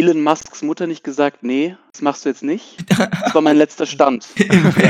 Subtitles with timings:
[0.00, 2.76] Elon Musks Mutter nicht gesagt, nee, das machst du jetzt nicht?
[2.88, 4.28] Das war mein letzter Stand.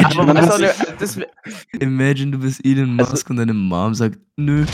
[0.04, 1.19] Aber man was hat soll sich- der- das,
[1.81, 4.66] Imagine, du bist Elon Musk Also- und deine Mom sagt, nö.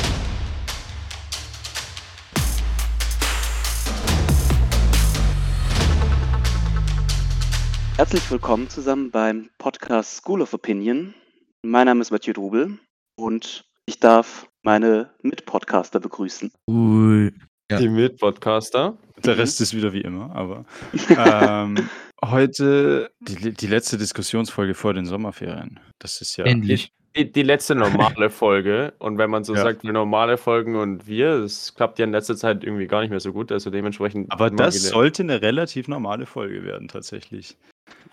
[7.97, 11.15] Herzlich willkommen zusammen beim Podcast School of Opinion.
[11.63, 12.79] Mein Name ist Mathieu Drubel
[13.17, 16.51] und ich darf meine Mitpodcaster begrüßen.
[16.69, 17.33] Ui.
[17.75, 17.81] Ja.
[17.81, 18.97] Die Mitpodcaster.
[19.25, 19.41] Der Mhm.
[19.41, 20.65] Rest ist wieder wie immer, aber
[21.09, 21.89] ähm,
[22.25, 25.81] heute die, die letzte Diskussionsfolge vor den Sommerferien.
[25.99, 26.45] Das ist ja.
[26.45, 26.93] Endlich.
[27.17, 28.93] Die, die letzte normale Folge.
[28.99, 29.63] Und wenn man so Ja.
[29.63, 33.11] sagt, wir normale Folgen und wir, das klappt ja in letzter Zeit irgendwie gar nicht
[33.11, 33.53] mehr so gut.
[33.53, 34.33] Also dementsprechend.
[34.33, 37.57] Aber das wieder- sollte eine relativ normale Folge werden, tatsächlich.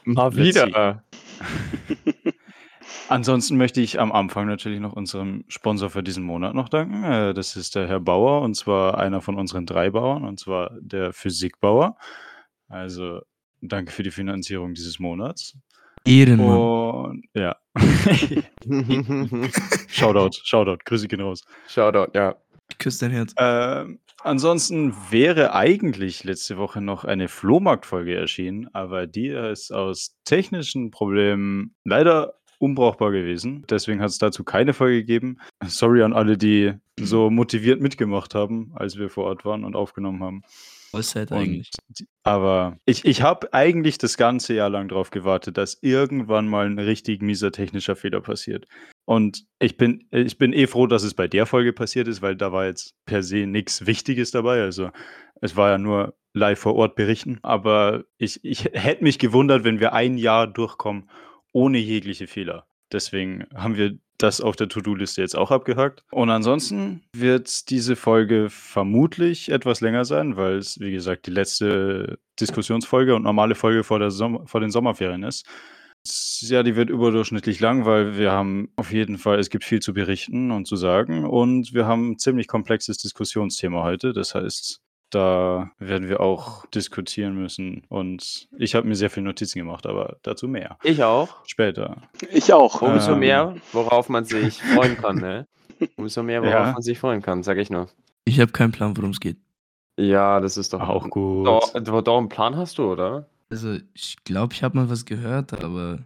[0.04, 1.04] mal wieder.
[3.12, 7.04] Ansonsten möchte ich am Anfang natürlich noch unserem Sponsor für diesen Monat noch danken.
[7.04, 10.72] Äh, Das ist der Herr Bauer und zwar einer von unseren drei Bauern und zwar
[10.80, 11.98] der Physikbauer.
[12.70, 13.20] Also
[13.60, 15.58] danke für die Finanzierung dieses Monats.
[16.06, 16.58] Ehrenmann.
[16.58, 17.58] Und ja.
[19.90, 21.44] Shoutout, Shoutout, Grüße gehen raus.
[21.68, 22.38] Shoutout, ja.
[22.70, 23.36] Ich küsse dein Herz.
[23.38, 30.92] Ähm, ansonsten wäre eigentlich letzte Woche noch eine Flohmarktfolge erschienen, aber die ist aus technischen
[30.92, 33.66] Problemen leider unbrauchbar gewesen.
[33.70, 35.38] Deswegen hat es dazu keine Folge gegeben.
[35.66, 40.24] Sorry an alle, die so motiviert mitgemacht haben, als wir vor Ort waren und aufgenommen
[40.24, 40.44] haben.
[40.92, 41.72] Vollzeit Und eigentlich.
[42.24, 46.80] aber ich, ich habe eigentlich das ganze Jahr lang darauf gewartet, dass irgendwann mal ein
[46.80, 48.68] richtig mieser technischer Fehler passiert.
[49.06, 52.36] Und ich bin, ich bin eh froh, dass es bei der Folge passiert ist, weil
[52.36, 54.62] da war jetzt per se nichts Wichtiges dabei.
[54.62, 54.92] Also
[55.40, 57.40] es war ja nur live vor Ort berichten.
[57.42, 61.10] Aber ich, ich hätte mich gewundert, wenn wir ein Jahr durchkommen
[61.52, 62.66] ohne jegliche Fehler.
[62.92, 66.04] Deswegen haben wir das auf der To-Do-Liste jetzt auch abgehakt.
[66.12, 72.20] Und ansonsten wird diese Folge vermutlich etwas länger sein, weil es, wie gesagt, die letzte
[72.40, 75.46] Diskussionsfolge und normale Folge vor, der Som vor den Sommerferien ist.
[76.42, 79.94] Ja, die wird überdurchschnittlich lang, weil wir haben auf jeden Fall, es gibt viel zu
[79.94, 84.12] berichten und zu sagen und wir haben ein ziemlich komplexes Diskussionsthema heute.
[84.12, 89.60] Das heißt, da werden wir auch diskutieren müssen und ich habe mir sehr viele Notizen
[89.60, 90.78] gemacht, aber dazu mehr.
[90.84, 91.46] Ich auch.
[91.46, 91.98] Später.
[92.32, 92.82] Ich auch.
[92.82, 93.20] Umso Ähm.
[93.20, 95.48] mehr, worauf man sich freuen kann, ne?
[95.98, 96.72] Umso mehr, worauf Ja.
[96.74, 97.88] man sich freuen kann, sag ich nur.
[98.26, 99.38] Ich habe keinen Plan, worum es geht.
[100.00, 101.46] Ja, das ist doch Auch gut.
[101.46, 103.28] Doch, doch, doch einen Plan hast du, oder?
[103.50, 106.00] Also, ich glaube, ich habe mal was gehört, aber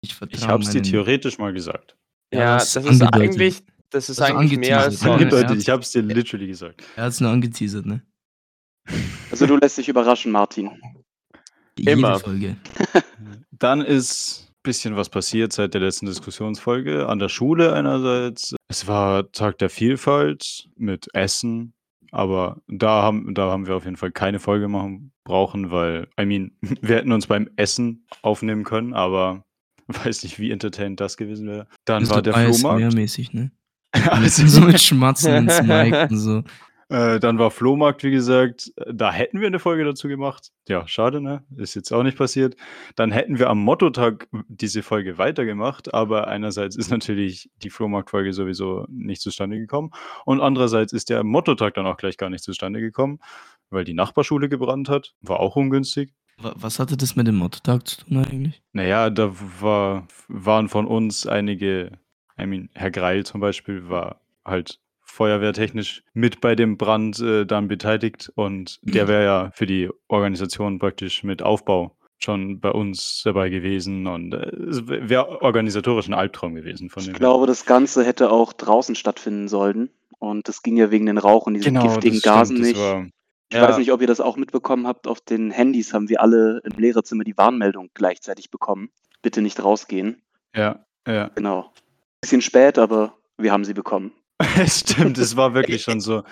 [0.00, 1.96] ich vertraue Ich habe es dir theoretisch mal gesagt.
[2.32, 5.18] Ja, Ja, das das ist eigentlich, das ist ist eigentlich mehr als ja.
[5.18, 6.82] Ich habe es dir literally gesagt.
[6.96, 8.02] Er hat es nur angeteasert, ne?
[9.30, 10.70] Also du lässt dich überraschen, Martin.
[11.78, 12.18] Jede Immer.
[12.18, 12.56] Folge.
[13.50, 17.08] Dann ist ein bisschen was passiert seit der letzten Diskussionsfolge.
[17.08, 18.54] An der Schule einerseits.
[18.68, 21.72] Es war Tag der Vielfalt mit Essen.
[22.12, 26.24] Aber da haben, da haben wir auf jeden Fall keine Folge machen brauchen, weil, I
[26.24, 29.44] mean, wir hätten uns beim Essen aufnehmen können, aber
[29.88, 31.66] weiß nicht, wie entertainend das gewesen wäre.
[31.84, 32.94] Dann Ist war der Flohmarkt.
[32.94, 33.50] mäßig, ne?
[34.08, 36.42] Also, so mit Schmatzen ins Mic und so.
[36.88, 38.72] Äh, dann war Flohmarkt, wie gesagt.
[38.92, 40.52] Da hätten wir eine Folge dazu gemacht.
[40.68, 41.44] Ja, schade, ne?
[41.56, 42.54] Ist jetzt auch nicht passiert.
[42.94, 48.86] Dann hätten wir am Mottotag diese Folge weitergemacht, aber einerseits ist natürlich die Flohmarkt-Folge sowieso
[48.88, 49.90] nicht zustande gekommen
[50.24, 53.18] und andererseits ist der Mottotag dann auch gleich gar nicht zustande gekommen,
[53.70, 55.14] weil die Nachbarschule gebrannt hat.
[55.22, 56.14] War auch ungünstig.
[56.38, 58.62] Wa- Was hatte das mit dem Mottotag zu tun eigentlich?
[58.72, 61.98] Naja, da war, waren von uns einige,
[62.40, 64.78] I mean, Herr Greil zum Beispiel war halt
[65.16, 70.78] feuerwehrtechnisch mit bei dem Brand äh, dann beteiligt und der wäre ja für die Organisation
[70.78, 76.54] praktisch mit Aufbau schon bei uns dabei gewesen und äh, es wäre organisatorisch ein Albtraum
[76.54, 79.90] gewesen von Ich glaube, das Ganze hätte auch draußen stattfinden sollen.
[80.18, 82.80] Und das ging ja wegen den Rauch und diesen giftigen Genau, das Gasen stimmt, nicht.
[82.80, 83.06] war,
[83.50, 83.68] Ich Ja.
[83.68, 85.06] weiß nicht, ob ihr das auch mitbekommen habt.
[85.06, 88.88] Auf den Handys haben wir alle im Lehrerzimmer die Warnmeldung gleichzeitig bekommen.
[89.20, 90.22] Bitte nicht rausgehen.
[90.54, 91.30] ja, ja.
[91.34, 91.70] Genau.
[92.22, 94.12] Bisschen spät, aber wir haben sie bekommen.
[94.58, 96.24] Es stimmt, es war wirklich schon so eine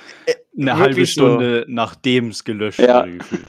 [0.56, 1.12] Wirklich halbe so.
[1.12, 3.00] Stunde, nachdem es gelöscht Ja.
[3.00, 3.47] wurde gefühlt.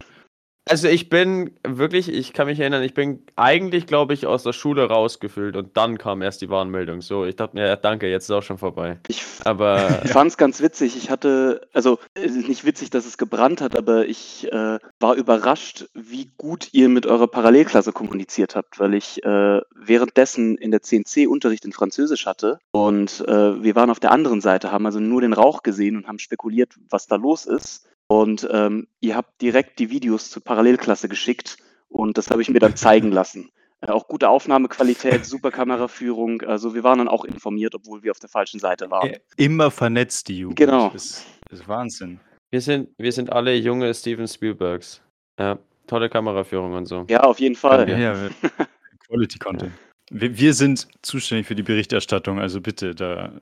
[0.68, 4.54] Also ich bin wirklich, ich kann mich erinnern, ich bin eigentlich, glaube ich, aus der
[4.54, 7.02] Schule rausgefüllt und dann kam erst die Warnmeldung.
[7.02, 8.98] So, ich dachte mir, ja, danke, jetzt ist auch schon vorbei.
[9.08, 10.98] Ich Aber fand es ganz witzig.
[10.98, 15.14] Ich hatte, also es ist nicht witzig, dass es gebrannt hat, aber ich äh, war
[15.14, 20.82] überrascht, wie gut ihr mit eurer Parallelklasse kommuniziert habt, weil ich äh, währenddessen in der
[20.82, 25.00] CNC Unterricht in Französisch hatte und äh, wir waren auf der anderen Seite, haben also
[25.00, 27.86] nur den Rauch gesehen und haben spekuliert, was da los ist.
[28.08, 31.58] Und ähm, ihr habt direkt die Videos zur Parallelklasse geschickt
[31.90, 33.50] und das habe ich mir dann zeigen lassen.
[33.82, 36.42] Äh, auch gute Aufnahmequalität, super Kameraführung.
[36.44, 39.10] Also wir waren dann auch informiert, obwohl wir auf der falschen Seite waren.
[39.10, 40.58] Ja, Immer vernetzt, die Jugend.
[40.58, 40.90] Genau.
[40.92, 42.20] Das, das ist Wahnsinn.
[42.52, 45.02] wir sind, wir sind alle junge Steven Spielbergs.
[45.40, 45.58] Ja,
[45.88, 47.06] tolle Kameraführung und so.
[47.10, 47.90] Ja, auf jeden Fall.
[47.90, 48.30] Ja, ja,
[49.08, 49.72] Quality Content.
[50.12, 53.34] Wir, wir sind zuständig für die Berichterstattung, also bitte da.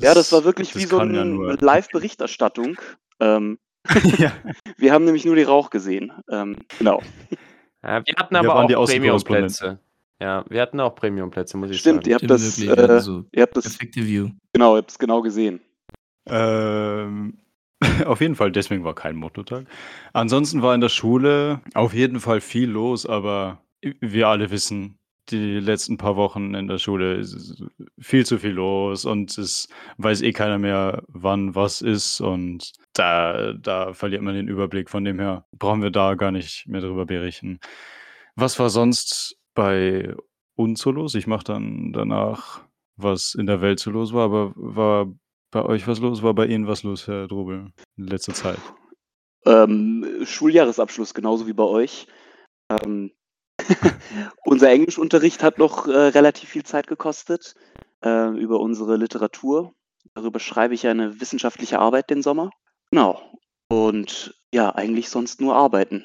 [0.00, 2.76] ja, das war wirklich wie so ja eine nur- Live-Berichterstattung.
[3.20, 3.58] Ähm,
[4.18, 4.32] ja.
[4.76, 6.12] wir haben nämlich nur die Rauch gesehen.
[6.30, 7.02] Ähm, genau.
[7.82, 8.86] Ja, wir hatten Wir aber waren auch.
[8.86, 9.78] Premium-Plätze.
[10.20, 12.10] Ja, wir hatten auch Premium-Plätze, muss ich Stimmt, sagen.
[12.10, 14.30] ihr habt Stimmt das, wirklich, äh, also ihr habt das, perfekte View.
[14.52, 15.60] genau, ihr habt es genau gesehen.
[16.26, 17.38] Ähm,
[18.04, 19.66] auf jeden Fall, deswegen war kein Mottotag.
[20.12, 23.62] Ansonsten war in der Schule auf jeden Fall viel los, aber
[24.00, 24.98] wir alle wissen,
[25.30, 27.62] die letzten paar Wochen in der Schule ist
[27.98, 29.68] viel zu viel los und es
[29.98, 34.90] weiß eh keiner mehr, wann was ist und da, da verliert man den Überblick.
[34.90, 37.60] Von dem her brauchen wir da gar nicht mehr drüber berichten.
[38.34, 40.14] Was war sonst bei
[40.54, 41.14] uns so los?
[41.14, 42.62] Ich mache dann danach,
[42.96, 45.12] was in der Welt so los war, aber war
[45.50, 46.22] bei euch was los?
[46.22, 48.58] War bei Ihnen was los, Herr Drobel, in letzter Zeit?
[49.46, 52.06] Ähm, Schuljahresabschluss, genauso wie bei euch.
[52.68, 53.12] Ähm,
[54.44, 57.54] unser Englischunterricht hat noch äh, relativ viel Zeit gekostet
[58.04, 59.74] äh, über unsere Literatur.
[60.14, 62.50] Darüber schreibe ich eine wissenschaftliche Arbeit den Sommer.
[62.90, 63.20] Genau.
[63.68, 66.04] Und ja, eigentlich sonst nur arbeiten.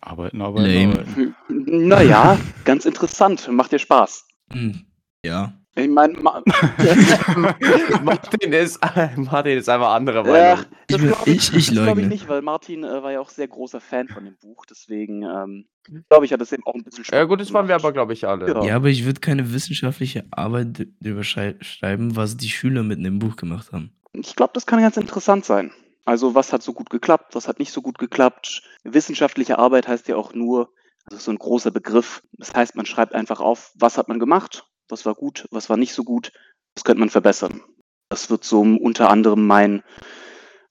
[0.00, 0.98] Arbeiten, arbeiten, Lame.
[1.00, 1.88] arbeiten.
[1.88, 3.48] naja, ganz interessant.
[3.52, 4.26] Macht dir Spaß.
[4.52, 4.86] Hm,
[5.24, 5.54] ja.
[5.76, 6.42] Ich meine, ma
[8.02, 8.80] Martin ist,
[9.16, 10.64] Martin ist einfach andere ja, Meinung.
[10.88, 13.20] Ich, das glaube ich, ich, ich das glaub ich nicht, weil Martin äh, war ja
[13.20, 14.66] auch sehr großer Fan von dem Buch.
[14.68, 15.66] Deswegen ähm,
[16.08, 18.12] glaube ich, hat es eben auch ein bisschen Ja gut, das waren wir aber, glaube
[18.14, 18.48] ich, alle.
[18.48, 18.64] Ja.
[18.64, 23.20] Ja, aber ich würde keine wissenschaftliche Arbeit darüber schrei- schreiben, was die Schüler mit einem
[23.20, 23.92] Buch gemacht haben.
[24.12, 25.72] Ich glaube, das kann ganz interessant sein.
[26.04, 28.62] Also, was hat so gut geklappt, was hat nicht so gut geklappt?
[28.84, 30.72] Wissenschaftliche Arbeit heißt ja auch nur,
[31.06, 32.22] das ist so ein großer Begriff.
[32.32, 35.76] Das heißt, man schreibt einfach auf, was hat man gemacht, was war gut, was war
[35.76, 36.32] nicht so gut,
[36.74, 37.62] was könnte man verbessern.
[38.08, 39.82] Das wird so unter anderem mein,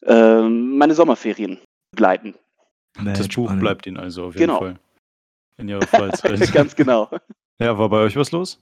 [0.04, 1.60] ähm, meine Sommerferien
[1.92, 2.36] begleiten.
[3.04, 3.62] Das Buch spannend.
[3.62, 4.60] bleibt Ihnen also auf jeden Genau.
[4.60, 4.80] Fall.
[5.58, 6.52] In Ihrer Freizeit.
[6.54, 7.10] ganz genau.
[7.60, 8.62] ja, war bei euch was los?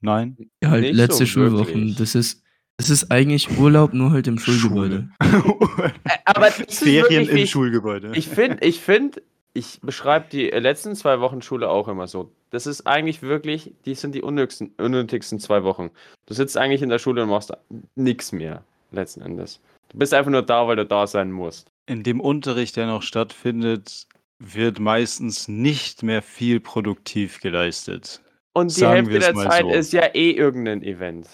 [0.00, 0.50] Nein?
[0.62, 1.66] Ja, halt letzte so Schulwochen.
[1.74, 1.96] wirklich.
[1.96, 2.42] Das ist,
[2.78, 5.08] das ist eigentlich Urlaub, nur halt im Schulgebäude.
[6.24, 8.12] Aber Ferien wirklich, im ich- Schulgebäude.
[8.14, 9.22] Ich finde, ich finde,
[9.54, 12.30] ich beschreibe die letzten zwei Wochen Schule auch immer so.
[12.50, 15.90] Das ist eigentlich wirklich, die sind die unnötigsten, unnötigsten zwei Wochen.
[16.26, 17.52] Du sitzt eigentlich in der Schule und machst
[17.94, 18.62] nichts mehr,
[18.92, 19.60] letzten Endes.
[19.88, 21.68] Du bist einfach nur da, weil du da sein musst.
[21.86, 24.06] In dem Unterricht, der noch stattfindet,
[24.38, 28.20] wird meistens nicht mehr viel produktiv geleistet.
[28.52, 29.70] Und die Sagen Hälfte es der Zeit so.
[29.70, 31.28] ist ja eh irgendein Event.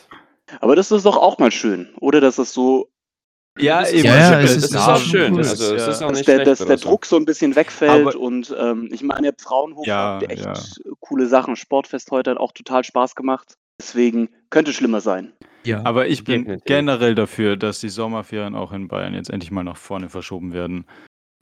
[0.60, 2.20] Aber das ist doch auch mal schön, oder?
[2.20, 2.88] Dass es so,
[3.58, 3.98] Ja, Das eben.
[3.98, 5.32] ist Ja, es das ist auch schön.
[5.34, 5.38] cool.
[5.40, 5.90] Also, es Ja.
[5.90, 6.88] ist auch dass nicht der, schlecht dass der so.
[6.88, 10.44] Druck so ein bisschen wegfällt Aber- und ähm, ich meine, habt Fraunhofer, Ja, ihr echt
[10.44, 10.54] ja.
[11.00, 11.56] coole Sachen.
[11.56, 13.54] Sportfest heute hat auch total Spaß gemacht.
[13.78, 15.32] Deswegen könnte schlimmer sein.
[15.64, 15.82] Ja.
[15.84, 16.64] Aber ich bin Definitiv.
[16.64, 20.86] generell dafür, dass die Sommerferien auch in Bayern jetzt endlich mal nach vorne verschoben werden.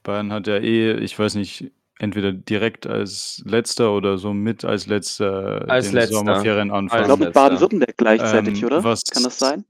[0.02, 1.70] Bayern hat ja eh, ich weiß nicht,
[2.00, 6.14] entweder direkt als letzter oder so mit als letzter Als den letzter.
[6.17, 7.35] Sommerferien Ich Als glaube, mit.
[7.35, 8.85] Baden-Württemberg gleichzeitig, Ähm, oder?
[8.85, 9.64] was- Kann das sein?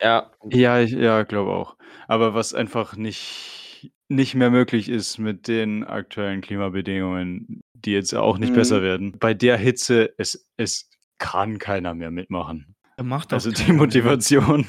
[0.00, 1.76] Ja, Ja, ich ja, glaube auch.
[2.08, 8.38] Aber was einfach nicht nicht mehr möglich ist mit den aktuellen Klimabedingungen, die jetzt auch
[8.38, 8.54] nicht Mhm.
[8.56, 9.16] besser werden.
[9.20, 10.88] Bei der Hitze, es es
[11.18, 12.74] kann keiner mehr mitmachen.
[12.96, 14.66] Er macht Also die Motivation.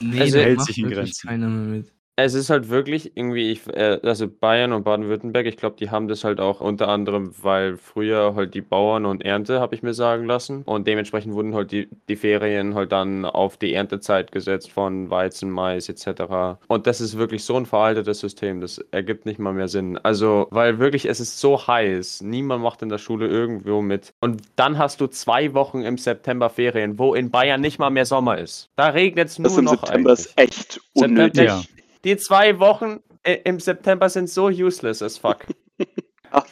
[0.00, 1.28] Nee, Also da hält sich in Grenzen.
[1.28, 1.92] Keiner mehr mit.
[2.16, 6.06] Es ist halt wirklich irgendwie, ich, äh, also Bayern und Baden-Württemberg, ich glaube, die haben
[6.06, 9.94] das halt auch unter anderem, weil früher halt die Bauern und Ernte, habe ich mir
[9.94, 10.62] sagen lassen.
[10.64, 15.50] Und dementsprechend wurden halt die, die Ferien halt dann auf die Erntezeit gesetzt von Weizen,
[15.50, 16.58] Mais etc.
[16.68, 19.96] Und das ist wirklich so ein veraltetes System, das ergibt nicht mal mehr Sinn.
[19.96, 24.12] Also, weil wirklich, es ist so heiß, niemand macht in der Schule irgendwo mit.
[24.20, 28.04] Und dann hast du zwei Wochen im September Ferien, wo in Bayern nicht mal mehr
[28.04, 28.68] Sommer ist.
[28.76, 30.26] Da regnet es nur Das im noch September eigentlich.
[30.26, 31.44] ist echt September- unnötig.
[31.46, 31.62] Ja.
[32.04, 35.46] Die zwei Wochen äh, im September sind so useless as fuck.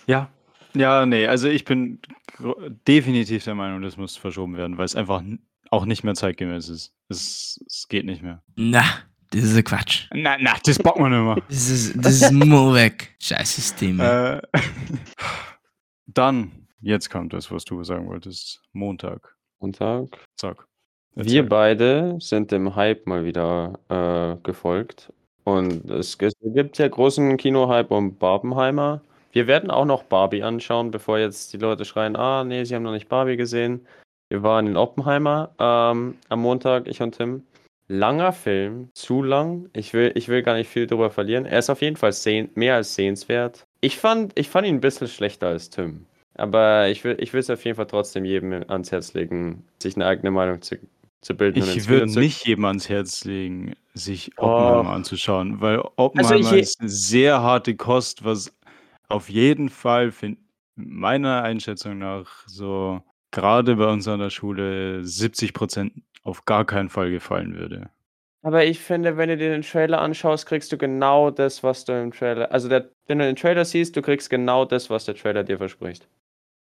[0.06, 0.28] Ja.
[0.74, 2.00] Ja, nee, also ich bin
[2.86, 5.22] definitiv der Meinung, das muss verschoben werden, weil es einfach
[5.70, 6.94] auch nicht mehr zeitgemäß ist.
[7.08, 8.42] Es, es geht nicht mehr.
[8.56, 8.84] Na,
[9.30, 10.08] das ist Quatsch.
[10.12, 11.44] Na, na, das bocken wir nicht mehr.
[11.48, 13.14] Das ist, das ist nur weg.
[13.20, 14.00] Scheiß System.
[14.00, 14.40] Äh,
[16.06, 18.62] dann, jetzt kommt das, was du sagen wolltest.
[18.72, 19.36] Montag.
[19.60, 20.26] Montag.
[20.36, 20.66] Zack.
[21.14, 25.12] Wir beide sind dem Hype mal wieder äh, gefolgt.
[25.48, 29.00] Und es, gibt ja großen Kinohype um Barbenheimer.
[29.32, 32.82] Wir werden auch noch Barbie anschauen, bevor jetzt die Leute schreien, ah, nee, sie haben
[32.82, 33.86] noch nicht Barbie gesehen.
[34.28, 37.44] Wir waren in Oppenheimer ähm, am Montag, ich und Tim.
[37.86, 39.70] Langer Film, zu lang.
[39.72, 41.46] Ich will, ich will gar nicht viel drüber verlieren.
[41.46, 43.64] Er ist auf jeden Fall sehen, mehr als sehenswert.
[43.80, 46.04] Ich fand, ich fand ihn ein bisschen schlechter als Tim.
[46.34, 50.04] Aber ich will, ich es auf jeden Fall trotzdem jedem ans Herz legen, sich eine
[50.04, 50.76] eigene Meinung zu
[51.22, 51.62] zu bilden.
[51.62, 54.32] Ich würde nicht jedem ans Herz legen, sich.
[54.37, 55.80] Oppenheimer anzuschauen, weil
[56.16, 58.54] Also Oppenheimer ich ist 'ne sehr harte Kost, was
[59.08, 60.12] auf jeden Fall
[60.76, 67.10] meiner Einschätzung nach so grade bei uns an der Schule 70% auf gar keinen Fall
[67.10, 67.90] gefallen würde.
[68.44, 71.92] Aber ich finde, wenn du dir den Trailer anschaust, kriegst du genau das, was du
[72.00, 75.14] im Trailer also der wenn du den Trailer siehst, du kriegst genau das, was der
[75.16, 76.08] Trailer dir verspricht.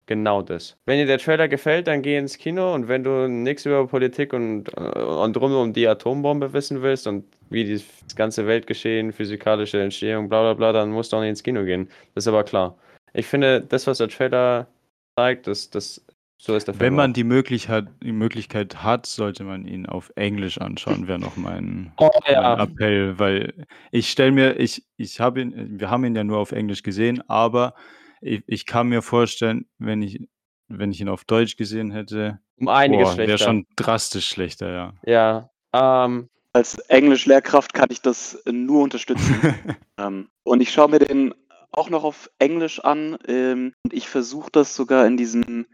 [0.08, 0.74] Genau das.
[0.86, 4.32] Wenn dir der Trailer gefällt, dann geh ins Kino und wenn du nix über Politik
[4.32, 7.84] und äh, und drum um die Atombombe wissen willst und wie das
[8.16, 11.90] ganze Weltgeschehen, physikalische Entstehung, bla bla bla, dann musst du auch nicht ins Kino gehen.
[12.14, 12.78] Das ist aber klar.
[13.12, 14.66] Ich finde, das, was der Trailer
[15.14, 16.02] zeigt, das das
[16.38, 20.10] so ist der Film Wenn man die Möglichkeit die Möglichkeit hat, sollte man ihn auf
[20.16, 22.62] Englisch anschauen, wäre noch mein Oh mein ja.
[22.62, 23.52] Appell, weil
[23.90, 27.22] ich stelle mir ich ich habe ihn wir haben ihn ja nur auf Englisch gesehen,
[27.28, 27.74] aber
[28.22, 30.20] i ich kann mir vorstellen, wenn ich
[30.68, 34.92] wenn ich ihn auf Deutsch gesehen hätte, Um einiges boah, wäre schon drastisch schlechter, ja.
[35.04, 39.34] Ja, ähm Als Englischlehrkraft kann ich das nur unterstützen.
[39.98, 41.34] Ähm, und ich schaue mir den
[41.72, 45.66] auch noch auf Englisch an, ähm, und ich versuche das sogar in diesem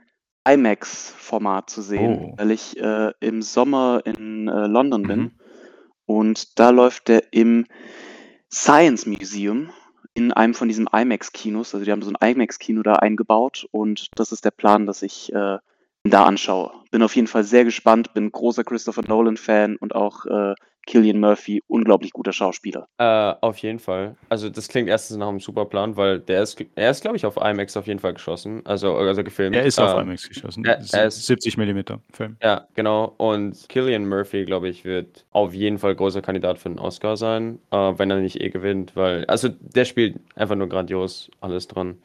[0.48, 2.34] IMAX-Format zu sehen, Oh.
[2.38, 5.30] weil ich, äh, im Sommer in, äh, London bin Mhm.
[6.06, 7.66] und da läuft der im
[8.52, 9.70] Science Museum
[10.14, 11.74] in einem von diesen IMAX-Kinos.
[11.74, 15.32] Also, die haben so 'n IMAX-Kino da eingebaut und das ist der Plan, dass ich,
[15.32, 15.58] äh,
[16.04, 16.72] da anschaue.
[16.90, 20.54] Bin auf jeden Fall sehr gespannt, bin großer Christopher Nolan-Fan und auch, äh,
[20.88, 22.86] Cillian Murphy, unglaublich guter Schauspieler.
[22.98, 24.16] Äh, auf jeden Fall.
[24.28, 27.26] Also, das klingt erstens nach 'nem super Plan, weil der ist er ist, glaube ich,
[27.26, 29.56] auf IMAX auf jeden Fall geschossen, also also gefilmt.
[29.56, 30.64] Er ist auf Ähm, IMAX geschossen.
[30.64, 32.36] er er ist 70 Millimeter Film.
[32.42, 33.14] Ja, genau.
[33.16, 37.58] Und Cillian Murphy, glaube ich, wird auf jeden Fall großer Kandidat für 'n Oscar sein,
[37.70, 41.98] äh, wenn er nicht eh gewinnt, weil also, der spielt einfach nur grandios alles dran.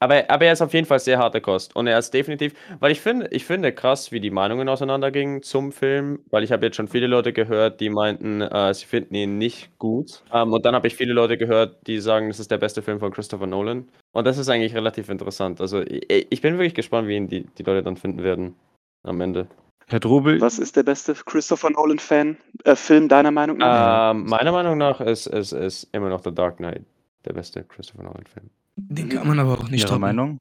[0.00, 2.90] Aber aber er ist auf jeden Fall sehr harte Kost und er ist definitiv weil
[2.90, 6.76] ich finde ich finde krass, wie die Meinungen auseinandergingen zum Film, weil ich habe jetzt
[6.76, 10.22] schon viele Leute gehört, die meinten, äh, sie finden ihn nicht gut.
[10.32, 12.98] Ähm, und dann habe ich viele Leute gehört, die sagen, das ist der beste Film
[12.98, 13.88] von Christopher Nolan.
[14.12, 15.60] Und das ist eigentlich relativ interessant.
[15.60, 18.54] Also, i ich bin wirklich gespannt, wie ihn die die Leute dann finden werden
[19.02, 19.46] am Ende.
[19.86, 24.12] Herr Drobel Was ist der beste Christopher Nolan-Fan äh, Film deiner Meinung nach?
[24.12, 26.84] Ähm, meiner Meinung nach ist ist ist immer noch The Dark Knight
[27.24, 28.50] der beste Christopher Nolan-Film.
[28.76, 30.00] Den kann man aber auch nicht Ihre toppen.
[30.00, 30.38] Meinung?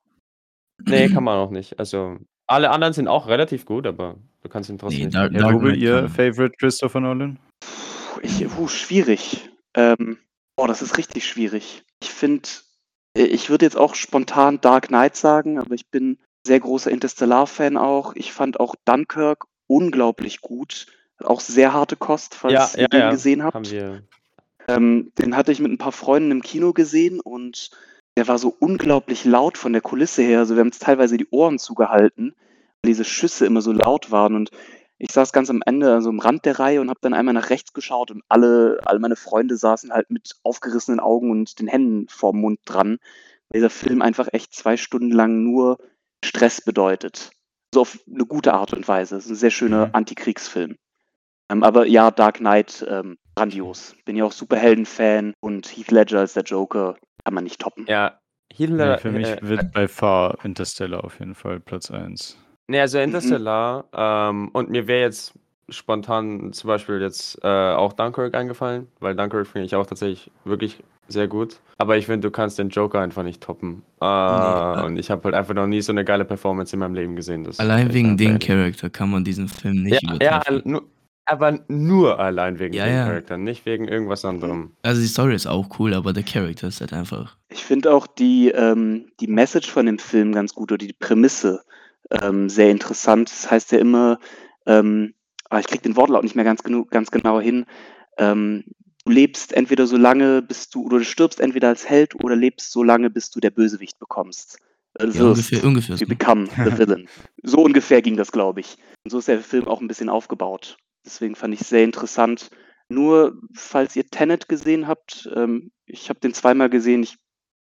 [0.85, 1.77] Ne, kann man auch nicht.
[1.79, 2.17] Also,
[2.47, 5.75] alle anderen sind auch relativ gut, aber du kannst ihn trotzdem Ne, nicht Dark Dark
[5.75, 7.37] Ihr kann Favorite Christopher Nolan?
[7.59, 9.49] Puh, ich puh, schwierig.
[9.75, 10.17] Ähm,
[10.55, 11.83] boah, das ist richtig schwierig.
[12.01, 12.47] Ich finde
[13.17, 17.77] äh, ich würde jetzt auch spontan Dark Knight sagen, aber ich bin sehr großer Interstellar-Fan
[17.77, 18.15] auch.
[18.15, 20.87] Ich fand auch Dunkirk unglaublich gut.
[21.19, 23.71] Auch sehr harte Kost, Ja, falls ja, ihr den ja, gesehen haben habt.
[23.71, 24.03] wir.
[24.69, 27.71] Ähm, den hatte ich mit 'n paar Freunden im Kino gesehen und
[28.19, 30.39] der war so unglaublich laut von der Kulisse her.
[30.39, 32.35] Also, wir haben uns teilweise die Ohren zugehalten,
[32.83, 34.51] weil diese Schüsse immer so laut waren und
[34.97, 37.49] ich saß ganz am Ende, also am Rand der Reihe und habe dann einmal nach
[37.49, 42.09] rechts geschaut und alle alle meine Freunde saßen halt mit aufgerissenen Augen und den Händen
[42.09, 42.97] vorm Mund dran,
[43.49, 45.77] weil dieser Film einfach echt 2 Stunden lang nur
[46.25, 47.31] Stress bedeutet.
[47.73, 49.15] So auf 'ne gute Art und Weise.
[49.15, 49.91] Es ist 'n sehr schöner Mhm.
[49.93, 50.75] Antikriegsfilm.
[51.51, 53.95] Ähm, aber ja, Dark Knight, ähm, grandios.
[54.05, 56.97] Bin ja auch Superhelden-Fan und Heath Ledger als der Joker
[57.29, 57.85] kann man nicht toppen.
[57.87, 58.19] Ja,
[58.51, 62.37] Heath Ne, Ledger, für mich äh, wird by far Interstellar auf jeden Fall Platz 1.
[62.67, 63.03] Ne, also Mhm.
[63.03, 65.33] Interstellar, ähm, und mir wäre jetzt
[65.69, 70.83] spontan zum Beispiel jetzt, äh, auch Dunkirk eingefallen, weil Dunkirk finde ich auch tatsächlich wirklich
[71.07, 71.59] sehr gut.
[71.77, 73.83] Aber ich finde, du kannst den Joker einfach nicht toppen.
[74.01, 76.79] Äh, Ne, äh und ich habe halt einfach noch nie so 'ne geile Performance in
[76.79, 77.47] meinem Leben gesehen.
[77.57, 78.39] Allein wegen dem.
[78.39, 80.83] Charakter kann man diesen Film Ja, nicht ja, al nur
[81.29, 83.05] aber nur allein wegen Ja, dem ja.
[83.05, 84.71] Charakter, nicht wegen irgendwas anderem.
[84.81, 88.07] Also, die Story ist auch cool, aber der Charakter ist halt einfach Ich finde auch
[88.07, 91.63] die, ähm die Message von dem Film ganz gut oder die Prämisse,
[92.11, 93.29] ähm, sehr interessant.
[93.29, 94.19] Das heißt ja immer,
[94.65, 95.13] ähm
[95.49, 97.65] ah, ich kriege den Wortlaut nicht mehr ganz genu ganz genau hin.
[98.17, 98.63] Ähm,
[99.05, 102.71] du lebst entweder so lange, bis du oder du stirbst entweder als Held oder lebst
[102.71, 104.57] so lange, bis du der Bösewicht bekommst
[104.99, 105.65] äh, Ja, ungefähr wirst.
[105.65, 107.07] ungefähr You become the villain.
[107.43, 108.77] So ungefähr ging das, glaube ich.
[109.03, 110.77] Und so ist der Film auch 'n bisschen aufgebaut.
[111.05, 112.49] Deswegen fand ich's sehr interessant.
[112.89, 117.17] Nur, falls ihr Tenet gesehen habt, ähm, ich habe den zweimal gesehen, ich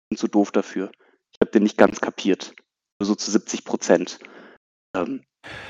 [0.10, 0.92] bin zu doof dafür.
[1.34, 2.54] Ich habe den nicht ganz kapiert.
[3.00, 3.64] Nur so zu 70
[4.96, 5.24] Ähm,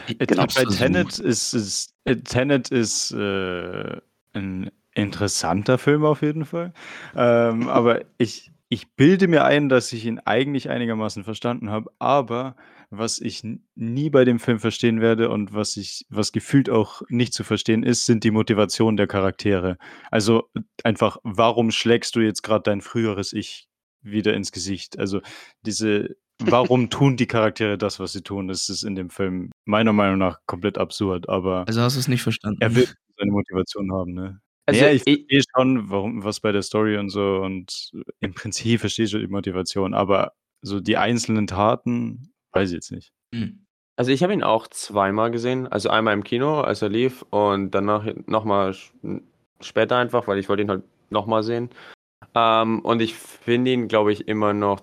[0.09, 0.45] I Äh, genau.
[0.53, 0.65] bei.
[0.65, 4.01] Tenet ist es äh, Tenet ist, äh,
[4.33, 6.73] 'n interessanter Film auf jeden Fall.
[7.15, 12.55] Ähm, aber ich ich bilde mir ein, dass ich ihn eigentlich einigermaßen verstanden habe, aber
[12.97, 13.41] was ich
[13.75, 17.83] nie bei dem Film verstehen werde und was ich was gefühlt auch nicht zu verstehen
[17.83, 19.77] ist, sind die Motivationen der Charaktere.
[20.11, 20.49] Also,
[20.83, 23.67] einfach, warum schlägst du jetzt grad dein früheres Ich
[24.01, 24.99] wieder ins Gesicht?
[24.99, 25.21] Also,
[25.65, 28.47] diese warum tun die Charaktere das, was sie tun?
[28.47, 32.07] Das ist in dem Film meiner Meinung nach komplett absurd, aber Also hast du es
[32.07, 32.57] nicht verstanden?
[32.61, 34.39] er will seine Motivation haben, ne?
[34.65, 38.33] Also ja, ich ich- verstehe schon, warum, was bei der Story und so und im
[38.33, 43.11] Prinzip verstehe ich schon die Motivation, aber so die einzelnen Taten, weiß ich jetzt nicht.
[43.33, 43.65] Hm.
[43.95, 45.67] Also ich habe ihn auch zweimal gesehen.
[45.67, 48.75] Also einmal im Kino, als er lief, und danach nochmal
[49.61, 51.69] später einfach, weil ich wollte ihn halt nochmal sehen.
[52.33, 54.81] Ähm, und ich finde ihn, glaube ich, immer noch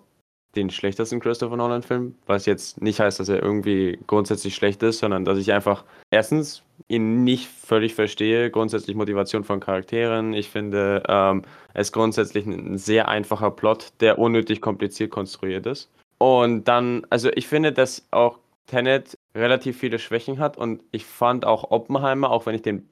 [0.57, 5.25] den schlechtesten Christopher Nolan-Film, was jetzt nicht heißt, dass er irgendwie grundsätzlich schlecht ist, sondern
[5.25, 10.33] dass ich einfach erstens ihn nicht völlig verstehe, grundsätzlich Motivation von Charakteren.
[10.33, 15.89] Ich finde, ähm, es grundsätzlich ein sehr einfacher Plot, der unnötig kompliziert konstruiert ist.
[16.23, 21.47] Und dann, also ich finde, dass auch Tenet relativ viele Schwächen hat und ich fand
[21.47, 22.87] auch Oppenheimer, auch wenn ich den,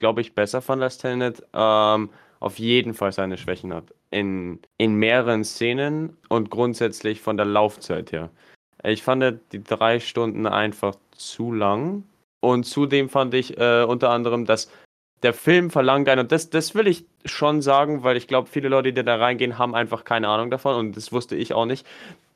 [0.00, 2.10] glaube ich, besser fand als Tenet, ähm,
[2.40, 3.84] auf jeden Fall seine Schwächen hat.
[4.10, 8.28] In, in mehreren Szenen und grundsätzlich von der Laufzeit her.
[8.84, 12.04] Ich fand die drei Stunden einfach zu lang.
[12.40, 14.70] Und zudem fand ich äh, unter anderem, dass
[15.22, 18.68] der Film verlangt einen, und das, das will ich schon sagen, weil ich glaube, viele
[18.68, 21.86] Leute, die da reingehen, haben einfach keine Ahnung davon und das wusste ich auch nicht.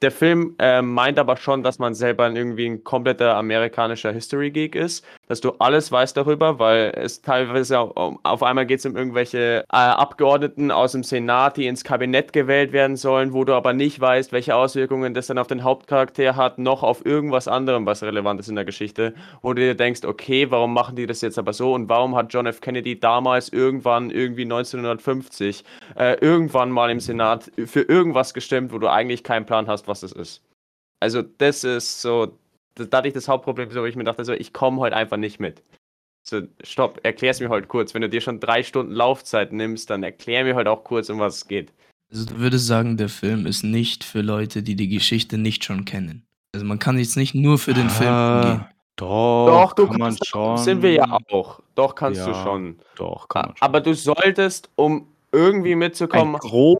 [0.00, 5.04] Der Film äh, meint aber schon, dass man selber irgendwie ein kompletter amerikanischer History-Geek ist,
[5.28, 9.64] dass du alles weißt darüber, weil es teilweise auch, auf einmal geht es um irgendwelche
[9.70, 14.00] äh, Abgeordneten aus dem Senat, die ins Kabinett gewählt werden sollen, wo du aber nicht
[14.00, 18.40] weißt, welche Auswirkungen das dann auf den Hauptcharakter hat, noch auf irgendwas anderem, was relevant
[18.40, 21.52] ist in der Geschichte, wo du dir denkst, okay, warum machen die das jetzt aber
[21.52, 22.60] so und warum hat John F.
[22.60, 25.64] Kennedy damals irgendwann irgendwie 1950
[25.96, 30.02] äh, irgendwann mal im Senat für irgendwas gestimmt, wo du eigentlich keinen Plan hast, was
[30.02, 30.42] es ist.
[31.00, 32.38] Also das ist so,
[32.86, 35.62] dadurch das Hauptproblem, so wo ich mir dachte, so, ich komme heute einfach nicht mit.
[36.28, 37.94] So, stopp, erklär's mir halt kurz.
[37.94, 41.18] Wenn du dir schon drei Stunden Laufzeit nimmst, dann erklär mir halt auch kurz, um
[41.18, 41.72] was es geht.
[42.10, 45.84] Also du würdest sagen, der Film ist nicht für Leute, die die Geschichte nicht schon
[45.84, 46.24] kennen.
[46.54, 48.64] Also man kann jetzt nicht nur für den Film Ah, gehen.
[48.96, 50.58] Doch, Doch, du kann man kannst, schon.
[50.58, 51.60] sind wir ja auch.
[51.76, 52.78] Doch, kannst du Ja, schon.
[52.96, 53.64] Doch, kann man schon.
[53.64, 56.77] Aber du solltest, um irgendwie mitzukommen, grob,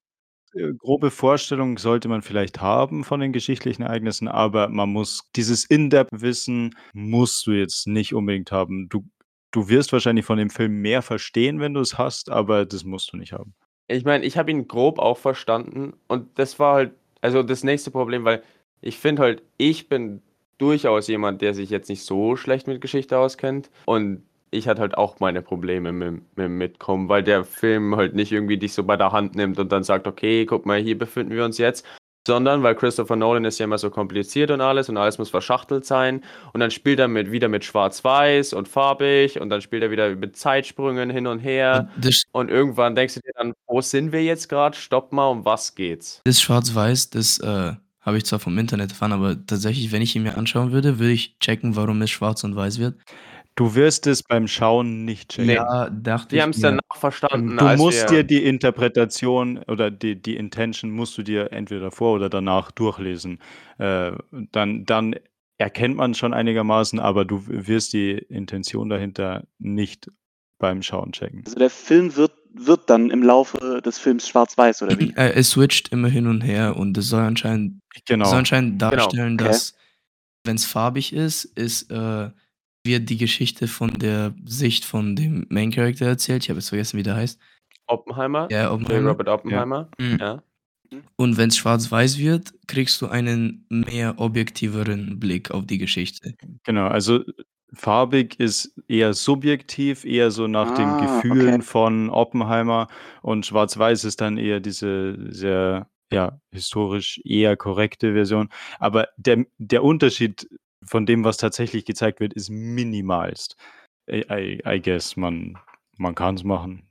[0.58, 5.64] äh, grobe Vorstellung sollte man vielleicht haben von den geschichtlichen Ereignissen, aber man muss dieses
[5.64, 8.88] In-Depth-Wissen musst du jetzt nicht unbedingt haben.
[8.88, 9.04] Du,
[9.50, 13.12] du wirst wahrscheinlich von dem Film mehr verstehen, wenn du es hast, aber das musst
[13.12, 13.54] du nicht haben.
[13.88, 17.90] Ich meine, ich habe ihn grob auch verstanden und das war halt, also das nächste
[17.90, 18.42] Problem, weil
[18.80, 20.22] ich finde halt, ich bin
[20.58, 24.96] durchaus jemand, der sich jetzt nicht so schlecht mit Geschichte auskennt und ich hatte halt
[24.96, 28.84] auch meine Probleme mit, mit dem Mitkommen, weil der Film halt nicht irgendwie dich so
[28.84, 31.84] bei der Hand nimmt und dann sagt, okay, guck mal, hier befinden wir uns jetzt,
[32.26, 35.86] sondern weil Christopher Nolan ist ja immer so kompliziert und alles und alles muss verschachtelt
[35.86, 39.90] sein und dann spielt er mit, wieder mit Schwarz-Weiß und farbig und dann spielt er
[39.90, 41.88] wieder mit Zeitsprüngen hin und her.
[41.96, 44.76] Das, Und irgendwann denkst du dir dann, wo sind wir jetzt gerade?
[44.76, 46.20] Stopp mal, um was geht's?
[46.24, 50.22] das Schwarz-Weiß, das äh, habe ich zwar vom Internet erfahren, aber tatsächlich, wenn ich ihn
[50.22, 52.94] mir anschauen würde, würde ich checken, warum es schwarz und weiß wird.
[53.58, 55.48] Du wirst es beim Schauen nicht checken.
[55.48, 55.54] Nee.
[55.54, 57.56] Ja, dachte Wir ich haben es danach verstanden.
[57.56, 62.14] Du musst wir, dir die Interpretation oder die, die Intention musst du dir entweder davor
[62.14, 63.40] oder danach durchlesen.
[63.78, 64.12] Äh,
[64.52, 65.16] dann, dann
[65.56, 70.08] erkennt man schon einigermaßen, aber du wirst die Intention dahinter nicht
[70.60, 71.42] beim Schauen checken.
[71.44, 75.12] Also der Film wird, wird dann im Laufe des Films schwarz-weiß, oder wie?
[75.16, 78.26] Äh, es switcht immer hin und her und es soll anscheinend, Genau.
[78.26, 79.48] soll anscheinend darstellen, okay.
[79.48, 79.74] dass
[80.44, 82.30] wenn es farbig ist, ist äh,
[82.88, 86.42] wird die Geschichte von der Sicht von dem Main Character erzählt.
[86.42, 87.38] Ich habe jetzt vergessen, wie der heißt.
[87.86, 88.72] Oppenheimer, Ja.
[88.72, 89.10] Oppenheimer.
[89.10, 89.88] Robert Oppenheimer.
[89.98, 90.18] Mhm.
[90.20, 90.42] Ja.
[91.16, 96.34] Und wenn es schwarz-weiß wird, kriegst du einen mehr objektiveren Blick auf die Geschichte.
[96.64, 97.22] Genau, also
[97.74, 101.62] farbig ist eher subjektiv, eher so nach den Ah, Gefühlen okay.
[101.62, 102.88] von Oppenheimer
[103.20, 108.48] und schwarz-weiß ist dann eher diese sehr, ja, historisch eher korrekte Version.
[108.78, 110.48] Aber der, der Unterschied
[110.84, 113.56] von dem, was tatsächlich gezeigt wird, ist minimalst.
[114.10, 115.58] I, I, I guess, man,
[115.96, 116.88] man kann es machen.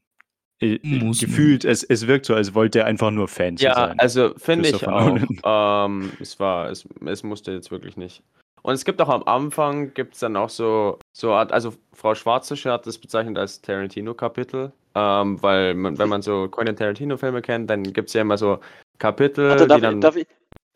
[0.62, 1.30] Muss man.
[1.30, 4.00] Gefühlt, es, es wirkt so, als wollte er einfach nur fancy Ja, sein.
[4.00, 5.18] also finde ich auch.
[5.44, 8.24] Ähm, es war, es, es musste jetzt wirklich nicht.
[8.64, 12.16] Und es gibt auch am Anfang, gibt es dann auch so, so Art, also Frau
[12.16, 17.70] Schwarzische hat das bezeichnet als Tarantino-Kapitel, ähm, weil man, wenn man so Quentin Tarantino-Filme kennt,
[17.70, 18.60] dann gibt es ja immer so
[18.98, 20.28] Kapitel, Warte, die darf, dann, ich, darf, ich,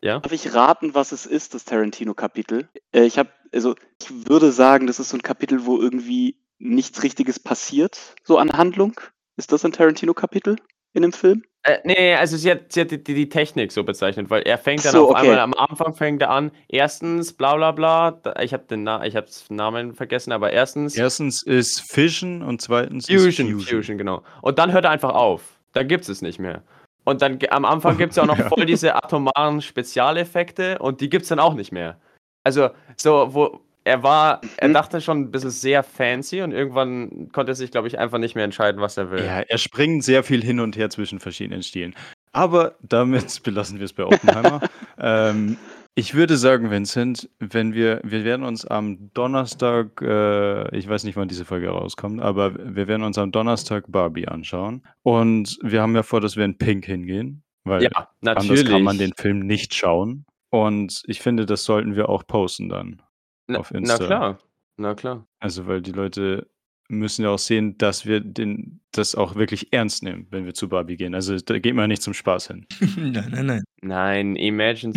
[0.02, 0.18] ja?
[0.20, 2.68] darf ich raten, was es ist, das Tarantino-Kapitel?
[2.92, 7.02] Äh, ich habe, also ich würde sagen, das ist so ein Kapitel, wo irgendwie nichts
[7.02, 9.00] Richtiges passiert, so an Handlung.
[9.36, 10.56] Ist das ein Tarantino-Kapitel
[10.92, 11.42] in dem Film?
[11.64, 14.58] Äh, nee, also sie hat, sie hat die, die, die Technik so bezeichnet, weil er
[14.58, 15.20] fängt dann So, auf okay.
[15.20, 19.06] einmal am Anfang fängt er an, erstens bla bla bla, da- ich habe den, Na
[19.06, 23.60] ich habe den Namen vergessen, aber erstens Erstens ist Fission und zweitens Fusion, ist Fusion,
[23.78, 23.98] Fusion.
[23.98, 24.22] genau.
[24.42, 25.42] Und dann hört er einfach auf.
[25.72, 26.62] Dann gibt es es nicht mehr.
[27.04, 28.48] Und dann am Anfang gibt es ja auch noch Ja.
[28.48, 31.98] voll diese atomaren Spezialeffekte und die gibt es dann auch nicht mehr.
[32.44, 34.74] Also, so, wo er war, er Mhm.
[34.74, 38.34] dachte schon ein bisschen sehr fancy und irgendwann konnte er sich, glaube ich, einfach nicht
[38.36, 39.24] mehr entscheiden, was er will.
[39.24, 41.94] Ja, er springt sehr viel hin und her zwischen verschiedenen Stilen.
[42.32, 44.60] Aber damit belassen wir es bei Oppenheimer.
[45.00, 45.56] ähm,
[45.94, 51.16] ich würde sagen, Vincent, wenn wir, wir werden uns am Donnerstag, äh, ich weiß nicht,
[51.16, 54.82] wann diese Folge rauskommt, aber wir werden uns am Donnerstag Barbie anschauen.
[55.02, 58.96] Und wir haben ja vor, dass wir in Pink hingehen, weil Ja, anders kann man
[58.96, 60.24] den Film nicht schauen.
[60.48, 63.02] Und ich finde, das sollten wir auch posten dann.
[63.46, 64.06] na, auf na Insta.
[64.06, 64.38] klar,
[64.78, 65.26] na klar.
[65.40, 66.46] Also, weil die Leute
[66.88, 70.68] müssen ja auch sehen, dass wir den, das auch wirklich ernst nehmen, wenn wir zu
[70.68, 71.14] Barbie gehen.
[71.14, 72.66] Also, da geht man nicht zum Spaß hin.
[72.96, 73.64] nein, nein, nein.
[73.82, 74.92] Nein, Imagine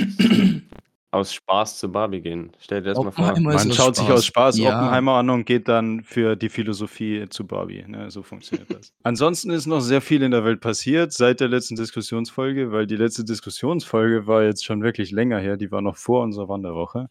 [1.15, 2.51] aus Spaß zu Barbie gehen.
[2.59, 3.25] Stell dir das mal vor.
[3.29, 4.69] Oppenheimer ist Man aus schaut sich aus Spaß Ja.
[4.69, 7.83] Oppenheimer an und geht dann für die Philosophie zu Barbie.
[7.87, 8.11] Ne?
[8.11, 8.93] So funktioniert das.
[9.03, 12.97] Ansonsten ist noch sehr viel in der Welt passiert seit der letzten Diskussionsfolge, weil die
[12.97, 15.57] letzte Diskussionsfolge war jetzt schon wirklich länger her.
[15.57, 17.09] Die war noch vor unserer Wanderwoche.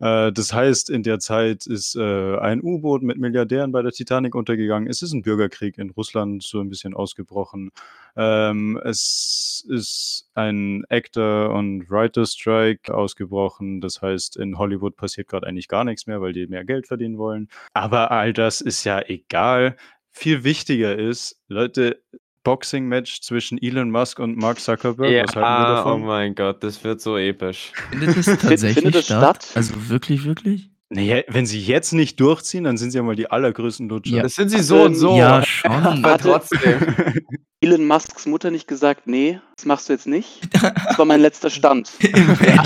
[0.00, 4.34] Äh, Das heißt, in der Zeit ist äh, ein U-Boot mit Milliardären bei der Titanic
[4.34, 4.88] untergegangen.
[4.88, 7.70] Es ist ein Bürgerkrieg in Russland so ein bisschen ausgebrochen.
[8.16, 13.80] Ähm, es ist ein Actor- und Writer-Strike ausgebrochen.
[13.80, 17.18] Das heißt, in Hollywood passiert gerade eigentlich gar nichts mehr, weil die mehr Geld verdienen
[17.18, 17.48] wollen.
[17.74, 19.76] Aber all das ist ja egal.
[20.12, 22.02] Viel wichtiger ist, Leute,
[22.46, 25.10] Boxing-Match zwischen Elon Musk und Mark Zuckerberg.
[25.10, 26.04] Ja, Was halten wir oh davon?
[26.04, 27.72] mein Gott, das wird so episch.
[27.90, 29.42] Findet das tatsächlich findet das statt?
[29.42, 29.56] statt?
[29.56, 30.70] Also wirklich, wirklich?
[30.88, 34.16] Naja, wenn sie jetzt nicht durchziehen, dann sind sie ja mal die allergrößten Lutscher.
[34.18, 34.22] Ja.
[34.22, 35.16] Das sind sie so und so.
[35.16, 35.72] Ja, schon.
[35.72, 36.78] aber trotzdem.
[37.60, 40.48] Elon Musks Mutter nicht gesagt, nee, das machst du jetzt nicht.
[40.52, 41.90] Das war mein letzter Stand.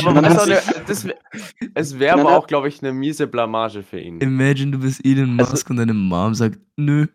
[0.04, 1.06] Aber das
[1.74, 4.20] es wäre aber auch, glaube ich, eine miese Blamage für ihn.
[4.20, 7.06] Imagine, du bist Elon Also- Musk und deine Mom sagt, nö,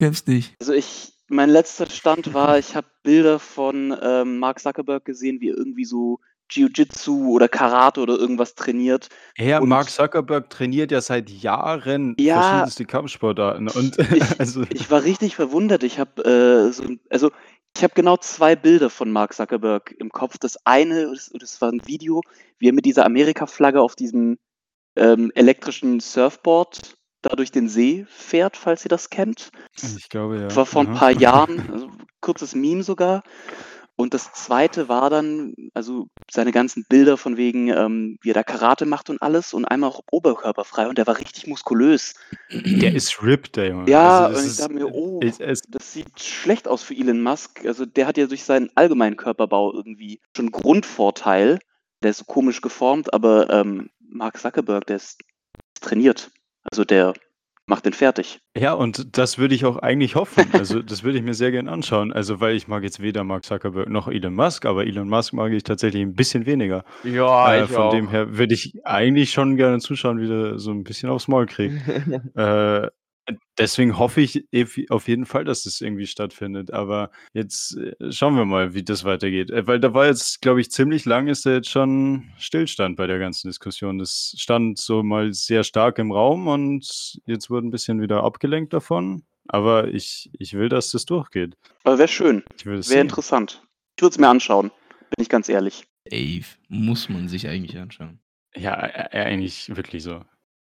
[0.00, 0.54] kämpfst nicht.
[0.60, 5.50] Also ich, mein letzter Stand war, ich habe Bilder von ähm, Mark Zuckerberg gesehen, wie
[5.50, 9.08] er irgendwie so Jiu-Jitsu oder Karate oder irgendwas trainiert.
[9.38, 12.40] Ja, Und- Mark Zuckerberg trainiert ja seit Jahren Ja.
[12.42, 13.68] verschiedenste Kampfsportarten.
[13.68, 15.82] Und Ich- also, Ich war richtig verwundert.
[15.82, 17.30] Ich habe äh, so, also
[17.76, 20.38] ich habe genau zwei Bilder von Mark Zuckerberg im Kopf.
[20.38, 22.20] Das eine, das, das war ein Video,
[22.58, 24.38] wie er mit dieser Amerika-Flagge auf diesem
[24.96, 29.50] ähm, elektrischen Surfboard da durch den See fährt, falls ihr das kennt.
[29.80, 30.42] ich glaube ja.
[30.48, 33.22] Das war vor ein paar Jahren, also kurzes Meme sogar.
[33.96, 38.42] Und das zweite war dann, also seine ganzen Bilder von wegen, ähm, wie er da
[38.42, 42.14] Karate macht und alles und einmal auch oberkörperfrei und der war richtig muskulös.
[42.50, 43.88] Der ist ripped, der Junge.
[43.88, 46.94] Ja, Also, und ich ist- dachte mir, oh, es- es- das sieht schlecht aus für
[46.96, 47.64] Elon Musk.
[47.64, 51.60] Also der hat ja durch seinen allgemeinen Körperbau irgendwie schon einen Grundvorteil.
[52.02, 55.20] Der ist so komisch geformt, aber ähm, Mark Zuckerberg, der ist
[55.80, 56.32] trainiert.
[56.70, 57.14] Also der
[57.66, 58.40] macht den fertig.
[58.56, 60.44] Ja, und das würde ich auch eigentlich hoffen.
[60.52, 62.12] Also, das würde ich mir sehr gern anschauen.
[62.12, 65.52] Also, weil ich mag jetzt weder Mark Zuckerberg noch Elon Musk, aber Elon Musk mag
[65.52, 66.84] ich tatsächlich ein bisschen weniger.
[67.04, 67.90] Ja, äh, ich von auch.
[67.90, 71.46] dem her würde ich eigentlich schon gerne zuschauen, wie der so ein bisschen aufs Maul
[71.46, 71.74] kriegt.
[72.36, 72.88] Äh,
[73.58, 76.72] deswegen hoffe ich ev- auf jeden Fall, dass das irgendwie stattfindet.
[76.72, 79.50] Aber jetzt äh, schauen wir mal, wie das weitergeht.
[79.50, 83.06] Äh, weil da war jetzt, glaube ich, ziemlich lang ist da jetzt schon Stillstand bei
[83.06, 83.98] der ganzen Diskussion.
[83.98, 88.72] Das stand so mal sehr stark im Raum und jetzt wurde ein bisschen wieder abgelenkt
[88.72, 89.24] davon.
[89.48, 91.54] Aber ich, ich will, dass das durchgeht.
[91.84, 93.62] Aber wäre schön, Ich will das wäre interessant.
[93.96, 95.84] Ich würde es mir anschauen, bin ich ganz ehrlich.
[96.06, 98.18] Ey, muss man sich eigentlich anschauen.
[98.56, 100.22] Ja, ä- ä- eigentlich wirklich so.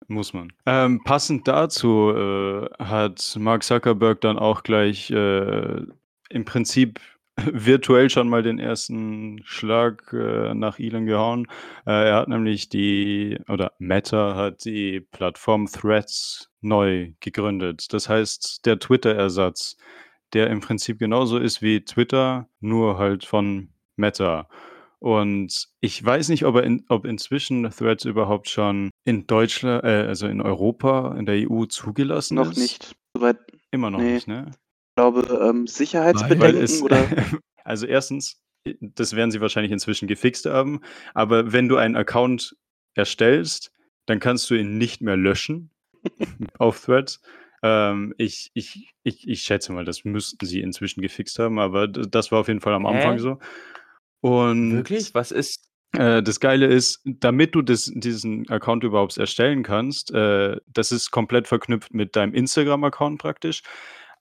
[0.09, 0.53] Muss man.
[0.67, 5.83] Ähm, passend dazu äh, hat Mark Zuckerberg dann auch gleich äh,
[6.31, 7.01] im Prinzip
[7.37, 11.47] virtuell schon mal den ersten Schlag äh, nach Elon gehauen.
[11.87, 17.93] Äh, er hat nämlich die, oder Meta hat die Plattform Threads neu gegründet.
[17.93, 19.77] Das heißt, der Twitter-Ersatz,
[20.33, 24.49] der im Prinzip genauso ist wie Twitter, nur halt von Meta.
[25.05, 30.07] Und ich weiß nicht, ob, er in, ob inzwischen Threads überhaupt schon in Deutschland, äh,
[30.07, 32.57] also in Europa, in der EU zugelassen Noch ist.
[32.57, 32.97] nicht.
[33.15, 33.37] Soweit,
[33.71, 34.15] Immer noch Nee.
[34.15, 34.47] nicht, ne?
[34.49, 34.57] ich
[34.97, 37.07] glaube, ähm, Sicherheitsbedenken es, oder.
[37.65, 38.41] also erstens,
[38.81, 40.81] das werden sie wahrscheinlich inzwischen gefixt haben,
[41.13, 42.57] aber wenn du einen Account
[42.95, 43.73] erstellst,
[44.07, 45.71] dann kannst du ihn nicht mehr löschen
[46.59, 47.21] auf Threads.
[47.63, 52.33] Ähm, ich, ich, ich, ich schätze mal, das müssten sie inzwischen gefixt haben, aber das
[52.33, 52.95] war auf jeden Fall am Hä?
[52.95, 53.39] Anfang so.
[54.25, 55.15] Und Wirklich?
[55.15, 55.69] Was ist?
[55.93, 61.11] Äh, das Geile ist, damit du das, diesen Account überhaupt erstellen kannst, äh, das ist
[61.11, 63.63] komplett verknüpft mit deinem Instagram-Account praktisch.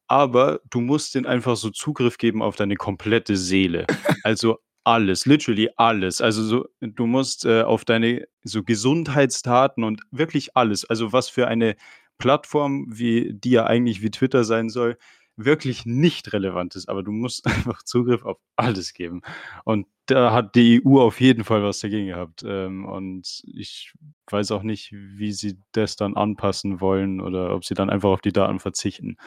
[0.09, 3.87] Aber du musst den einfach so Zugriff geben auf deine komplette Seele.
[4.25, 6.19] Also alles, literally alles.
[6.19, 10.83] Also so, du musst äh, auf deine so Gesundheitsdaten und wirklich alles.
[10.83, 11.77] Also was für eine
[12.17, 14.97] Plattform, wie die ja eigentlich wie Twitter sein soll,
[15.35, 19.21] wirklich nicht relevant ist, aber du musst einfach Zugriff auf alles geben.
[19.63, 22.43] Und da hat die EU auf jeden Fall was dagegen gehabt.
[22.45, 23.93] Ähm, und ich
[24.29, 28.21] weiß auch nicht, wie sie das dann anpassen wollen oder ob sie dann einfach auf
[28.21, 29.17] die Daten verzichten.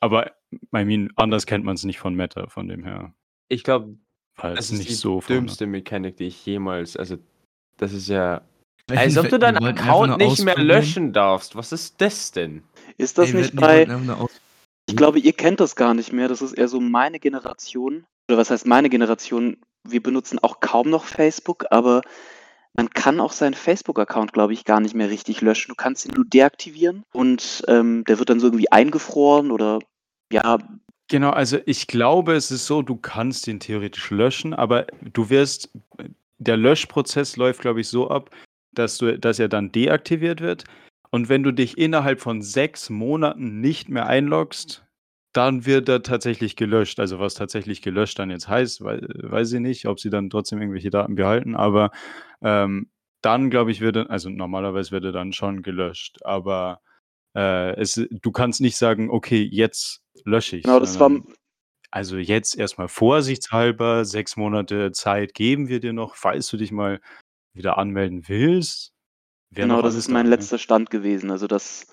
[0.00, 0.32] Aber
[0.74, 3.14] I mean, anders kennt man es nicht von Meta, von dem her.
[3.48, 3.96] Ich glaube,
[4.40, 5.42] das ist nicht die so vorne.
[5.42, 7.18] dümmste Mechanik, die ich jemals, also
[7.76, 8.42] das ist ja,
[8.88, 11.54] als ob du deinen Account nicht mehr löschen darfst.
[11.54, 12.62] Was ist das denn?
[12.96, 13.86] Ist das Ey, nicht bei,
[14.92, 16.28] ich glaube, ihr kennt das gar nicht mehr.
[16.28, 18.04] Das ist eher so meine Generation.
[18.28, 19.56] Oder was heißt meine Generation?
[19.84, 22.02] Wir benutzen auch kaum noch Facebook, aber
[22.74, 25.70] man kann auch seinen Facebook-Account, glaube ich, gar nicht mehr richtig löschen.
[25.70, 29.78] Du kannst ihn nur deaktivieren und ähm, der wird dann so irgendwie eingefroren oder
[30.30, 30.58] ja,
[31.08, 35.70] Genau, also ich glaube, es ist so, du kannst ihn theoretisch löschen, aber du wirst,
[36.38, 38.30] der Löschprozess läuft, glaube ich, so ab,
[38.72, 40.64] dass, du, dass er dann deaktiviert wird.
[41.10, 44.81] Und wenn du dich innerhalb von sechs Monaten nicht mehr einloggst,
[45.32, 47.00] dann wird er tatsächlich gelöscht.
[47.00, 50.60] Also was tatsächlich gelöscht dann jetzt heißt, wei- weiß ich nicht, ob sie dann trotzdem
[50.60, 51.90] irgendwelche Daten behalten, aber
[52.42, 52.90] ähm,
[53.22, 56.80] dann, glaube ich, wird er, also normalerweise wird er dann schon gelöscht, aber
[57.36, 60.64] äh, es, du kannst nicht sagen, okay, jetzt lösche ich.
[60.64, 61.10] genau, das war,
[61.90, 67.00] also jetzt erstmal vorsichtshalber, sechs Monate Zeit geben wir dir noch, falls du dich mal
[67.54, 68.92] wieder anmelden willst.
[69.54, 70.30] Genau, das ist mein ne?
[70.30, 71.30] letzter Stand gewesen.
[71.30, 71.86] Also, dass,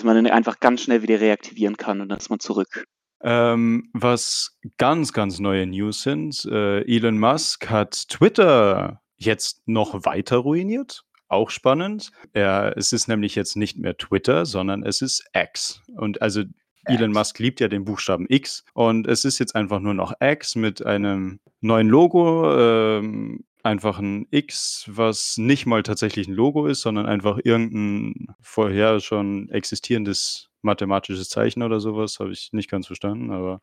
[0.00, 2.86] dass man den einfach ganz schnell wieder reaktivieren kann und dann ist man zurück.
[3.22, 10.38] Ähm, was ganz, ganz neue News sind, äh, Elon Musk hat Twitter jetzt noch weiter
[10.38, 11.04] ruiniert.
[11.28, 12.12] Auch spannend.
[12.32, 15.82] Er, es ist nämlich jetzt nicht mehr Twitter, sondern es ist X.
[15.94, 16.44] Und also
[16.86, 17.12] Elon.
[17.12, 18.64] Musk liebt ja den Buchstaben X.
[18.72, 22.58] Und es ist jetzt einfach nur noch X mit einem neuen Logo.
[22.58, 29.00] Ähm, einfach ein X, was nicht mal tatsächlich ein Logo ist, sondern einfach irgendein vorher
[29.00, 32.20] schon existierendes mathematisches Zeichen oder sowas.
[32.20, 33.60] Habe ich nicht ganz verstanden, aber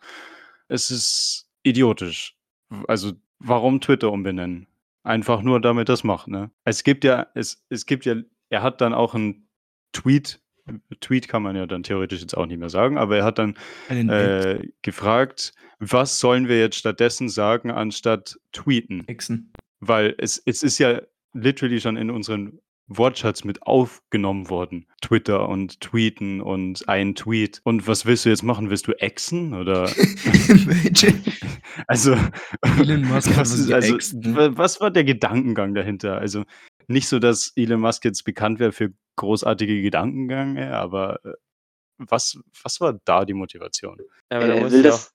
[0.68, 2.36] es ist idiotisch.
[2.88, 4.68] Also, warum Twitter umbenennen?
[5.04, 6.52] Einfach nur, damit das macht, ne?
[6.66, 8.16] Es gibt ja, es, es gibt ja,
[8.50, 9.48] er hat dann auch einen
[9.94, 10.42] Tweet,
[11.00, 13.56] Tweet kann man ja dann theoretisch jetzt auch nicht mehr sagen, aber er hat dann
[13.90, 19.08] äh, gefragt, was sollen wir jetzt stattdessen sagen, anstatt tweeten?
[19.08, 19.54] Exen.
[19.80, 21.02] Weil es, es ist ja
[21.34, 24.88] literally schon in unseren Wortschatz mit aufgenommen worden.
[25.02, 27.62] Twitter und Tweeten und ein Tweet.
[27.64, 28.70] Und was willst du jetzt machen?
[28.70, 29.54] Willst du exen?
[29.54, 29.84] Oder
[31.88, 32.16] also,
[32.80, 33.98] Elon Musk hat was, ist, also
[34.58, 36.18] was war der Gedankengang dahinter?
[36.18, 36.44] Also
[36.88, 41.34] nicht so, dass Elon Musk jetzt bekannt wäre für großartige Gedankengänge, aber äh,
[41.98, 43.98] was, was war da die Motivation?
[44.32, 45.14] Ja, aber da Er muss will, ja das,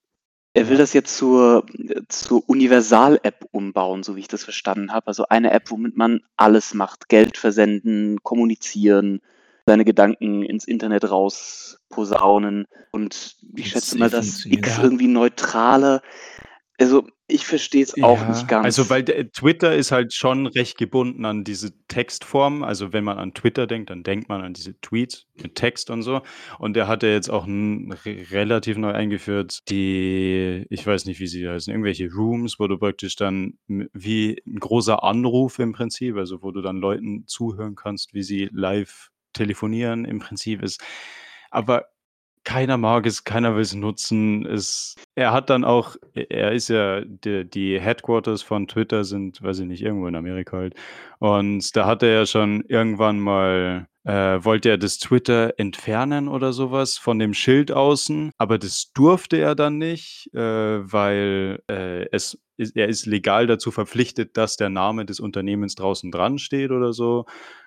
[0.55, 1.65] er will das jetzt zur,
[2.09, 5.07] zur Universal-App umbauen, so wie ich das verstanden habe.
[5.07, 7.09] Also eine App, womit man alles macht.
[7.09, 9.23] Geld versenden, kommunizieren,
[9.65, 12.67] seine Gedanken ins Internet raus posaunen.
[12.91, 14.45] Und ich schätze mal, dass.
[14.45, 16.03] X irgendwie neutraler.
[16.79, 18.65] Also ich verstehe es auch nicht ganz.
[18.65, 22.63] Also, weil der, Twitter ist halt schon recht gebunden an diese Textform.
[22.63, 26.03] Also, wenn man an Twitter denkt, dann denkt man an diese Tweets mit Text und
[26.03, 26.23] so.
[26.59, 31.21] Und der hat ja jetzt auch n, re relativ neu eingeführt, die, ich weiß nicht,
[31.21, 36.17] wie sie heißen, irgendwelche Rooms, wo du praktisch dann wie ein großer Anruf im Prinzip,
[36.17, 40.83] also wo du dann Leuten zuhören kannst, wie sie live telefonieren im Prinzip ist.
[41.51, 41.87] Aber
[42.45, 44.45] keiner mag es, keiner will es nutzen.
[44.47, 49.61] Es, er hat dann auch, er ist ja, die, die Headquarters von Twitter sind, weiß
[49.61, 50.75] ich nicht, irgendwo in Amerika halt.
[51.19, 56.53] Und da hat er ja schon irgendwann mal, äh, wollte er das Twitter entfernen oder
[56.53, 62.39] sowas von dem Schild außen, aber das durfte er dann nicht, äh, weil äh, es,
[62.59, 67.27] er ist legal dazu verpflichtet, dass der Name des Unternehmens draußen dran steht oder so.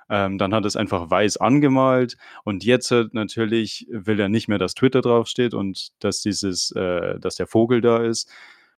[0.09, 4.75] Ähm, dann hat es einfach weiß angemalt und jetzt natürlich will er nicht mehr, dass
[4.75, 8.29] Twitter draufsteht und dass dieses, äh, dass der Vogel da ist.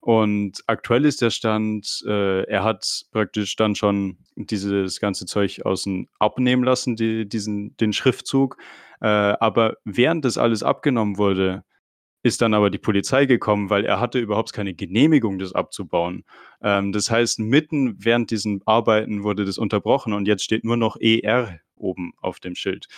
[0.01, 6.09] Und aktuell ist der Stand, äh, er hat praktisch dann schon dieses ganze Zeug außen
[6.21, 8.57] abnehmen lassen, die, diesen, den Schriftzug.
[9.01, 11.65] Äh, aber während das alles abgenommen wurde,
[12.27, 16.25] ist dann aber die Polizei gekommen, weil er hatte überhaupt keine Genehmigung, das abzubauen.
[16.61, 20.97] Ähm, das heißt, mitten während diesen Arbeiten wurde das unterbrochen und jetzt steht nur noch
[21.01, 22.89] ER oben auf dem Schild.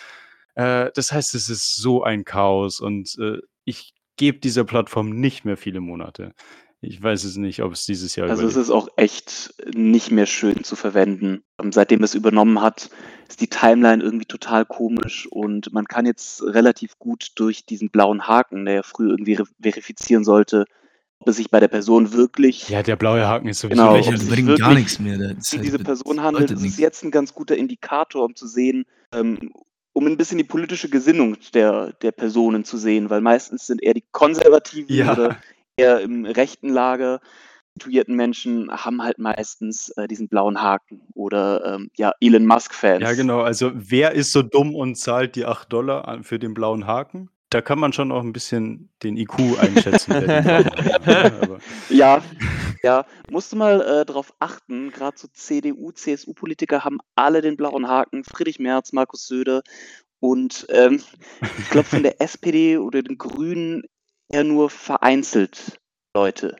[0.55, 5.45] Äh, das heißt, es ist so ein Chaos und äh, ich gebe dieser Plattform nicht
[5.45, 6.33] mehr viele Monate.
[6.81, 8.69] Ich weiß es nicht, ob es dieses Jahr Also es überlebt.
[8.69, 11.43] ist auch echt nicht mehr schön zu verwenden.
[11.61, 12.91] Ähm, Seitdem es übernommen hat,
[13.29, 18.29] ist die Timeline irgendwie total komisch und man kann jetzt relativ gut durch diesen blauen
[18.29, 20.67] Haken, der ja früher irgendwie re- verifizieren sollte,
[21.19, 24.07] ob es sich bei der Person wirklich Ja, der blaue Haken ist sowieso Genau, es
[24.07, 24.21] lächerlich.
[24.23, 25.19] sich bringen gar nichts mehr.
[25.19, 26.51] Das um heißt, diese das Person handelt.
[26.51, 26.79] Das ist nichts.
[26.79, 29.53] jetzt ein ganz guter Indikator, um zu sehen, ähm,
[29.95, 33.95] um ein bisschen die politische Gesinnung der, der Personen zu sehen, weil meistens sind eher
[33.95, 35.13] die Konservativen Ja.
[35.13, 35.37] oder
[35.79, 37.21] eher im rechten Lager
[37.79, 43.03] situierten Menschen haben halt meistens äh, diesen blauen Haken oder ähm, ja, Elon Musk-Fans.
[43.03, 43.41] Ja, genau.
[43.41, 47.31] Also, wer ist so dumm und zahlt die 8 Dollar für den blauen Haken?
[47.51, 50.13] Da kann man schon auch ein bisschen den IQ einschätzen.
[50.13, 51.59] den ne?
[51.89, 52.23] Ja,
[52.83, 57.89] ja, musst du mal äh, darauf achten, gerade so CDU, CSU-Politiker haben alle den blauen
[57.89, 59.63] Haken, Friedrich Merz, Markus Söder
[60.21, 61.01] und ähm,
[61.59, 63.85] ich glaube von der SPD oder den Grünen
[64.31, 65.79] eher nur vereinzelt
[66.15, 66.57] Leute.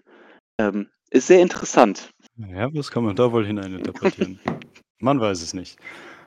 [0.61, 2.11] Ähm, ist sehr interessant.
[2.37, 4.41] ja, was kann man da wohl hineininterpretieren?
[5.01, 5.79] man weiß es nicht.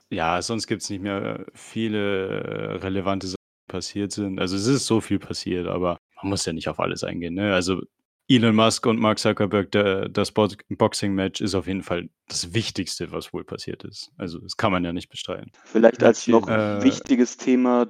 [0.10, 3.36] Ja, sonst gibt es nicht mehr viele äh, relevante Sachen,
[3.68, 4.40] die passiert sind.
[4.40, 7.36] Also, es ist so viel passiert, aber man muss ja nicht auf alles eingehen.
[7.36, 7.54] Ne?
[7.54, 7.82] Also,
[8.30, 13.12] Elon Musk und Mark Zuckerberg, der, das Bo- Boxing-Match ist auf jeden Fall das Wichtigste,
[13.12, 14.12] was wohl passiert ist.
[14.18, 15.52] Also, das kann man ja nicht bestreiten.
[15.64, 17.88] Vielleicht als noch Äh, wichtiges Thema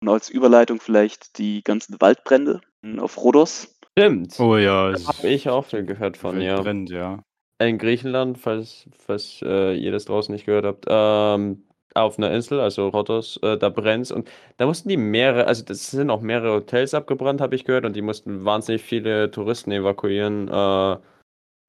[0.00, 2.60] und als Überleitung vielleicht die ganzen Waldbrände
[2.98, 3.74] auf Rhodos.
[3.96, 4.38] Stimmt.
[4.40, 6.60] Oh ja, es Habe ich auch viel gehört von, ja.
[6.60, 7.22] brennt, ja.
[7.60, 11.62] In Griechenland, falls, falls äh, ihr das draußen nicht gehört habt, ähm,
[11.94, 15.92] auf einer Insel, also Rhodos, äh, da brennt's und da mussten die mehrere, also das
[15.92, 20.48] sind auch mehrere Hotels abgebrannt, habe ich gehört, und die mussten wahnsinnig viele Touristen evakuieren,
[20.48, 20.96] äh,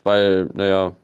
[0.04, 0.95] weil, naja,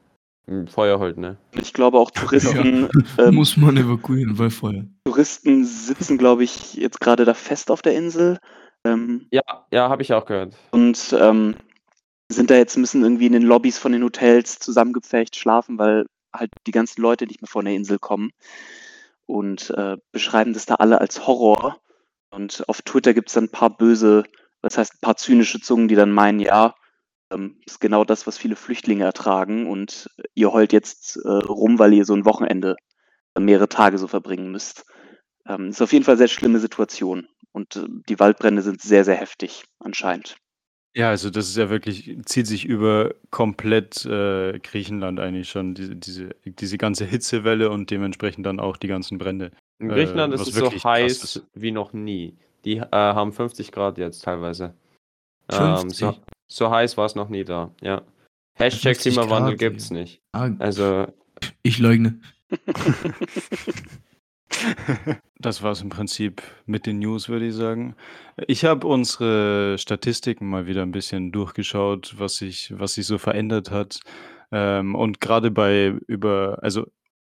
[0.48, 1.36] m, Feuer halt, ne?
[1.52, 4.84] Ich glaube auch Touristen, ähm, Muss man evakuieren, weil Feuer.
[5.04, 8.38] Touristen sitzen, glaube ich, jetzt gerade da fest auf der Insel.
[8.84, 10.56] Ähm, Ja, ja, habe ich auch gehört.
[10.70, 11.56] und ähm,
[12.28, 16.50] sind da jetzt, müssen irgendwie in den Lobbys von den Hotels zusammengepfercht schlafen, weil halt
[16.66, 18.30] die ganzen Leute nicht mehr von der Insel kommen
[19.26, 21.78] und äh, beschreiben das da alle als Horror.
[22.30, 24.24] Und auf Twitter gibt es dann ein paar böse,
[24.62, 26.74] das heißt ein paar zynische Zungen, die dann meinen, ja,
[27.30, 31.92] ähm, ist genau das, was viele Flüchtlinge ertragen und ihr heult jetzt äh, rum, weil
[31.92, 32.76] ihr so ein Wochenende
[33.34, 34.86] äh, mehrere Tage so verbringen müsst.
[35.46, 39.04] Ähm, ist auf jeden Fall eine sehr schlimme Situation und äh, die Waldbrände sind sehr,
[39.04, 40.36] sehr heftig anscheinend.
[40.94, 45.96] Ja, also das ist ja wirklich, zieht sich über komplett äh, Griechenland eigentlich schon, diese,
[45.96, 49.52] diese, diese ganze Hitzewelle und dementsprechend dann auch die ganzen Brände.
[49.78, 51.46] In Äh, Griechenland was ist es so heiß ist.
[51.54, 52.36] wie noch nie.
[52.66, 54.74] Die äh, haben 50 Grad jetzt teilweise.
[55.50, 55.98] Ähm, 50?
[55.98, 56.16] so,
[56.48, 58.02] so heiß war es noch nie da, ja.
[58.58, 60.00] Hashtag 50 Klimawandel Grad, gibt's Digga.
[60.02, 60.20] nicht.
[60.32, 61.06] Ah, Also,
[61.62, 62.20] ich leugne.
[65.38, 67.96] Das war es im Prinzip mit den News, würde ich sagen.
[68.46, 73.72] Ich habe unsere Statistiken mal wieder ein bisschen durchgeschaut, was sich, was sich so verändert
[73.72, 73.98] hat.
[74.52, 76.86] Ähm, und gerade bei über, also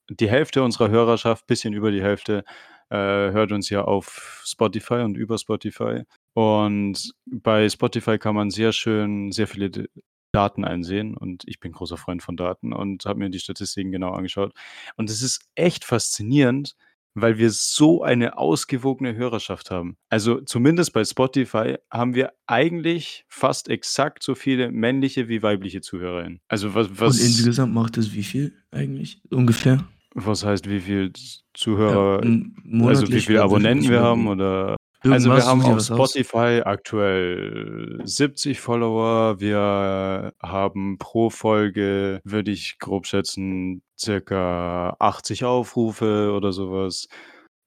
[0.10, 2.44] die Hälfte unserer Hörerschaft, bisschen über die Hälfte,
[2.90, 2.96] äh,
[3.32, 6.04] hört uns ja auf Spotify und über Spotify.
[6.34, 9.88] Und bei Spotify kann man sehr schön sehr viele
[10.34, 11.16] Daten einsehen.
[11.16, 14.54] Und ich bin großer Freund von Daten und habe mir die Statistiken genau angeschaut.
[14.98, 16.76] Und es ist echt faszinierend,
[17.16, 19.98] weil wir so eine ausgewogene Hörerschaft haben.
[20.10, 26.42] Also zumindest bei Spotify haben wir eigentlich fast exakt so viele männliche wie weibliche ZuhörerInnen.
[26.48, 29.22] Also was, Und was, insgesamt macht es wie viel eigentlich?
[29.30, 29.88] Ungefähr?
[30.16, 31.12] was heißt, wie viel
[31.56, 34.30] Zuhörer, m- also wie viele oder Abonnenten wir oder haben wie?
[35.04, 35.98] Oder also Irgendwas, wir haben auf was aus.
[35.98, 39.40] Spotify aktuell 70 Follower.
[39.40, 47.08] Wir haben pro Folge, würde ich grob schätzen, circa 80 Aufrufe oder sowas.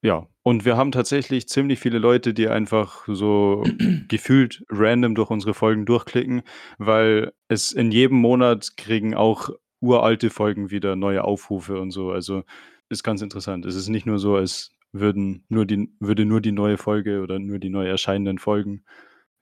[0.02, 3.64] Ja, und wir haben tatsächlich ziemlich viele Leute, die einfach so
[4.08, 6.42] gefühlt random durch unsere Folgen durchklicken,
[6.78, 12.10] weil es in jedem Monat kriegen auch uralte Folgen wieder neue Aufrufe und so.
[12.10, 12.44] Also
[12.88, 13.66] ist ganz interessant.
[13.66, 17.38] Es ist nicht nur so, als würden nur die, würde nur die neue Folge oder
[17.38, 18.84] nur die neu erscheinenden Folgen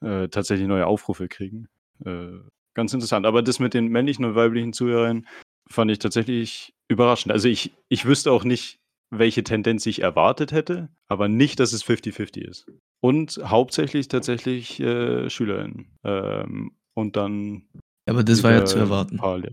[0.00, 1.68] äh, tatsächlich neue Aufrufe kriegen.
[2.04, 2.38] Äh,
[2.74, 3.26] ganz interessant.
[3.26, 5.26] Aber das mit den männlichen und weiblichen Zuhörern
[5.68, 7.32] fand ich tatsächlich überraschend.
[7.32, 11.84] Also ich, ich wüsste auch nicht, welche Tendenz ich erwartet hätte, aber nicht, dass es
[11.84, 12.66] 50-50 ist.
[13.00, 15.96] Und hauptsächlich tatsächlich äh, SchülerInnen.
[16.04, 17.68] Ähm, und dann
[18.06, 19.16] Aber das war ja zu erwarten.
[19.16, 19.52] Lehrer.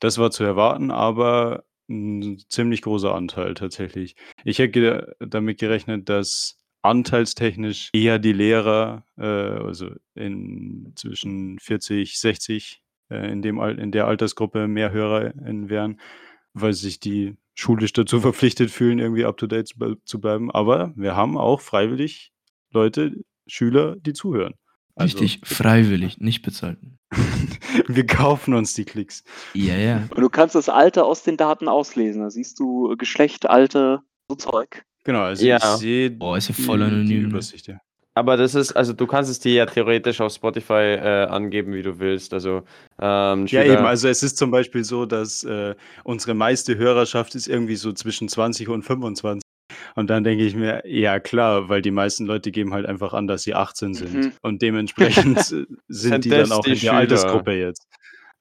[0.00, 4.16] Das war zu erwarten, aber ein ziemlich großer Anteil tatsächlich.
[4.44, 12.82] Ich hätte damit gerechnet, dass anteilstechnisch eher die Lehrer, äh, also in zwischen 40, 60
[13.10, 16.00] äh, in, dem in der Altersgruppe mehr HörerInnen wären,
[16.54, 20.50] weil sich die schulisch dazu verpflichtet fühlen, irgendwie up-to-date zu bleiben.
[20.50, 22.32] Aber wir haben auch freiwillig
[22.70, 23.12] Leute,
[23.46, 24.54] Schüler, die zuhören.
[24.96, 26.78] Also, Richtig, freiwillig, nicht bezahlt.
[27.86, 29.22] wir kaufen uns die Klicks.
[29.54, 29.96] Ja, ja.
[30.10, 32.22] Und du kannst das Alter aus den Daten auslesen.
[32.22, 34.82] Da siehst du Geschlecht, Alter, so Zeug.
[35.04, 35.56] Genau, also Ja.
[35.58, 37.22] ich sehe Boah, ist ja voll anonym.
[37.24, 37.28] ne?
[37.28, 37.78] Übersicht, ja.
[38.14, 41.82] aber das ist, also du kannst es dir ja theoretisch auf Spotify äh, angeben, wie
[41.82, 42.32] du willst.
[42.34, 42.62] Also,
[42.98, 45.74] ähm, Ja, eben, also es ist zum Beispiel so, dass äh,
[46.04, 49.42] unsere meiste Hörerschaft ist irgendwie so zwischen 20 und 25.
[49.96, 53.26] Und dann denke ich mir, ja klar, weil die meisten Leute geben halt einfach an,
[53.26, 54.14] dass sie 18 sind.
[54.14, 54.32] Mhm.
[54.42, 55.38] Und dementsprechend
[55.88, 56.92] sind die dann auch die in der Schüler?
[56.92, 57.88] Altersgruppe jetzt.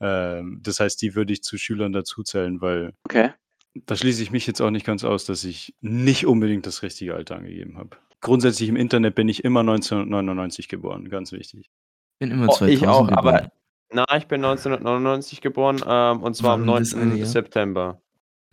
[0.01, 3.29] Ähm, das heißt, die würde ich zu Schülern dazuzählen, weil Okay.
[3.73, 7.15] da schließe ich mich jetzt auch nicht ganz aus, dass ich nicht unbedingt das richtige
[7.15, 7.97] Alter angegeben habe.
[8.21, 11.69] Grundsätzlich im Internet bin ich immer 1999 geboren, ganz wichtig.
[12.19, 13.17] bin immer Oh, 2000 ich auch, geboren.
[13.27, 13.51] aber
[13.93, 17.17] na, ich bin 1999 geboren ähm, und zwar am Warum eine 9.
[17.17, 17.27] Jahr?
[17.27, 18.01] September.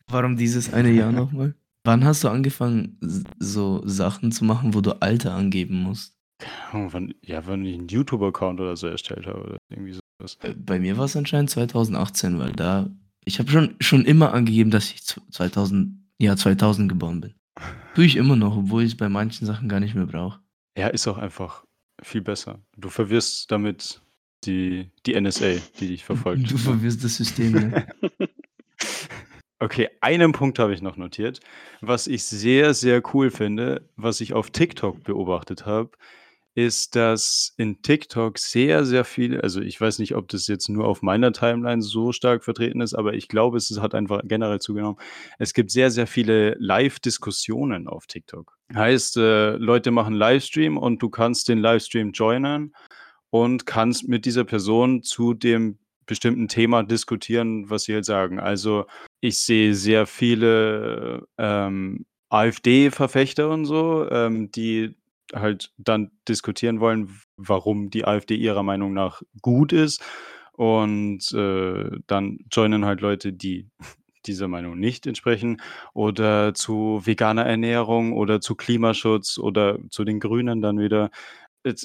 [0.08, 1.54] Warum dieses eine Jahr nochmal?
[1.84, 2.98] Wann hast du angefangen,
[3.38, 6.14] so Sachen zu machen, wo du Alter angeben musst?
[6.72, 10.38] Wann, ja, wann ich einen YouTube-Account oder so erstellt habe oder irgendwie sowas.
[10.42, 12.90] Äh, Bei mir war es anscheinend 2018, weil da.
[13.24, 17.34] Ich habe schon, schon immer angegeben, dass ich z- 2000, ja, 2000 geboren bin.
[17.94, 20.40] Tue ich immer noch, obwohl ich es bei manchen Sachen gar nicht mehr brauche.
[20.76, 21.64] Ja, ist auch einfach
[22.02, 22.60] viel besser.
[22.76, 24.00] Du verwirrst damit
[24.44, 26.50] die, die NSA, die dich verfolgt.
[26.50, 27.72] Du verwirrst das System.
[27.72, 27.86] Ja.
[29.62, 31.38] Okay, einen Punkt habe ich noch notiert.
[31.80, 35.92] Was ich sehr, sehr cool finde, was ich auf TikTok beobachtet habe,
[36.56, 40.88] ist, dass in TikTok sehr, sehr viele, also ich weiß nicht, ob das jetzt nur
[40.88, 44.98] auf meiner Timeline so stark vertreten ist, aber ich glaube, es hat einfach generell zugenommen.
[45.38, 48.58] Es gibt sehr, sehr viele Live-Diskussionen auf TikTok.
[48.74, 52.74] Heißt, äh, Leute machen Livestream und du kannst den Livestream joinen
[53.30, 58.40] und kannst mit dieser Person zu dem bestimmten Thema diskutieren, was sie halt sagen.
[58.40, 58.86] Also
[59.20, 64.96] ich sehe sehr viele ähm, AfD-Verfechter und so, ähm, die
[65.34, 70.02] halt dann diskutieren wollen, warum die AfD ihrer Meinung nach gut ist.
[70.52, 73.68] Und äh, dann joinen halt Leute, die
[74.26, 75.60] dieser Meinung nicht entsprechen
[75.94, 81.10] oder zu veganer Ernährung oder zu Klimaschutz oder zu den Grünen dann wieder.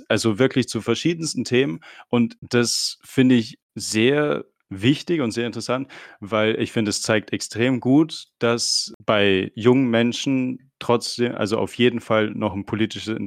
[0.07, 1.81] Also wirklich zu verschiedensten Themen.
[2.09, 7.79] Und das finde ich sehr wichtig und sehr interessant, weil ich finde, es zeigt extrem
[7.79, 13.17] gut, dass bei jungen Menschen trotzdem, also auf jeden Fall noch ein politisches,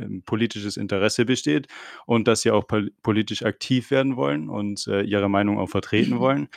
[0.00, 1.68] ein politisches Interesse besteht
[2.06, 6.18] und dass sie auch pol politisch aktiv werden wollen und äh, ihre Meinung auch vertreten
[6.18, 6.48] wollen.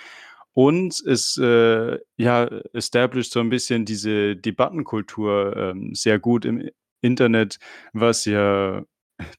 [0.53, 6.69] Und es äh, ja, established so ein bisschen diese Debattenkultur ähm, sehr gut im
[7.01, 7.57] Internet,
[7.91, 8.83] was ja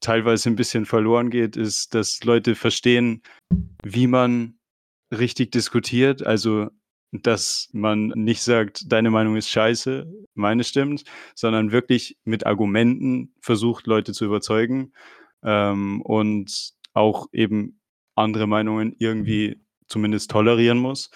[0.00, 3.22] teilweise ein bisschen verloren geht, ist, dass Leute verstehen,
[3.82, 4.58] wie man
[5.12, 6.24] richtig diskutiert.
[6.24, 6.70] Also,
[7.12, 11.04] dass man nicht sagt, deine Meinung ist scheiße, meine stimmt,
[11.34, 14.92] sondern wirklich mit Argumenten versucht, Leute zu überzeugen
[15.44, 17.80] ähm, und auch eben
[18.16, 21.10] andere Meinungen irgendwie zumindest tolerieren muss.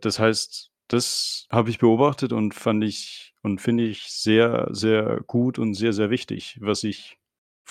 [0.00, 5.58] Das heißt, das habe ich beobachtet und fand ich und finde ich sehr, sehr gut
[5.58, 7.19] und sehr, sehr wichtig, was ich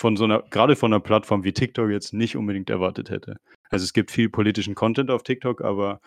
[0.00, 3.36] von so einer, gerade von einer Plattform wie TikTok jetzt nicht unbedingt erwartet hätte.
[3.68, 6.00] Also es gibt viel politischen Content auf TikTok, aber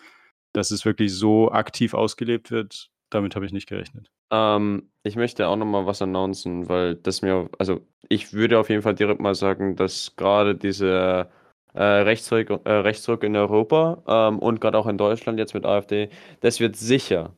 [0.52, 4.10] dass es wirklich so aktiv ausgelebt wird, damit habe ich nicht gerechnet.
[4.32, 8.68] Ähm, ich möchte auch noch mal was announcen, weil das mir, also ich würde auf
[8.68, 11.30] jeden Fall direkt mal sagen, dass gerade diese
[11.74, 16.08] äh, Rechtsruck, äh, Rechtsruck in Europa ähm, und gerade auch in Deutschland jetzt mit AfD,
[16.40, 17.32] das wird sicher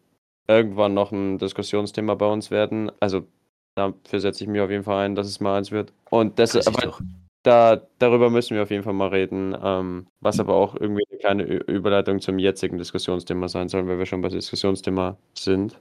[0.49, 2.91] irgendwann noch ein Diskussionsthema bei uns werden.
[2.99, 3.27] Also
[3.75, 5.93] dafür setze ich mir auf jeden Fall ein, dass es mal eins wird.
[6.21, 7.01] Und das, ich aber doch.
[7.43, 11.19] da, darüber müssen wir auf jeden Fall mal reden, ähm, was aber auch irgendwie eine
[11.21, 15.81] kleine Ü- Überleitung zum jetzigen Diskussionsthema sein soll, weil wir schon bei Diskussionsthema sind.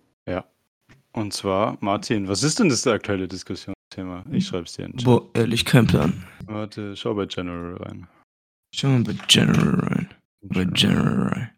[1.14, 4.26] Und zwar, Martin, was ist denn das aktuelle Diskussionsthema?
[4.32, 4.92] Ich schreibe es dir in.
[4.98, 6.26] Boah, ehrlich, kein Plan.
[6.46, 8.06] Warte, schau bei General rein.
[8.74, 10.10] Schau mal bei General rein.
[10.42, 11.50] Bei General rein.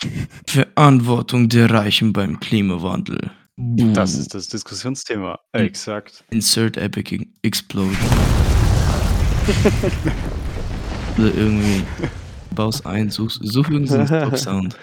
[0.46, 3.32] Verantwortung der Reichen beim Klimawandel.
[3.60, 4.20] Das Buh.
[4.20, 5.36] ist das Diskussionsthema.
[5.52, 5.64] Hm.
[5.64, 6.24] Exakt.
[6.30, 7.96] Insert Epic Explosion.
[11.18, 11.84] Oder irgendwie.
[12.54, 14.76] Baus ein, such, such irgendeinen Stop-Sound.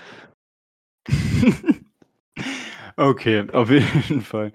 [2.98, 4.52] okay, auf jeden Fall.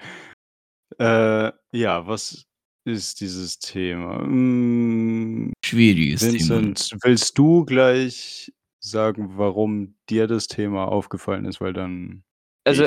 [0.99, 2.45] Äh, ja, was
[2.85, 4.19] ist dieses Thema?
[4.21, 6.35] Hm, Schwieriges Thema.
[6.63, 11.61] Vincent, willst du gleich sagen, warum dir das Thema aufgefallen ist?
[11.63, 12.23] Weil dann
[12.65, 12.85] Also,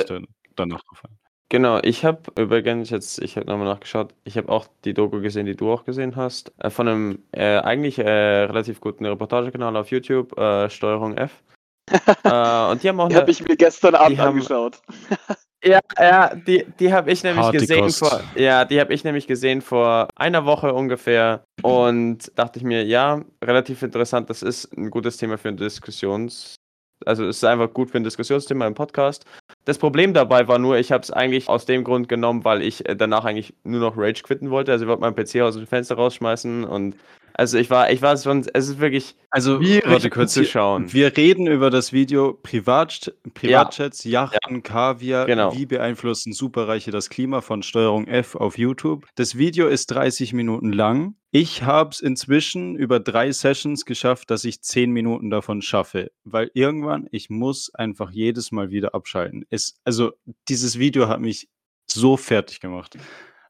[0.54, 1.23] danach ein.
[1.50, 5.46] Genau, ich habe übrigens jetzt, ich habe nochmal nachgeschaut, ich habe auch die Doku gesehen,
[5.46, 8.08] die du auch gesehen hast, äh, von einem äh, eigentlich äh,
[8.44, 11.42] relativ guten Reportagekanal auf YouTube, äh, Steuerung F.
[12.24, 14.80] äh, und die haben auch Die eine, habe ich mir gestern Abend haben- angeschaut.
[15.64, 17.98] ja, ja, die, die habe ich nämlich Harte gesehen Kost.
[17.98, 22.84] vor, ja, die habe ich nämlich gesehen vor einer Woche ungefähr und dachte ich mir,
[22.84, 26.56] ja, relativ interessant, das ist ein gutes Thema für ein Diskussions,
[27.04, 29.26] also es ist einfach gut für ein Diskussionsthema im Podcast.
[29.64, 32.86] Das Problem dabei war nur, ich habe es eigentlich aus dem Grund genommen, weil ich
[32.86, 34.72] äh, danach eigentlich nur noch Rage quitten wollte.
[34.72, 36.96] Also ich wollte meinen PC aus dem Fenster rausschmeißen und
[37.36, 40.36] Also ich war, ich war schon, es ist wirklich Also, warte kurz.
[40.36, 40.92] Wir, anzuschauen.
[40.92, 45.26] wir reden über das Video Privat, Privatjets, Yachten, Kaviar.
[45.26, 45.52] Genau.
[45.52, 49.06] Wie beeinflussen Superreiche das Klima von Steuerung F auf YouTube?
[49.16, 51.16] Das Video ist 30 Minuten lang.
[51.32, 56.12] Ich habe es inzwischen über drei Sessions geschafft, dass ich 10 Minuten davon schaffe.
[56.22, 59.44] Weil irgendwann, ich muss einfach jedes Mal wieder abschalten.
[59.50, 60.12] Es, also,
[60.48, 61.48] dieses Video hat mich
[61.90, 62.96] so fertig gemacht.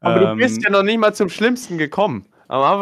[0.01, 2.26] Aber du Ähm, bist ja noch nicht mal zum Schlimmsten gekommen.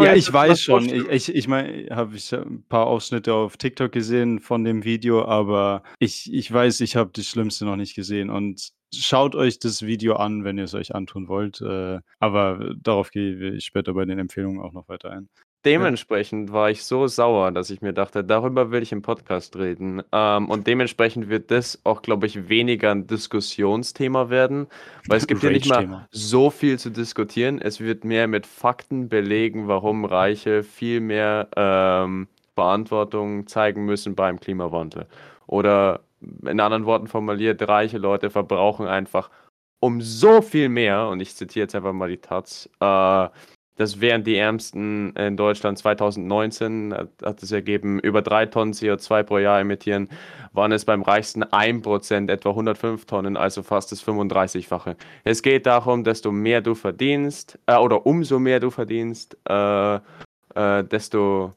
[0.05, 0.85] Ja, ich weiß schon.
[0.87, 5.25] Ich, ich, ich meine, habe ich ein paar Ausschnitte auf TikTok gesehen von dem Video,
[5.25, 8.31] aber ich, ich weiß, ich habe das Schlimmste noch nicht gesehen.
[8.31, 11.61] Und schaut euch das Video an, wenn ihr es euch antun wollt.
[11.61, 15.29] Äh, aber darauf gehe ich später bei den Empfehlungen auch noch weiter ein.
[15.65, 20.03] Dementsprechend war ich so sauer, dass ich mir dachte, darüber will ich im Podcast reden.
[20.11, 24.67] Ähm, und dementsprechend wird das auch, glaube ich, weniger ein Diskussionsthema werden,
[25.07, 27.61] weil es gibt ja nicht mal so viel zu diskutieren.
[27.61, 34.41] Es wird mehr mit Fakten belegen, warum Reiche viel mehr ähm, Verantwortung zeigen müssen beim
[34.41, 35.07] Klimawandel.
[35.47, 36.01] Oder
[36.45, 39.31] in anderen Worten formuliert, reiche Leute verbrauchen einfach
[39.81, 43.29] um so viel mehr, und ich zitiere jetzt einfach mal die Taz, äh,
[43.77, 49.39] das wären die Ärmsten in Deutschland 2019, hat, es ergeben, über drei Tonnen CO2 pro
[49.39, 50.09] Jahr emittieren,
[50.53, 54.97] waren es beim reichsten 1% etwa 105 Tonnen, also fast das 35-fache.
[55.25, 60.85] Es geht darum, desto mehr du verdienst, äh, oder umso mehr du verdienst, äh, äh,
[60.85, 61.55] desto,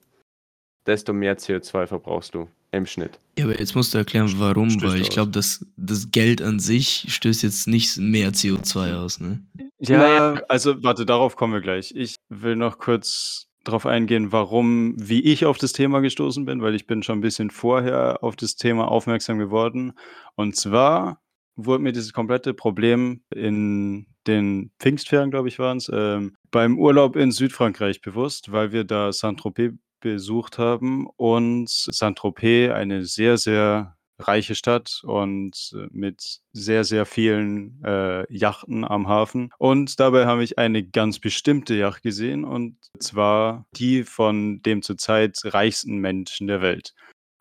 [0.85, 3.19] desto mehr CO2 verbrauchst du im Schnitt.
[3.37, 6.59] Ja, aber jetzt musst du erklären, warum, Stößt weil ich glaube, dass das Geld an
[6.59, 9.41] sich stößt jetzt nicht mehr CO2 aus, ne?
[9.79, 11.93] Ja, also warte, darauf kommen wir gleich.
[11.95, 16.75] Ich will noch kurz darauf eingehen, warum, wie ich auf das Thema gestoßen bin, weil
[16.75, 19.93] ich bin schon ein bisschen vorher auf das Thema aufmerksam geworden.
[20.35, 21.19] Und zwar
[21.55, 27.15] wurde mir dieses komplette Problem in den Pfingstferien, glaube ich, waren es, ähm, beim Urlaub
[27.15, 34.55] in Südfrankreich bewusst, weil wir da Saint-Tropez besucht haben und Saint-Tropez eine sehr, sehr reiche
[34.55, 39.51] Stadt und äh, mit sehr, sehr vielen äh, Yachten am Hafen.
[39.57, 45.37] Und dabei habe ich eine ganz bestimmte Yacht gesehen und zwar die von dem zurzeit
[45.43, 46.93] reichsten Menschen der Welt.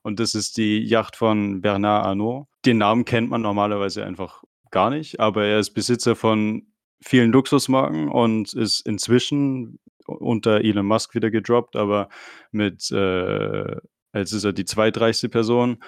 [0.02, 2.46] Und das ist die Yacht von Bernard Arnault.
[2.66, 6.66] Den Namen kennt man normalerweise einfach gar nicht, aber er ist Besitzer von
[7.04, 12.08] vielen Luxusmarken und ist inzwischen unter Elon Musk wieder gedroppt, aber
[12.50, 13.76] mit, äh,
[14.14, 15.82] jetzt ist er die zweitreichste Person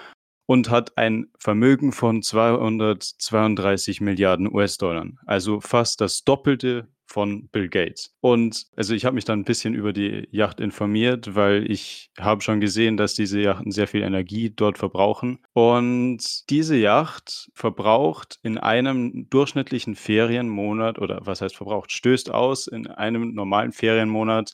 [0.45, 8.13] und hat ein Vermögen von 232 Milliarden US-Dollar, also fast das Doppelte von Bill Gates.
[8.19, 12.41] Und also ich habe mich dann ein bisschen über die Yacht informiert, weil ich habe
[12.41, 15.39] schon gesehen, dass diese Yachten sehr viel Energie dort verbrauchen.
[15.53, 22.87] Und diese Yacht verbraucht in einem durchschnittlichen Ferienmonat oder was heißt verbraucht, stößt aus in
[22.87, 24.53] einem normalen Ferienmonat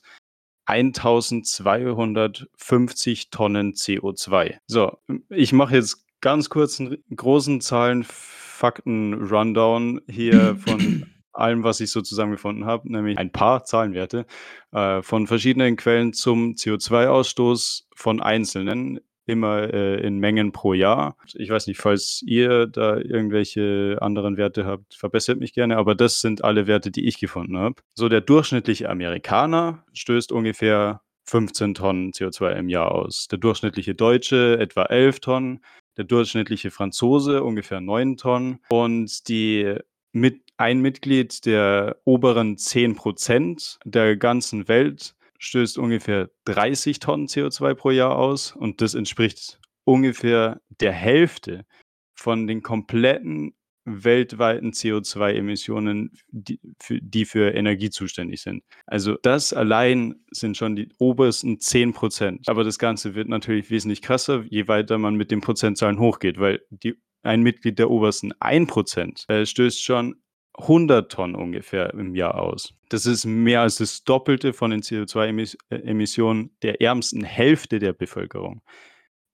[0.66, 4.56] 1250 Tonnen CO2.
[4.66, 4.96] So,
[5.28, 11.90] ich mache jetzt ganz kurz einen großen Zahlen, Fakten, Rundown hier von allem, was ich
[11.90, 14.26] so zusammengefunden habe, nämlich ein paar Zahlenwerte
[14.72, 21.16] äh, von verschiedenen Quellen zum CO2-Ausstoß von Einzelnen, immer äh, in Mengen pro Jahr.
[21.34, 26.20] Ich weiß nicht, falls ihr da irgendwelche anderen Werte habt, verbessert mich gerne, aber das
[26.20, 27.76] sind alle Werte, die ich gefunden habe.
[27.94, 33.28] So, der durchschnittliche Amerikaner stößt ungefähr 15 Tonnen CO2 im Jahr aus.
[33.28, 35.64] Der durchschnittliche Deutsche etwa 11 Tonnen,
[35.96, 39.76] der durchschnittliche Franzose ungefähr 9 Tonnen und die
[40.12, 47.74] mit ein Mitglied der oberen 10 Prozent der ganzen Welt stößt ungefähr 30 Tonnen CO2
[47.74, 51.66] pro Jahr aus und das entspricht ungefähr der Hälfte
[52.14, 53.54] von den kompletten
[53.84, 58.64] weltweiten CO2-Emissionen, die für, die für Energie zuständig sind.
[58.86, 62.48] Also das allein sind schon die obersten 10 Prozent.
[62.48, 66.62] Aber das Ganze wird natürlich wesentlich krasser, je weiter man mit den Prozentzahlen hochgeht, weil
[66.70, 70.16] die, ein Mitglied der obersten 1 Prozent äh, stößt schon
[70.54, 72.74] 100 Tonnen ungefähr im Jahr aus.
[72.88, 78.62] Das ist mehr als das Doppelte von den CO2-Emissionen der ärmsten Hälfte der Bevölkerung.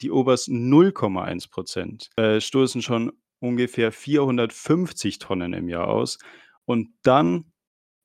[0.00, 6.18] Die obersten 0,1 Prozent äh, stoßen schon ungefähr 450 Tonnen im Jahr aus.
[6.64, 7.52] Und dann,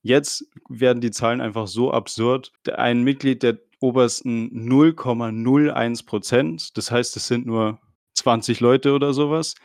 [0.01, 2.51] jetzt werden die Zahlen einfach so absurd.
[2.73, 7.79] Ein Mitglied der obersten 0,01 Prozent, das heißt, es sind nur
[8.15, 9.55] 20 Leute oder sowas,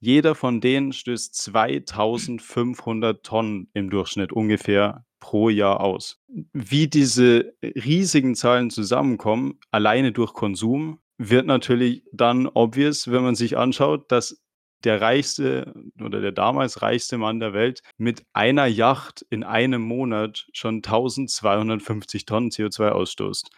[0.00, 6.20] jeder von denen stößt 2500 Tonnen im Durchschnitt ungefähr pro Jahr aus.
[6.52, 13.58] Wie diese riesigen Zahlen zusammenkommen, alleine durch Konsum, wird natürlich dann obvious, wenn man sich
[13.58, 14.40] anschaut, dass
[14.84, 20.46] der reichste oder der damals reichste Mann der Welt mit einer Yacht in einem Monat
[20.52, 23.50] schon 1250 Tonnen CO2 ausstoßt.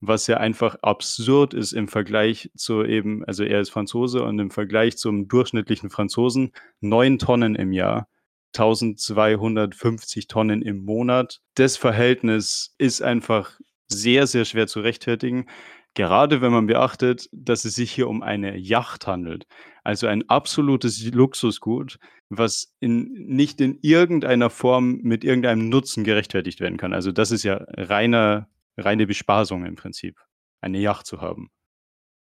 [0.00, 4.50] Was ja einfach absurd ist im Vergleich zu eben, also er ist Franzose und im
[4.50, 8.08] Vergleich zum durchschnittlichen Franzosen 9 Tonnen im Jahr.
[8.54, 11.40] 1250 Tonnen im Monat.
[11.54, 15.46] Das Verhältnis ist einfach sehr, sehr schwer zu rechtfertigen.
[15.94, 19.46] Gerade wenn man beachtet, dass es sich hier um eine Yacht handelt.
[19.82, 21.98] Also ein absolutes Luxusgut,
[22.28, 26.92] was in, nicht in irgendeiner Form mit irgendeinem Nutzen gerechtfertigt werden kann.
[26.92, 30.20] Also das ist ja reiner, reine Bespaßung im Prinzip,
[30.60, 31.50] eine Yacht zu haben.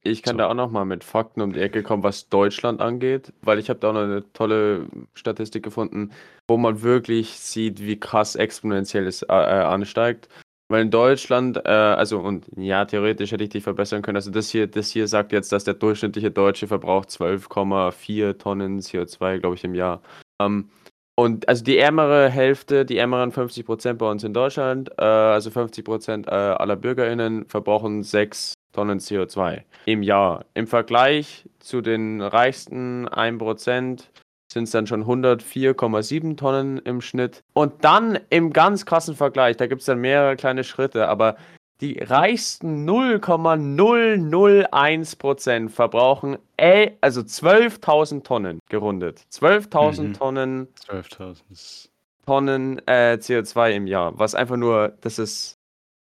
[0.04, 0.38] Ich kann So.
[0.38, 3.70] da auch noch mal mit Fakten um die Ecke kommen, was Deutschland angeht, weil ich
[3.70, 6.12] habe da auch noch eine tolle Statistik gefunden,
[6.48, 10.30] wo man wirklich sieht, wie krass exponentiell es äh, äh, ansteigt.
[10.70, 14.16] Weil in Deutschland, äh, also und ja, theoretisch hätte ich dich verbessern können.
[14.18, 19.40] Also das hier, das hier sagt jetzt, dass der durchschnittliche Deutsche verbraucht 12,4 Tonnen CO2,
[19.40, 20.02] glaube ich, im Jahr.
[20.40, 20.70] Ähm,
[21.16, 25.50] und also die ärmere Hälfte, die ärmeren 50 Prozent bei uns in Deutschland, äh, also
[25.50, 30.46] 50 Prozent äh, aller BürgerInnen verbrauchen 6 Tonnen CO2 im Jahr.
[30.54, 34.04] Im Vergleich zu den reichsten 1%
[34.52, 37.42] sind es dann schon 104,7 Tonnen im Schnitt.
[37.54, 41.38] Und dann im ganz krassen Vergleich, da gibt es dann mehrere kleine Schritte, aber
[41.82, 49.22] die reichsten 0,001% verbrauchen äh, also 12.000 Tonnen gerundet.
[49.32, 50.14] 12.000 Mhm.
[50.14, 51.42] Tonnen 12.000.
[51.52, 51.92] ist-
[52.26, 55.60] Tonnen äh, CO2 im Jahr, was einfach nur, das ist,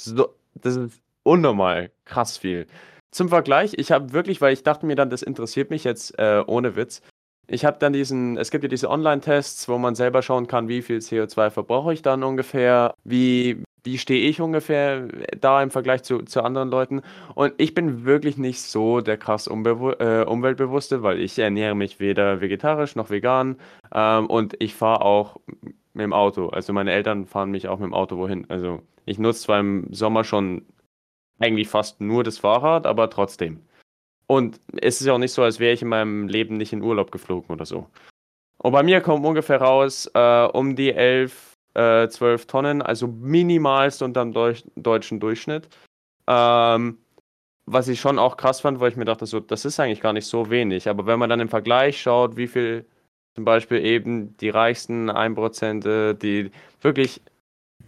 [0.01, 2.67] so, das ist unnormal krass viel.
[3.11, 6.41] Zum Vergleich, ich habe wirklich, weil ich dachte mir dann, das interessiert mich jetzt äh,
[6.47, 7.01] ohne Witz.
[7.47, 10.81] Ich habe dann diesen, es gibt ja diese Online-Tests, wo man selber schauen kann, wie
[10.81, 15.07] viel CO2 verbrauche ich dann ungefähr, wie, wie stehe ich ungefähr
[15.39, 17.01] da im Vergleich zu, zu anderen Leuten.
[17.35, 21.99] Und ich bin wirklich nicht so der krass Umbewu äh, Umweltbewusste, weil ich ernähre mich
[21.99, 23.57] weder vegetarisch noch vegan
[23.93, 25.37] ähm, und ich fahre auch
[25.93, 26.49] mit dem Auto.
[26.49, 28.49] Also meine Eltern fahren mich auch mit dem Auto wohin.
[28.49, 30.65] Also ich nutze zwar im Sommer schon
[31.39, 33.61] eigentlich fast nur das Fahrrad, aber trotzdem.
[34.27, 36.81] Und es ist ja auch nicht so, als wäre ich in meinem Leben nicht in
[36.81, 37.87] Urlaub geflogen oder so.
[38.57, 44.01] Und bei mir kommen ungefähr raus äh, um die 11, äh, 12 Tonnen, also minimalst
[44.01, 45.69] unter dem Deu deutschen Durchschnitt.
[46.27, 46.97] Ähm,
[47.67, 50.13] was ich schon auch krass fand, weil ich mir dachte, so, das ist eigentlich gar
[50.13, 50.87] nicht so wenig.
[50.87, 52.85] Aber wenn man dann im Vergleich schaut, wie viel
[53.35, 56.51] zum Beispiel eben die reichsten 1%, äh, die
[56.81, 57.21] wirklich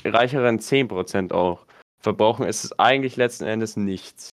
[0.03, 1.65] reicheren 10% auch
[1.99, 4.29] verbrauchen, ist es eigentlich letzten Endes nichts.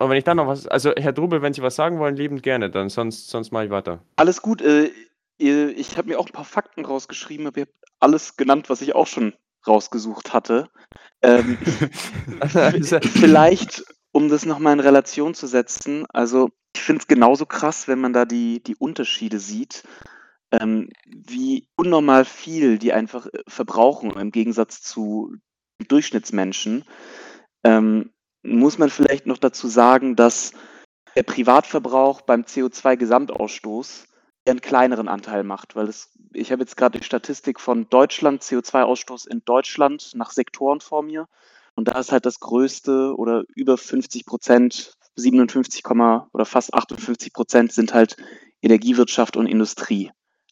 [0.00, 2.42] Und wenn ich dann noch was, also Herr Drubel, wenn Sie was sagen wollen, liebend
[2.42, 4.00] gerne, dann sonst, sonst mache ich weiter.
[4.16, 4.62] Alles gut.
[4.62, 4.90] Äh,
[5.38, 8.94] ich habe mir auch ein paar Fakten rausgeschrieben, aber ihr habt alles genannt, was ich
[8.94, 9.34] auch schon
[9.66, 10.70] rausgesucht hatte.
[11.22, 11.58] Ähm,
[13.02, 18.00] vielleicht, um das nochmal in Relation zu setzen, also ich finde es genauso krass, wenn
[18.00, 19.82] man da die, die Unterschiede sieht,
[20.52, 25.34] ähm, wie unnormal viel die einfach äh, verbrauchen im Gegensatz zu
[25.88, 26.84] Durchschnittsmenschen.
[27.64, 30.52] Ähm, muss man vielleicht noch dazu sagen, dass
[31.16, 34.06] der Privatverbrauch beim CO2-Gesamtausstoß
[34.50, 39.28] einen kleineren Anteil macht, weil es, ich habe jetzt gerade die Statistik von Deutschland, CO2-Ausstoß
[39.28, 41.26] in Deutschland nach Sektoren vor mir.
[41.74, 45.84] Und da ist halt das größte oder über 50 Prozent, 57,
[46.32, 48.16] oder fast 58 Prozent sind halt
[48.62, 50.10] Energiewirtschaft und Industrie,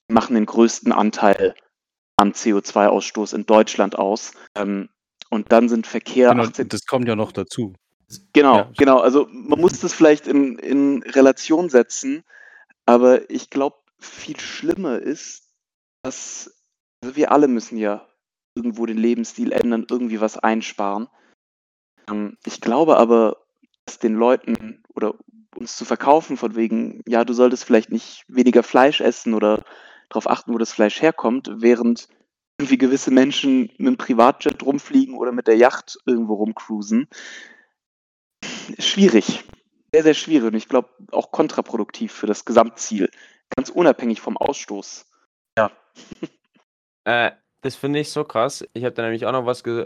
[0.09, 1.55] Die machen den größten Anteil
[2.17, 4.33] am CO2-Ausstoß in Deutschland aus.
[4.55, 4.89] Ähm,
[5.31, 7.75] und dann sind Verkehr Genau, 18 das kommt ja noch dazu.
[8.33, 8.71] Genau, Ja.
[8.77, 8.99] genau.
[9.01, 12.23] Also man muss das vielleicht in, in Relation setzen,
[12.85, 15.55] aber ich glaube, viel schlimmer ist,
[16.03, 16.57] dass
[17.03, 18.07] also wir alle müssen ja
[18.55, 21.09] irgendwo den Lebensstil ändern, irgendwie was einsparen.
[22.09, 23.37] Ähm, ich glaube aber,
[23.85, 25.15] dass den Leuten oder
[25.55, 29.65] uns zu verkaufen von wegen, ja, du solltest vielleicht nicht weniger Fleisch essen oder
[30.09, 32.09] darauf achten, wo das Fleisch herkommt, während
[32.59, 37.09] irgendwie gewisse Menschen mit dem Privatjet rumfliegen oder mit der Yacht irgendwo rumcruisen.
[38.79, 39.45] Schwierig.
[39.93, 43.11] Sehr, sehr schwierig und ich glaube auch kontraproduktiv für das Gesamtziel.
[43.55, 45.07] Ganz unabhängig vom Ausstoß.
[45.59, 45.71] Ja.
[47.09, 47.31] Äh,
[47.63, 48.65] das finde ich so krass.
[48.73, 49.81] Ich habe da nämlich auch noch was ge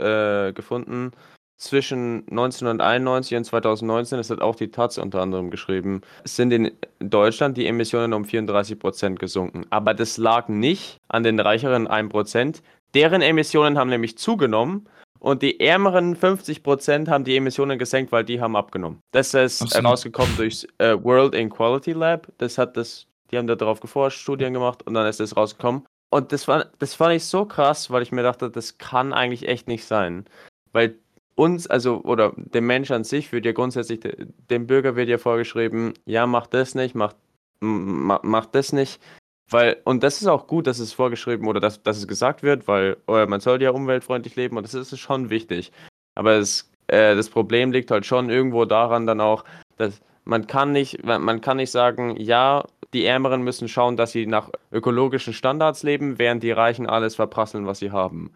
[0.49, 1.11] äh, gefunden.
[1.59, 7.59] Zwischen 1991 und 2019, das hat auch die Taz unter anderem geschrieben, sind in Deutschland
[7.59, 9.67] die Emissionen um 34% gesunken.
[9.69, 12.63] Aber das lag nicht an den reicheren 1%.
[12.95, 14.89] Deren Emissionen haben nämlich zugenommen
[15.19, 19.03] und die ärmeren 50% haben die Emissionen gesenkt, weil die haben abgenommen.
[19.13, 19.81] Das ist Ach so.
[19.81, 22.29] rausgekommen durch äh, World Inequality Lab.
[22.39, 25.87] Das hat das, die haben da drauf geforscht, Studien gemacht und dann ist das rausgekommen.
[26.11, 29.47] Und das, war, das fand ich so krass, weil ich mir dachte, das kann eigentlich
[29.47, 30.25] echt nicht sein.
[30.73, 30.97] Weil
[31.37, 35.19] uns, also, oder dem Mensch an sich wird ja grundsätzlich, de- dem Bürger wird ja
[35.19, 37.15] vorgeschrieben, ja, mach das nicht, mach,
[37.61, 39.01] mach das nicht.
[39.49, 42.69] Weil, und das ist auch gut, dass es vorgeschrieben oder dass, dass es gesagt wird,
[42.69, 45.73] weil äh, man soll ja umweltfreundlich leben und das ist schon wichtig.
[46.15, 49.45] Aber es, äh, das Problem liegt halt schon irgendwo daran dann auch,
[49.77, 54.27] dass man kann nicht, man kann nicht sagen, ja, die Ärmeren müssen schauen, dass sie
[54.27, 58.33] nach ökologischen Standards leben, während die Reichen alles verprasseln, was sie haben.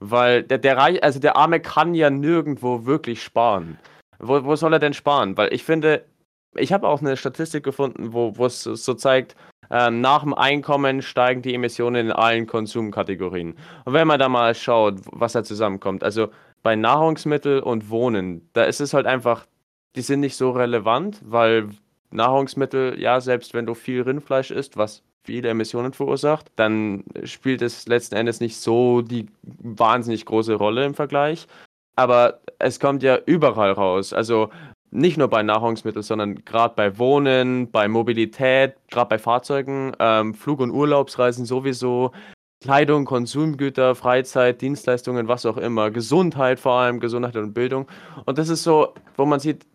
[0.00, 3.78] Weil der, der Reich, also der Arme kann ja nirgendwo wirklich sparen.
[4.18, 5.36] Wo, wo soll er denn sparen?
[5.36, 6.04] Weil ich finde,
[6.56, 9.36] ich habe auch eine Statistik gefunden, wo es so zeigt,
[9.70, 13.54] ähm, nach dem Einkommen steigen die Emissionen in allen Konsumkategorien.
[13.84, 16.28] Und wenn man da mal schaut, was da zusammenkommt, also
[16.62, 19.46] bei Nahrungsmittel und Wohnen, da ist es halt einfach,
[19.96, 21.70] die sind nicht so relevant, weil
[22.12, 27.86] Nahrungsmittel, ja, selbst wenn du viel Rindfleisch isst, was viele Emissionen verursacht, dann spielt es
[27.86, 31.46] letzten Endes nicht so die wahnsinnig große Rolle im Vergleich.
[31.94, 34.12] Aber es kommt ja überall raus.
[34.12, 34.50] Also
[34.90, 40.60] nicht nur bei Nahrungsmitteln, sondern gerade bei Wohnen, bei Mobilität, gerade bei Fahrzeugen, ähm, Flug-
[40.60, 42.12] und Urlaubsreisen sowieso,
[42.62, 47.88] Kleidung, Konsumgüter, Freizeit, Dienstleistungen, was auch immer, Gesundheit vor allem, Gesundheit und Bildung.
[48.24, 49.66] Und das ist so, wo man sieht,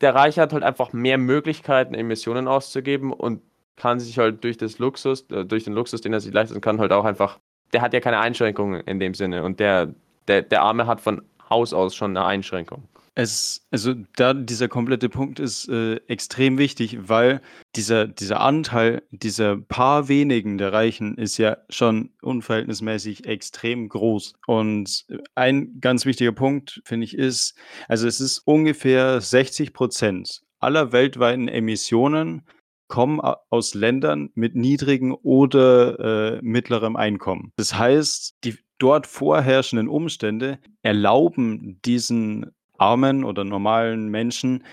[0.00, 3.42] der Reiche hat halt einfach mehr Möglichkeiten, Emissionen auszugeben und
[3.76, 6.80] kann sich halt durch das Luxus, äh, durch den Luxus, den er sich leisten kann,
[6.80, 7.38] halt auch einfach,
[7.72, 9.94] der hat ja keine Einschränkungen in dem Sinne und der,
[10.28, 12.88] der, der Arme hat von Haus aus schon eine Einschränkung.
[13.18, 17.40] Es, also da dieser komplette Punkt ist äh, extrem wichtig, weil
[17.74, 24.34] dieser, dieser Anteil dieser paar wenigen der Reichen ist ja schon unverhältnismäßig extrem groß.
[24.46, 27.54] Und ein ganz wichtiger Punkt, finde ich, ist,
[27.88, 32.42] also es ist ungefähr 60 Prozent aller weltweiten Emissionen
[32.88, 37.52] kommen aus Ländern mit niedrigem oder äh, mittlerem Einkommen.
[37.56, 44.64] Das heißt, die dort vorherrschenden Umstände erlauben diesen armen oder normalen Menschen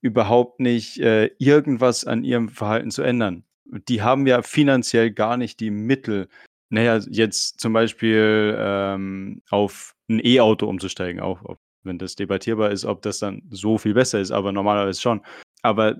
[0.00, 3.44] überhaupt nicht äh, irgendwas an ihrem Verhalten zu ändern.
[3.88, 6.28] Die haben ja finanziell gar nicht die Mittel,
[6.70, 12.84] naja, jetzt zum Beispiel ähm, auf ein E-Auto umzusteigen, auch, auch wenn das debattierbar ist,
[12.84, 15.22] ob das dann so viel besser ist, aber normalerweise schon.
[15.62, 15.96] Aber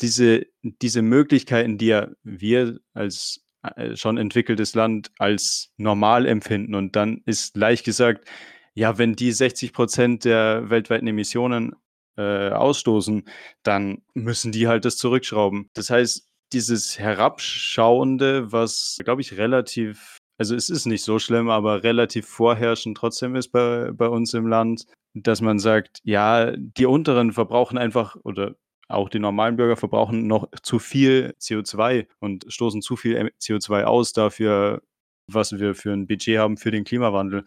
[0.00, 6.96] diese, diese Möglichkeiten, die ja wir als äh, schon entwickeltes Land als normal empfinden und
[6.96, 8.28] dann ist leicht gesagt,
[8.76, 11.74] ja, wenn die 60 Prozent der weltweiten Emissionen
[12.18, 13.24] äh, ausstoßen,
[13.62, 15.70] dann müssen die halt das zurückschrauben.
[15.74, 21.82] Das heißt, dieses Herabschauende, was, glaube ich, relativ, also es ist nicht so schlimm, aber
[21.82, 27.32] relativ vorherrschend trotzdem ist bei, bei uns im Land, dass man sagt, ja, die unteren
[27.32, 28.56] verbrauchen einfach oder
[28.88, 34.12] auch die normalen Bürger verbrauchen noch zu viel CO2 und stoßen zu viel CO2 aus
[34.12, 34.82] dafür,
[35.26, 37.44] was wir für ein Budget haben für den Klimawandel.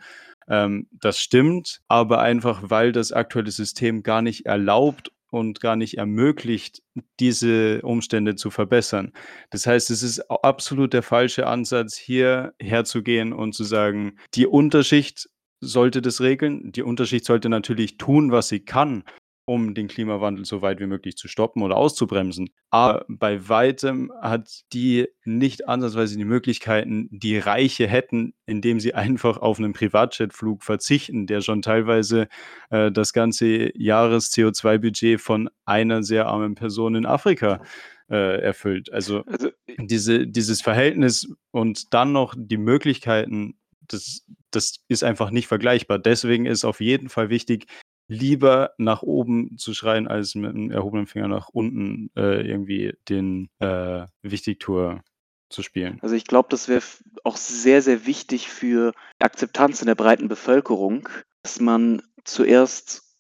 [0.49, 5.97] Ähm, das stimmt, aber einfach, weil das aktuelle System gar nicht erlaubt und gar nicht
[5.97, 6.81] ermöglicht,
[7.19, 9.13] diese Umstände zu verbessern.
[9.51, 15.29] Das heißt, es ist absolut der falsche Ansatz, hier herzugehen und zu sagen, die Unterschicht
[15.61, 16.71] sollte das regeln.
[16.71, 19.03] Die Unterschicht sollte natürlich tun, was sie kann,
[19.49, 22.51] um den Klimawandel so weit wie möglich zu stoppen oder auszubremsen.
[22.69, 29.37] Aber bei weitem hat die nicht ansatzweise die Möglichkeiten, die Reiche hätten, indem sie einfach
[29.37, 32.27] auf einen Privatjetflug verzichten, der schon teilweise
[32.69, 37.59] äh, das ganze Jahres-CO2-Budget von einer sehr armen Person in Afrika
[38.07, 38.93] äh, erfüllt.
[38.93, 43.55] Also, also diese, dieses Verhältnis und dann noch die Möglichkeiten,
[43.87, 45.97] das, das ist einfach nicht vergleichbar.
[45.97, 47.65] Deswegen ist auf jeden Fall wichtig,
[48.09, 53.49] lieber nach oben zu schreien, als mit einem erhobenen Finger nach unten äh, irgendwie den
[53.59, 55.01] äh, Wichtigtour
[55.49, 55.99] zu spielen.
[56.01, 56.83] Also ich glaube, das wäre
[57.23, 58.91] auch sehr, sehr wichtig für
[59.21, 61.07] die Akzeptanz in der breiten Bevölkerung,
[61.43, 63.15] dass man zuerst,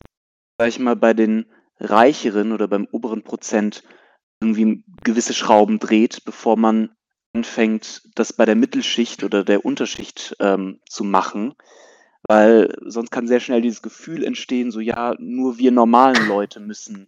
[0.57, 1.45] sag ich mal, bei den
[1.79, 3.83] Reicheren oder beim oberen Prozent
[4.41, 6.91] irgendwie gewisse Schrauben dreht, bevor man
[7.33, 11.53] anfängt, das bei der Mittelschicht oder der Unterschicht ähm, zu machen.
[12.29, 17.07] Weil sonst kann sehr schnell dieses Gefühl entstehen, so ja, nur wir normalen Leute müssen,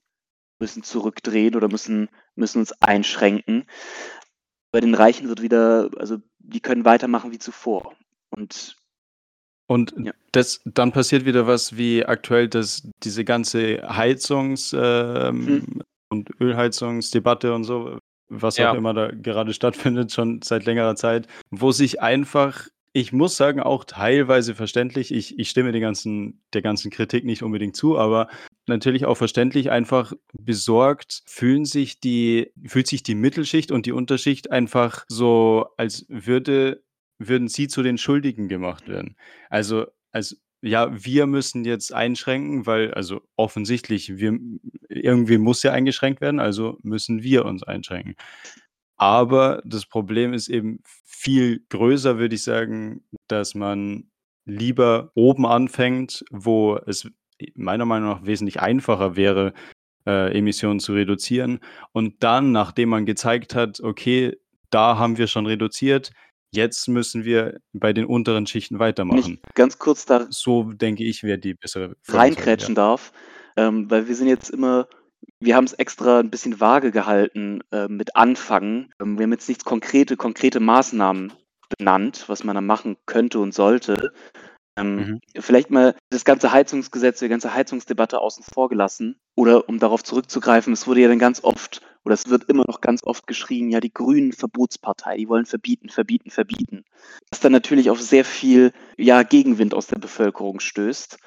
[0.59, 3.67] müssen zurückdrehen oder müssen, müssen uns einschränken.
[4.71, 7.95] Bei den Reichen wird wieder, also die können weitermachen wie zuvor.
[8.31, 8.77] Und
[9.67, 10.11] und ja.
[10.31, 15.81] das, dann passiert wieder was wie aktuell, dass diese ganze Heizungs- ähm, hm.
[16.09, 18.71] und Ölheizungsdebatte und so, was ja.
[18.71, 23.61] auch immer da gerade stattfindet, schon seit längerer Zeit, wo sich einfach ich muss sagen,
[23.61, 25.13] auch teilweise verständlich.
[25.13, 28.27] Ich ich stimme ganzen der ganzen Kritik nicht unbedingt zu, aber
[28.67, 34.51] natürlich auch verständlich, einfach besorgt fühlen sich die fühlt sich die Mittelschicht und die Unterschicht
[34.51, 36.83] einfach so, als würde
[37.17, 39.15] würden sie zu den Schuldigen gemacht werden.
[39.49, 44.37] Also als ja, wir müssen jetzt einschränken, weil also offensichtlich wir
[44.89, 48.15] irgendwie muss ja eingeschränkt werden, also müssen wir uns einschränken.
[49.01, 54.11] Aber das Problem ist eben viel größer, würde ich sagen, dass man
[54.45, 57.09] lieber oben anfängt, wo es
[57.55, 59.53] meiner Meinung nach wesentlich einfacher wäre,
[60.05, 61.61] äh, Emissionen zu reduzieren.
[61.93, 64.37] Und dann, nachdem man gezeigt hat, okay,
[64.69, 66.11] da haben wir schon reduziert,
[66.53, 69.39] jetzt müssen wir bei den unteren Schichten Wenn ich weitermachen.
[69.55, 72.19] ganz kurz da So denke ich, wäre die bessere Vorgehensweise, ja.
[72.19, 73.13] reinkrätschen darf,
[73.57, 74.87] ähm, weil wir sind jetzt immer
[75.41, 78.91] wir haben es extra ein bisschen vage gehalten, äh, mit Anfangen.
[79.01, 81.33] Ähm, wir haben jetzt nichts konkrete konkrete Maßnahmen
[81.77, 84.11] benannt, was man da machen könnte und sollte.
[84.77, 85.19] Ähm, Mhm.
[85.39, 89.17] vielleicht mal das ganze Heizungsgesetz, die ganze Heizungsdebatte außen vor gelassen.
[89.35, 92.81] Oder um darauf zurückzugreifen, es wurde ja dann ganz oft oder es wird immer noch
[92.81, 96.83] ganz oft geschrien, ja, die Grünen Verbotspartei, die wollen verbieten, verbieten, verbieten.
[97.29, 101.17] Was dann natürlich auf sehr viel, ja, Gegenwind aus der Bevölkerung stößt.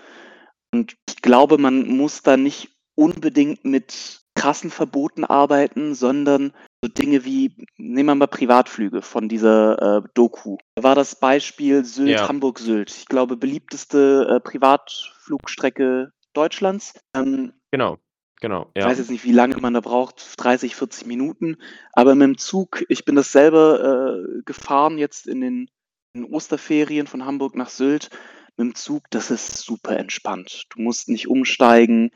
[0.72, 7.24] Und ich glaube, man muss da nicht unbedingt mit krassen Verboten arbeiten, sondern so Dinge
[7.24, 10.58] wie, nehmen wir mal Privatflüge von dieser, äh, Doku.
[10.74, 12.28] Da war das Beispiel Sylt, Ja.
[12.28, 12.90] Hamburg-Sylt.
[12.90, 16.94] Ich glaube, beliebteste, äh, Privatflugstrecke Deutschlands.
[17.16, 17.98] Ähm, Genau,
[18.40, 18.88] genau, ich ja.
[18.88, 21.56] weiß jetzt nicht, wie lange man da braucht, 30, 40 Minuten,
[21.92, 25.68] aber mit dem Zug ich bin das selber, äh, gefahren jetzt in den
[26.12, 28.10] in den Osterferien von Hamburg nach Sylt
[28.56, 30.66] mit dem Zug, das ist super entspannt.
[30.70, 32.12] Du musst nicht umsteigen,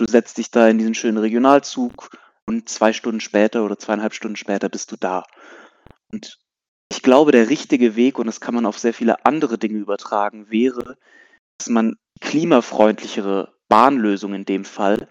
[0.00, 2.10] du setzt dich da in diesen schönen Regionalzug
[2.46, 5.24] und 2 Stunden später oder 2,5 Stunden später bist du da.
[6.12, 6.38] Und
[6.92, 10.50] ich glaube, der richtige Weg, und das kann man auf sehr viele andere Dinge übertragen,
[10.50, 10.96] wäre,
[11.58, 15.08] dass man klimafreundlichere Bahnlösungen in dem Fall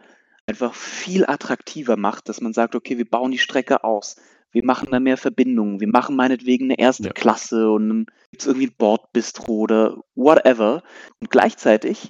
[0.47, 4.17] einfach viel attraktiver macht, dass man sagt: „Okay, wir bauen die Strecke aus.
[4.51, 5.79] Wir machen da mehr Verbindungen.
[5.81, 7.09] Wir machen meinetwegen 'ne 1.
[7.09, 7.13] Ja.
[7.13, 10.83] Klasse und dann gibt's irgendwie 'n Bordbistro oder whatever.
[11.21, 12.09] Und gleichzeitig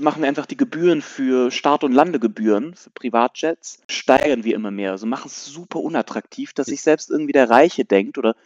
[0.00, 4.92] machen wir einfach die Gebühren für Start und Landegebühren für Privatjets steigern wir immer mehr.
[4.92, 8.36] Also, machen's super unattraktiv, dass sich selbst irgendwie der Reiche denkt oder 'n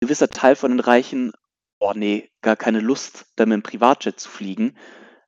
[0.00, 1.32] gewisser Teil von den Reichen:
[1.80, 4.76] „Oh ne, gar keine Lust, da mit 'm Privatjet zu fliegen,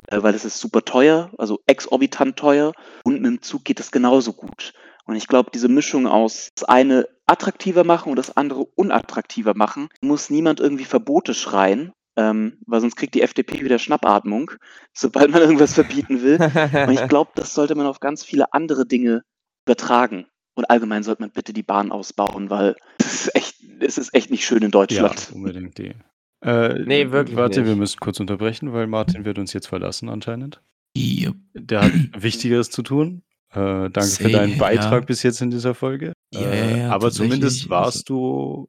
[0.08, 2.72] äh, weil das ist super teuer, also exorbitant teuer
[3.04, 4.74] und mit'm Zug geht es genauso gut.“
[5.06, 9.88] Und ich glaube, diese Mischung aus das eine attraktiver machen und das andere unattraktiver machen,
[10.02, 14.50] muss niemand irgendwie Verbote schreien, ähm, weil sonst kriegt die FDP wieder Schnappatmung,
[14.94, 16.38] sobald man irgendwas verbieten will.
[16.40, 19.22] Und ich glaube, das sollte man auf ganz viele andere Dinge
[19.66, 20.26] übertragen.
[20.54, 24.30] Und allgemein sollte man bitte die Bahn ausbauen, weil es ist echt es ist echt
[24.30, 25.30] nicht schön in Ja, Deutschland.
[25.34, 25.94] unbedingt die.
[26.44, 27.78] Äh, Ne, wirklich warte, wir nicht.
[27.78, 30.60] müssen kurz unterbrechen, weil Martin wird uns jetzt verlassen anscheinend.
[30.96, 31.36] Jup.
[31.54, 33.22] Der hat Wichtigeres zu tun.
[33.50, 35.06] Äh, danke für deinen Beitrag ja.
[35.06, 36.12] bis jetzt in dieser Folge.
[36.34, 38.68] Ja, Äh, ja, ja, aber zumindest warst du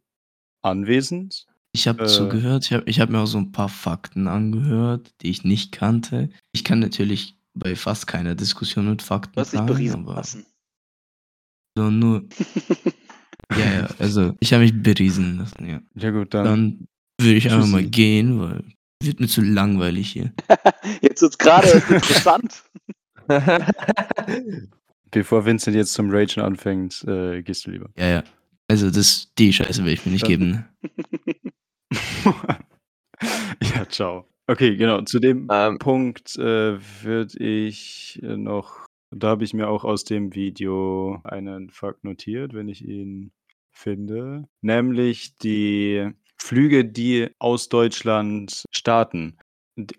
[0.61, 1.47] anwesend.
[1.75, 2.65] Ich habe Äh zugehört.
[2.65, 6.29] Ich habe ich habe mir auch so 'n paar Fakten angehört, die ich nicht kannte.
[6.51, 10.15] Ich kann natürlich bei fast keiner Diskussion mit Du Fakten hast dich prahlen, beriesen aber
[10.15, 10.45] lassen.
[11.77, 12.23] so nur
[13.57, 15.81] ja, ja, also, ich habe mich beriesen lassen, ja.
[15.95, 16.87] Ja gut, dann Dann
[17.19, 17.91] würde ich einfach mal tschüssi.
[17.91, 18.63] gehen, weil
[19.03, 20.31] wird mir zu langweilig hier.
[21.01, 22.63] Jetzt wird's erst interessant.
[25.11, 27.89] Bevor Vincent jetzt zum Ragen anfängt, äh, gehst du lieber.
[27.97, 28.23] Ja, ja.
[28.67, 30.65] Also, das die Scheiße werde ich mir nicht Dann geben, ne?
[33.61, 34.27] Ja, ciao.
[34.47, 39.67] Okay, genau, zu dem Ähm Punkt, äh, würde ich, äh, noch da habe ich mir
[39.69, 43.31] auch aus dem Video einen Fakt notiert, wenn ich ihn
[43.71, 46.09] finde, nämlich die
[46.41, 49.37] Flüge, die aus Deutschland starten.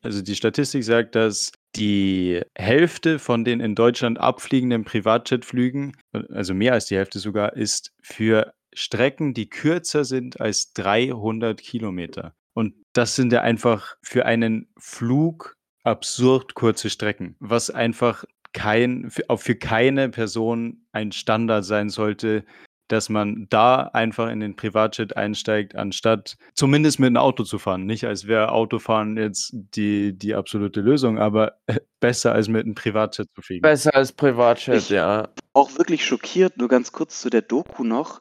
[0.02, 6.54] Also, die Statistik sagt, dass die Hälfte von den in Deutschland abfliegenden Privatjetflügen, äh, also
[6.54, 12.34] mehr als die Hälfte sogar, ist für Strecken, die kürzer sind als 300 Kilometer.
[12.54, 19.40] Und das sind ja einfach für einen Flug absurd kurze Strecken, was einfach kein auch
[19.40, 22.44] für keine Person ein Standard sein sollte,
[22.88, 27.86] dass man da einfach in den Privatjet einsteigt, anstatt zumindest mit 'n Auto zu fahren.
[27.86, 31.58] Nicht, als wäre Autofahren jetzt die die absolute Lösung, aber
[32.00, 33.62] besser als mit 'nem Privatjet zu fliegen.
[33.62, 35.28] Besser als Privatjet, Ich ja.
[35.54, 38.20] auch wirklich schockiert, nur ganz kurz zu der Doku noch.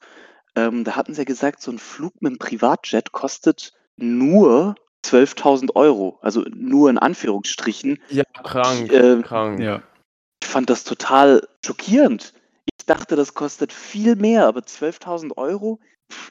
[0.56, 6.18] Ähm, da hatten sie ja gesagt, so 'n Flug mit'm Privatjet kostet nur 12.000 €,
[6.22, 8.00] also nur in Anführungsstrichen.
[8.10, 9.60] Ja, Ich, krank, äh krank.
[9.60, 9.82] Ja.
[10.44, 12.34] ich fand das total schockierend.
[12.80, 15.80] Ich dachte, das kostet viel mehr, aber 12.000 €?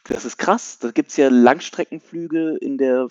[0.04, 0.78] Das ist krass.
[0.78, 3.08] Da gibt's ja Langstreckenflüge in der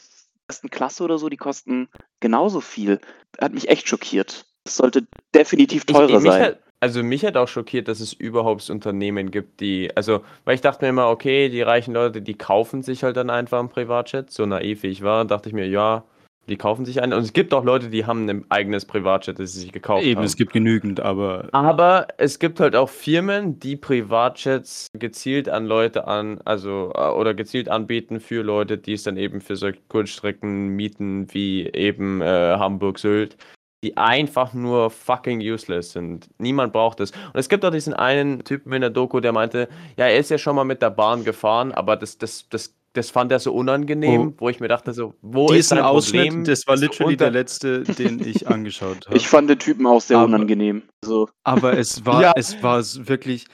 [0.48, 0.70] 1.
[0.70, 1.90] Klasse oder so, die kosten
[2.20, 3.00] genauso viel.
[3.40, 4.46] Hat mich echt schockiert.
[4.64, 5.06] Das sollte
[5.36, 6.44] definitiv Ich teurer mich sein.
[6.44, 10.62] hat also, mich hat auch schockiert, dass es überhaupt Unternehmen gibt, die also, weil ich
[10.62, 14.32] dachte mir immer: „Okay, die reichen Leute, die kaufen sich halt dann einfach 'n Privatjet.“
[14.32, 16.04] So naiv wie ich war, dachte ich mir: „Ja,
[16.50, 19.54] die kaufen sich einen.“ Und es gibt auch Leute, die haben 'nen eigenes Privatjet, das
[19.54, 20.26] sie sich gekauft Eben, haben.
[20.26, 26.08] es gibt genügend, aber Aber es gibt halt auch Firmen, die Privatjets gezielt an Leute
[26.08, 30.70] an also, äh, oder gezielt anbieten für Leute, die es dann eben für solche Kurzstrecken
[30.70, 32.26] mieten wie eben, äh,
[32.58, 33.36] Hamburg, Sylt.
[33.84, 36.30] Die einfach nur fucking useless sind.
[36.38, 37.12] Niemand braucht es.
[37.12, 40.30] Und es gibt auch diesen einen Typen in der Doku, der meinte, ja, er ist
[40.30, 43.54] ja schon mal mit der Bahn gefahren, aber das, das, das, das fand er so
[43.54, 44.34] unangenehm, Oh.
[44.38, 46.44] wo ich mir dachte, so, wo ist Diesen dein Ausschnitt, Problem?
[46.46, 49.18] das war So literally der letzte, den ich angeschaut habe.
[49.18, 50.84] Ich fand den Typen auch sehr Aber- unangenehm.
[51.04, 52.34] Also, Aber es war, Ja.
[52.36, 53.46] es war wirklich,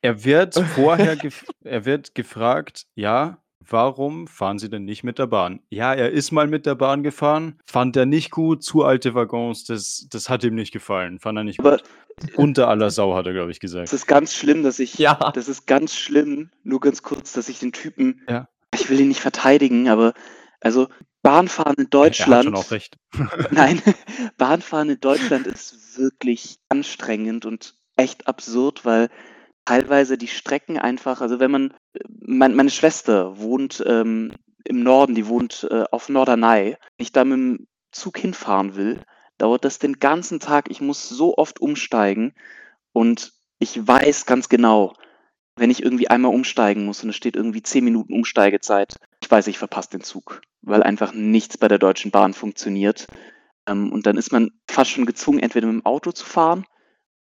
[0.00, 3.38] er wird vorher, gef er wird gefragt, ja,
[3.68, 5.60] warum fahren Sie denn nicht mit der Bahn?
[5.70, 9.64] Ja, er ist mal mit der Bahn gefahren, fand er nicht gut, zu alte Waggons,
[9.64, 11.84] das, das hat ihm nicht gefallen, fand er nicht aber gut.
[12.36, 13.88] Unter aller Sau, hat er, glaube ich, gesagt.
[13.88, 15.32] es ist ganz schlimm, dass ich, Ja.
[15.34, 18.48] das ist ganz schlimm, nur ganz kurz, dass ich den Typen, Ja.
[18.74, 20.14] ich will ihn nicht verteidigen, aber
[20.60, 20.88] also
[21.22, 22.96] Bahnfahren in Er hat Deutschland, schon auch recht.
[23.50, 23.82] nein,
[24.38, 29.08] Bahnfahren in Deutschland ist wirklich anstrengend und echt absurd, weil
[29.66, 31.74] teilweise die Strecken einfach, also wenn man,
[32.08, 34.32] mein, meine Schwester wohnt ähm,
[34.64, 39.00] im Norden, die wohnt äh, auf Norderney, wenn ich da mit dem Zug hinfahren will,
[39.38, 40.70] dauert das den ganzen Tag.
[40.70, 42.32] Ich muss so oft umsteigen
[42.92, 44.94] und ich weiß ganz genau,
[45.56, 49.46] wenn ich irgendwie einmal umsteigen muss und es steht irgendwie 10 Minuten Umsteigezeit, ich weiß,
[49.46, 53.06] ich verpasse den Zug, weil einfach nichts bei der Deutschen Bahn funktioniert.
[53.66, 56.66] Ähm, und dann ist man fast schon gezwungen, entweder mit dem Auto zu fahren,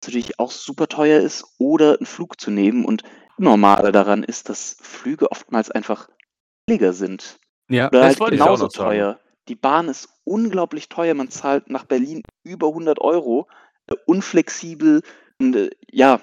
[0.02, 2.84] natürlich auch super teuer ist, oder einen Flug zu nehmen.
[2.84, 3.02] Und
[3.38, 6.08] Normale daran ist, dass Flüge oftmals einfach
[6.66, 7.38] billiger sind.
[7.68, 9.20] Ja, Oder Das halt genauso teuer.
[9.48, 11.14] Die Bahn ist unglaublich teuer.
[11.14, 13.48] Man zahlt nach Berlin über 100 Euro.
[13.86, 15.02] Äh, unflexibel.
[15.40, 16.20] Und, äh, ja,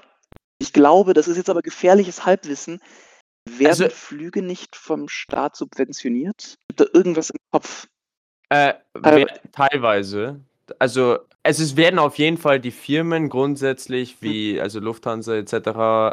[0.60, 2.80] ich glaube, das ist jetzt aber gefährliches Halbwissen.
[3.46, 6.58] Werden Also- Flüge nicht vom Staat subventioniert?
[6.68, 7.88] Gibt da irgendwas im Kopf?
[8.50, 8.74] Äh,
[9.52, 10.42] teilweise.
[10.78, 15.56] Also, es ist, werden auf jeden Fall die Firmen grundsätzlich, wie also Lufthansa etc.,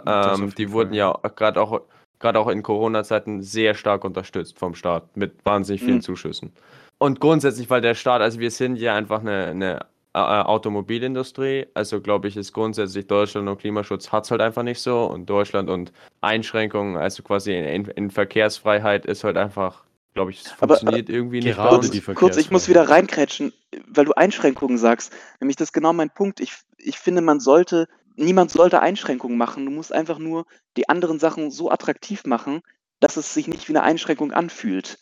[0.07, 0.97] ähm, die wurden Fall.
[0.97, 1.83] ja gerade auch,
[2.19, 6.03] gerade auch in Corona-Zeiten sehr stark unterstützt vom Staat mit wahnsinnig vielen Mhm.
[6.03, 6.53] Zuschüssen.
[6.99, 12.01] Und grundsätzlich, weil der Staat, also wir sind ja einfach eine, eine äh, Automobilindustrie, also
[12.01, 15.69] glaube ich, ist grundsätzlich Deutschland und Klimaschutz hat es halt einfach nicht so und Deutschland
[15.69, 19.85] und Einschränkungen, also quasi in, in Verkehrsfreiheit ist halt einfach,
[20.17, 23.53] glaube ich, es Aber, funktioniert irgendwie nicht gerade die Kurz, ich muss wieder reinkrätschen,
[23.87, 25.13] weil du Einschränkungen sagst.
[25.41, 26.41] Nämlich das ist genau mein Punkt.
[26.41, 27.87] Ich, ich finde, man sollte,
[28.17, 29.67] niemand sollte Einschränkungen machen.
[29.67, 30.47] Du musst einfach nur
[30.79, 32.63] die anderen Sachen so attraktiv machen,
[32.99, 34.99] dass es sich nicht wie eine Einschränkung anfühlt.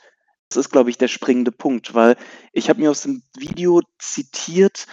[0.48, 2.16] Das ist, glaube ich, der springende Punkt, weil
[2.52, 4.86] ich habe mir aus dem Video zitiert,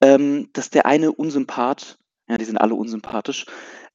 [0.00, 1.96] ähm, dass der eine Unsympath,
[2.28, 3.46] ja, die sind alle unsympathisch,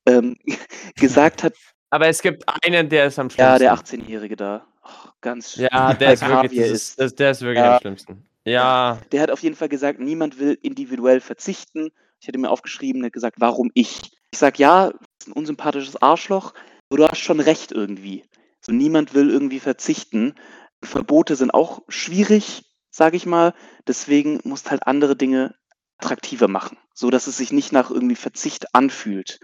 [0.05, 0.38] ähm,
[0.95, 1.53] gesagt hat,
[1.89, 4.03] Aber es gibt einen, der ist am ja, der schlimmsten.
[4.03, 7.19] 18-Jährige da, oh, ganz Ja, der ist wirklich, das ist.
[7.19, 7.75] der ist wirklich Ja.
[7.75, 8.25] am schlimmsten.
[8.47, 11.89] Ja, Der hat auf jeden Fall gesagt, niemand will individuell verzichten.
[12.19, 14.01] Ich hätte mir aufgeschrieben, er hat gesagt, warum ich?
[14.31, 16.53] Ich sag, ja, das ist ein unsympathisches Arschloch,
[16.89, 18.23] aber du hast schon recht irgendwie.
[18.61, 20.36] So niemand will irgendwie verzichten.
[20.83, 23.53] Verbote sind auch schwierig, sage ich mal.
[23.88, 25.55] Deswegen musst halt andere Dinge
[25.97, 29.39] attraktiver machen, so dass es sich nicht nach irgendwie Verzicht anfühlt.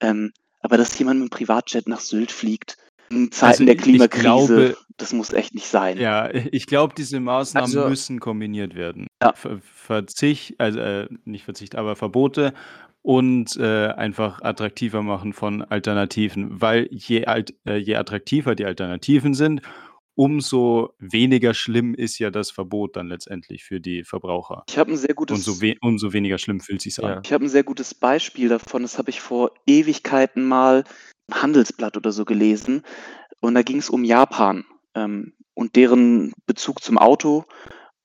[0.00, 2.76] Ähm, aber dass jemand mit dem Privatjet nach Sylt fliegt,
[3.10, 5.98] in Zeiten Also der Klimakrise, glaube- das muss echt nicht sein.
[5.98, 9.06] Ja, ich glaube, diese Maßnahmen Also- müssen kombiniert werden.
[9.22, 9.32] Ja.
[9.34, 12.54] Ver Verzicht, also äh, nicht Verzicht, aber Verbote
[13.02, 19.34] und äh, einfach attraktiver machen von Alternativen, weil je, alt, äh, je attraktiver die Alternativen
[19.34, 19.60] sind,
[20.16, 24.62] umso weniger schlimm ist ja das Verbot dann letztendlich für die Verbraucher.
[24.68, 27.16] Ich habe ein sehr gutes Und so we umso weniger schlimm fühlt sich Ja.
[27.16, 27.22] an.
[27.24, 28.82] Ich habe ein sehr gutes Beispiel davon.
[28.82, 30.84] Das habe ich vor Ewigkeiten mal
[31.32, 32.82] Handelsblatt oder so gelesen.
[33.40, 34.64] Und da ging es um Japan
[34.94, 37.44] ähm, und deren Bezug zum Auto.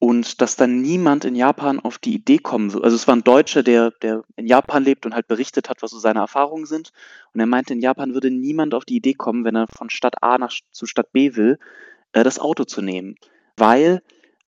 [0.02, 2.86] Und dass dann niemand in Japan auf die Idee kommen würde.
[2.86, 5.92] Also es war ein Deutscher, der, der in Japan lebt und halt berichtet hat, was
[5.92, 6.94] so seine Erfahrungen sind.
[7.34, 10.24] Und er meinte, in Japan würde niemand auf die Idee kommen, wenn er von Stadt
[10.24, 11.60] A nach zu Stadt B will,
[12.14, 13.16] äh, das Auto zu nehmen.
[13.58, 14.02] Weil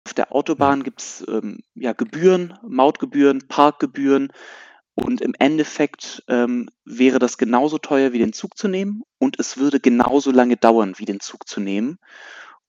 [0.05, 4.31] auf der Autobahn gibt es ähm, ja, Gebühren, Mautgebühren, Parkgebühren.
[4.95, 9.57] Und im Endeffekt ähm, wäre das genauso teuer wie den Zug zu nehmen und es
[9.57, 11.97] würde genauso lange dauern, wie den Zug zu nehmen.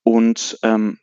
[0.04, 0.98] Und ähm,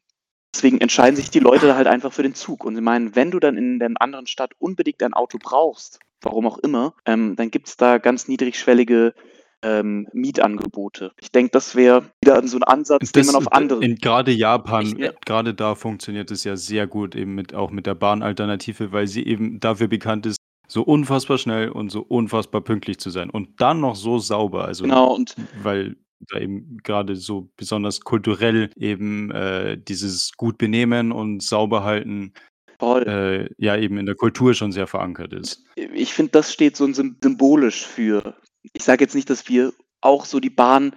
[0.54, 2.64] deswegen entscheiden sich die Leute halt einfach für den Zug.
[2.64, 6.48] Und sie meinen, wenn du dann in der anderen Stadt unbedingt ein Auto brauchst, warum
[6.48, 9.14] auch immer, ähm, dann gibt es da ganz niedrigschwellige
[9.62, 11.12] ähm, Mietangebote.
[11.20, 13.84] Ich denke, das wäre wieder so ein Ansatz, den man auf andere.
[13.84, 17.96] in gerade Japan, gerade da funktioniert es ja sehr gut eben mit auch mit der
[17.96, 20.38] Bahnalternative, weil sie eben dafür bekannt ist,
[20.70, 24.84] so unfassbar schnell und so unfassbar pünktlich zu sein und dann noch so sauber, also
[24.86, 25.98] Genau, und weil
[26.30, 32.34] da eben gerade so besonders kulturell eben äh, dieses gut benehmen und sauber halten
[32.82, 35.66] äh, ja eben in der Kultur schon sehr verankert ist.
[35.76, 38.36] ich finde, das steht so sym- symbolisch für.
[38.74, 40.96] Ich sage jetzt nicht, dass wir auch so die Bahn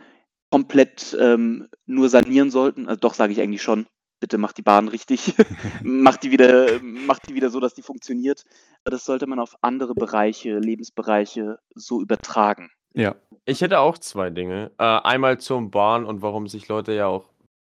[0.51, 2.87] komplett ähm, nur sanieren sollten.
[2.89, 3.87] Also doch, sage ich eigentlich schon.
[4.21, 5.35] bitte macht die Bahn richtig,
[5.83, 8.45] macht die wieder, macht die wieder so, dass die funktioniert.
[8.85, 12.71] Das sollte man auf andere Bereiche, Lebensbereiche so übertragen.
[12.95, 13.15] Ja.
[13.45, 14.71] Ich hätte auch zwei Dinge.
[14.79, 17.25] Äh, einmal zum Bahn und warum sich Leute ja auch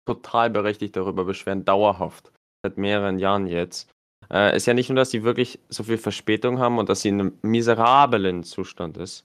[0.07, 2.33] total berechtigt darüber beschweren, dauerhaft,
[2.65, 3.91] seit mehreren Jahren jetzt.
[4.31, 7.09] Äh, ist ja nicht nur, dass sie wirklich so viel Verspätung haben und dass sie
[7.09, 9.25] in einem miserablen Zustand ist,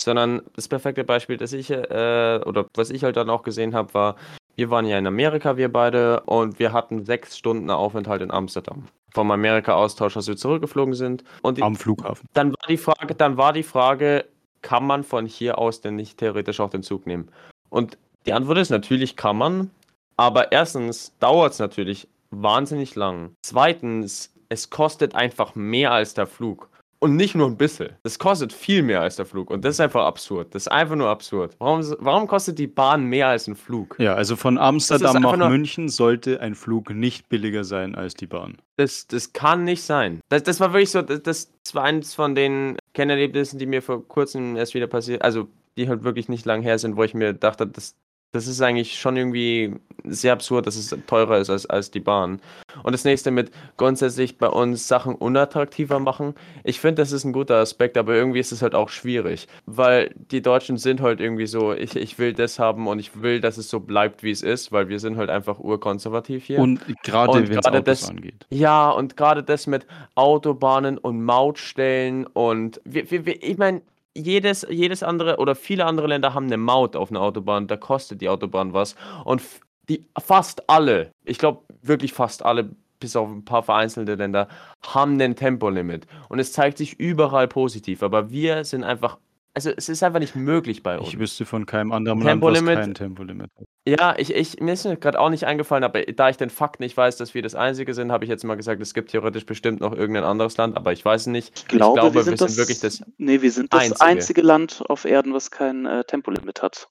[0.00, 3.92] sondern das perfekte Beispiel, das ich, äh, oder was ich halt dann auch gesehen habe,
[3.94, 4.16] war,
[4.60, 8.84] wir waren ja in Amerika, wir beide, und wir hatten sechs Stunden Aufenthalt in Amsterdam.
[9.14, 11.24] Vom Amerika-Austausch, als wir zurückgeflogen sind.
[11.40, 12.28] Und die, Am Flughafen.
[12.34, 14.26] dann war die Frage, dann war die Frage,
[14.60, 17.30] kann man von hier aus denn nicht theoretisch auch den Zug nehmen?
[17.70, 17.96] Und
[18.26, 19.70] die Antwort ist natürlich kann man,
[20.18, 23.32] aber erstens dauert es natürlich wahnsinnig lang.
[23.42, 26.68] Zweitens, es kostet einfach mehr als der Flug.
[27.02, 27.90] Und nicht nur ein bisschen.
[28.02, 29.50] Das kostet viel mehr als der Flug.
[29.50, 30.54] Und das ist einfach absurd.
[30.54, 31.56] Das ist einfach nur absurd.
[31.58, 33.96] Warum, warum kostet die Bahn mehr als ein Flug?
[33.98, 38.58] Ja, also von Amsterdam nach München sollte ein Flug nicht billiger sein als die Bahn.
[38.76, 40.20] Das, das kann nicht sein.
[40.28, 44.06] Das, das war wirklich so, das, das war eines von den Kennerlebnissen, die mir vor
[44.06, 45.48] kurzem erst wieder passiert, also
[45.78, 47.94] die halt wirklich nicht lang her sind, wo ich mir dachte, das,
[48.32, 49.74] das ist eigentlich schon irgendwie
[50.04, 52.40] sehr absurd, dass es teurer ist als, als die Bahn.
[52.82, 56.34] Und das nächste mit grundsätzlich bei uns Sachen unattraktiver machen.
[56.64, 60.14] Ich finde, das ist ein guter Aspekt, aber irgendwie ist es halt auch schwierig, weil
[60.30, 63.58] die Deutschen sind halt irgendwie so, ich, ich will das haben und ich will, dass
[63.58, 66.60] es so bleibt, wie es ist, weil wir sind halt einfach urkonservativ hier.
[66.60, 68.46] Und gerade wenn es Autos das- angeht.
[68.48, 73.82] Ja, und gerade das mit Autobahnen und Mautstellen und wir, wir, wir, ich meine,
[74.16, 78.20] jedes, jedes andere oder viele andere Länder haben eine Maut auf einer Autobahn, da kostet
[78.20, 78.96] die Autobahn was.
[79.24, 79.42] Und
[79.88, 84.48] die fast alle, ich glaube wirklich fast alle, bis auf ein paar vereinzelte Länder,
[84.86, 86.06] haben ein Tempolimit.
[86.28, 89.18] Und es zeigt sich überall positiv, aber wir sind einfach,
[89.54, 91.08] also es ist einfach nicht möglich bei uns.
[91.08, 93.66] Ich wüsste von keinem anderen Land, was Tempolimit- kein Tempolimit hat.
[93.86, 96.96] Ja, ich, ich, mir ist gerade auch nicht eingefallen, aber da ich den Fakt nicht
[96.96, 99.80] weiß, dass wir das Einzige sind, habe ich jetzt mal gesagt, es gibt theoretisch bestimmt
[99.80, 101.58] noch irgendein anderes Land, aber ich weiß es nicht.
[101.58, 104.00] Ich glaube, glaube, wir, sind wir das, sind wirklich das nee, wir sind das Einzige.
[104.00, 106.88] einzige, Land auf Erden, was kein äh, Tempolimit hat.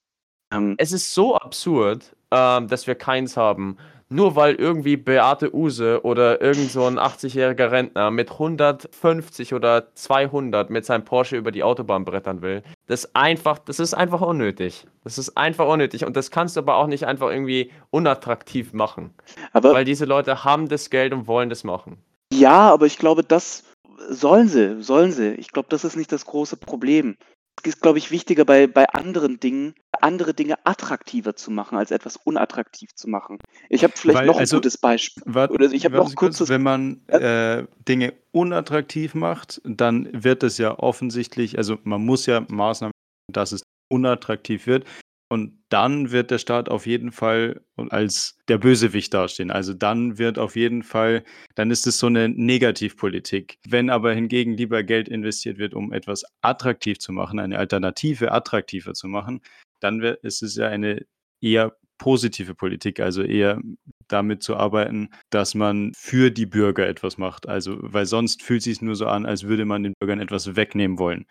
[0.52, 3.78] Ähm, Es ist so absurd, ähm, dass wir keins haben.
[4.12, 10.68] Nur weil irgendwie Beate Use oder irgend so ein 80-jähriger Rentner mit 150 oder 200
[10.68, 12.64] mit seinem Porsche über die Autobahn brettern will.
[12.86, 14.84] Das, einfach, das ist einfach unnötig.
[15.04, 16.04] Das ist einfach unnötig.
[16.04, 19.14] Und das kannst du aber auch nicht einfach irgendwie unattraktiv machen.
[19.52, 21.96] aber Weil diese Leute haben das Geld und wollen das machen.
[22.32, 23.62] Ja, aber ich glaube, das
[24.08, 25.34] sollen sie, sollen sie.
[25.34, 27.16] Ich glaube, das ist nicht das große Problem.
[27.62, 31.90] Es ist, glaube ich, wichtiger bei, bei anderen Dingen, andere Dinge attraktiver zu machen, als
[31.90, 33.38] etwas unattraktiv zu machen.
[33.68, 35.22] Ich habe vielleicht Weil, noch ein also, gutes Beispiel.
[35.26, 40.08] Wart- Oder ich habe noch Sie kurz das- Wenn man äh, Dinge unattraktiv macht, dann
[40.12, 42.92] wird es ja offensichtlich, also man muss ja Maßnahmen,
[43.32, 44.84] dass es unattraktiv wird.
[45.32, 49.52] Und dann wird der Staat auf jeden Fall als der Bösewicht dastehen.
[49.52, 51.22] Also dann wird auf jeden Fall,
[51.54, 53.58] dann ist es so eine Negativpolitik.
[53.68, 58.92] Wenn aber hingegen lieber Geld investiert wird, um etwas attraktiv zu machen, eine Alternative attraktiver
[58.92, 59.40] zu machen,
[59.80, 61.04] dann ist es ja eine
[61.42, 63.60] eher positive Politik, also eher
[64.08, 67.48] damit zu arbeiten, dass man für die Bürger etwas macht.
[67.48, 70.56] Also, weil sonst fühlt es sich nur so an, als würde man den Bürgern etwas
[70.56, 71.26] wegnehmen wollen.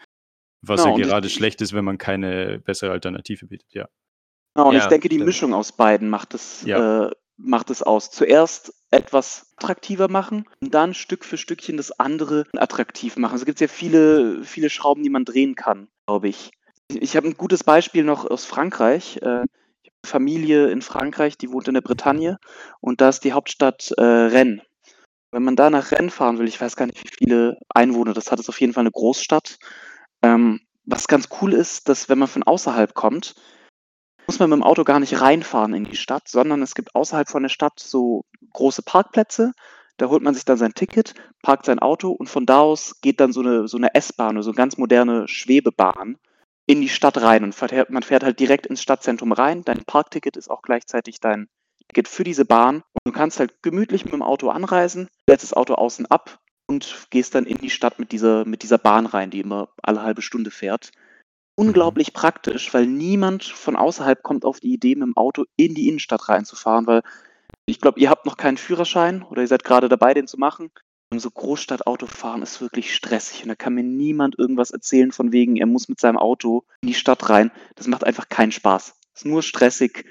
[0.62, 3.88] Was Genau, ja gerade ich- schlecht ist, wenn man keine bessere Alternative bietet, ja.
[4.56, 5.28] Genau, und Ja, ich denke, die stimmt.
[5.28, 7.08] Mischung aus beiden macht es, Ja.
[7.08, 8.12] äh, macht es aus.
[8.12, 13.34] Zuerst etwas attraktiver machen und dann Stück für Stückchen das andere attraktiv machen.
[13.34, 16.52] Also gibt es ja viele, viele Schrauben, die man drehen kann, glaube ich.
[16.92, 19.18] Ich, habe ein gutes Beispiel noch aus Frankreich.
[19.18, 19.46] Äh,
[19.84, 22.40] ich habe eine Familie in Frankreich, die wohnt in der Bretagne
[22.82, 24.64] und da ist die Hauptstadt äh, Rennes.
[25.32, 28.32] Wenn man da nach Rennes fahren will, ich weiß gar nicht, wie viele Einwohner das
[28.32, 29.60] hat, ist auf jeden Fall eine Großstadt.
[30.24, 33.36] Ähm, was ganz cool ist, dass wenn man von außerhalb kommt,
[34.26, 37.30] muss man mit dem Auto gar nicht reinfahren in die Stadt, sondern es gibt außerhalb
[37.30, 39.52] von der Stadt so große Parkplätze.
[39.98, 41.14] Da holt man sich dann sein Ticket,
[41.44, 44.50] parkt sein Auto und von da aus geht dann so eine, so eine S-Bahn so
[44.50, 46.18] eine ganz moderne Schwebebahn
[46.70, 49.64] in die Stadt rein und fährt, man fährt halt direkt ins Stadtzentrum rein.
[49.64, 51.50] Dein Parkticket ist auch gleichzeitig dein
[51.88, 55.54] Ticket für diese Bahn und du kannst halt gemütlich mit dem Auto anreisen, stellst das
[55.54, 59.32] Auto außen ab und gehst dann in die Stadt mit dieser, mit dieser Bahn rein,
[59.32, 60.92] die immer alle halbe Stunde fährt
[61.60, 65.90] unglaublich praktisch, weil niemand von außerhalb kommt auf die Idee, mit dem Auto in die
[65.90, 67.02] Innenstadt reinzufahren, weil
[67.66, 70.72] ich glaube, ihr habt noch keinen Führerschein oder ihr seid gerade dabei, den zu machen.
[71.18, 75.66] So Großstadtautofahren ist wirklich stressig und da kann mir niemand irgendwas erzählen von wegen, er
[75.66, 77.52] muss mit seinem Auto in die Stadt rein.
[77.76, 78.96] Das macht einfach keinen Spaß.
[79.16, 80.06] Ist nur stressig.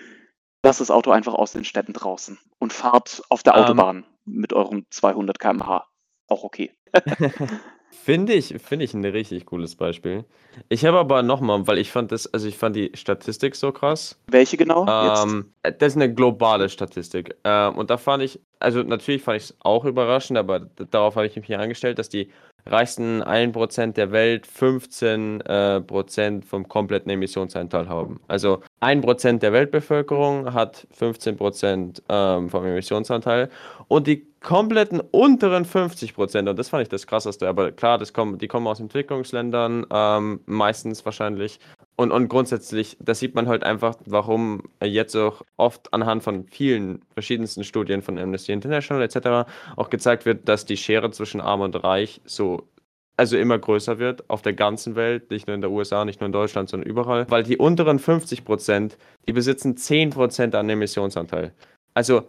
[0.64, 3.62] Lasst das Auto einfach aus den Städten draußen und fahrt auf der Ähm.
[3.62, 5.86] Autobahn mit eurem 200 km/h.
[6.26, 6.76] Auch okay.
[7.90, 10.24] Finde ich, finde ich ein richtig cooles Beispiel.
[10.68, 14.18] Ich habe aber nochmal, weil ich fand das, also ich fand die Statistik so krass.
[14.28, 14.86] Welche genau?
[14.88, 17.36] Ähm, das ist eine globale Statistik.
[17.44, 20.60] Ähm, und da fand ich, also natürlich fand ich es auch überraschend, aber
[20.90, 22.30] darauf habe ich mich hier eingestellt, dass die
[22.66, 28.20] reichsten 1% der Welt 15% äh, Prozent vom kompletten Emissionsanteil haben.
[28.28, 33.48] Also 1% der Weltbevölkerung hat 15% ähm, vom Emissionsanteil
[33.88, 38.38] und die kompletten unteren 50%, und das fand ich das krasseste, aber klar, das kommen,
[38.38, 41.58] die kommen aus Entwicklungsländern, ähm, meistens wahrscheinlich,
[41.98, 47.02] und, und grundsätzlich, da sieht man halt einfach, warum jetzt auch oft anhand von vielen
[47.12, 49.50] verschiedensten Studien von Amnesty International etc.
[49.74, 52.68] auch gezeigt wird, dass die Schere zwischen Arm und Reich so
[53.16, 56.26] also immer größer wird auf der ganzen Welt, nicht nur in der USA, nicht nur
[56.26, 58.96] in Deutschland, sondern überall, weil die unteren 50 Prozent,
[59.26, 61.52] die besitzen 10 Prozent an Emissionsanteil.
[61.94, 62.28] Also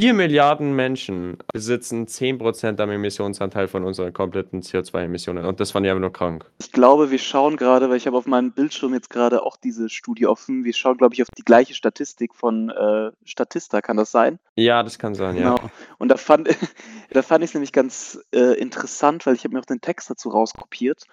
[0.00, 5.44] 4 Milliarden Menschen besitzen 10% am Emissionsanteil von unseren kompletten CO2-Emissionen.
[5.44, 6.48] Und das fand ich einfach nur krank.
[6.60, 9.88] Ich glaube, wir schauen gerade, weil ich habe auf meinem Bildschirm jetzt gerade auch diese
[9.88, 10.62] Studie offen.
[10.62, 13.80] Wir schauen, glaube ich, auf die gleiche Statistik von äh, Statista.
[13.80, 14.38] Kann das sein?
[14.54, 15.56] Ja, das kann sein, genau.
[15.56, 15.70] ja.
[15.98, 16.48] Und da fand,
[17.10, 20.08] da fand ich es nämlich ganz äh, interessant, weil ich habe mir auch den Text
[20.08, 21.06] dazu rauskopiert.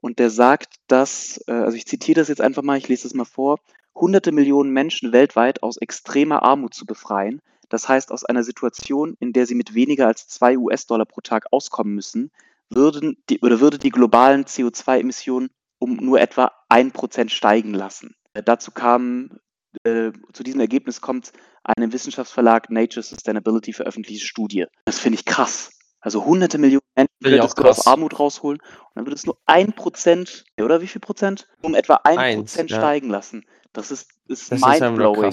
[0.00, 3.14] Und der sagt, dass, äh, also ich zitiere das jetzt einfach mal, ich lese das
[3.14, 3.60] mal vor,
[3.94, 7.40] hunderte Millionen Menschen weltweit aus extremer Armut zu befreien
[7.72, 11.46] das heißt, aus einer Situation, in der sie mit weniger als 2 US-Dollar pro Tag
[11.50, 12.30] auskommen müssen,
[12.68, 18.14] würden die, oder würde die globalen CO2-Emissionen um nur etwa 1% steigen lassen.
[18.34, 19.40] Äh, dazu kam,
[19.82, 21.32] äh, zu diesem Ergebnis kommt
[21.64, 24.66] eine im Wissenschaftsverlag Nature Sustainability veröffentlichte Studie.
[24.84, 25.70] Das finde ich krass.
[26.00, 30.44] Also hunderte Millionen Menschen könntest du aus Armut rausholen und dann würde es nur 1%,
[30.60, 31.48] oder wie viel Prozent?
[31.62, 32.66] Um etwa 1% Eins, ja.
[32.66, 33.44] steigen lassen.
[33.72, 35.32] Das ist, ist mindblowing.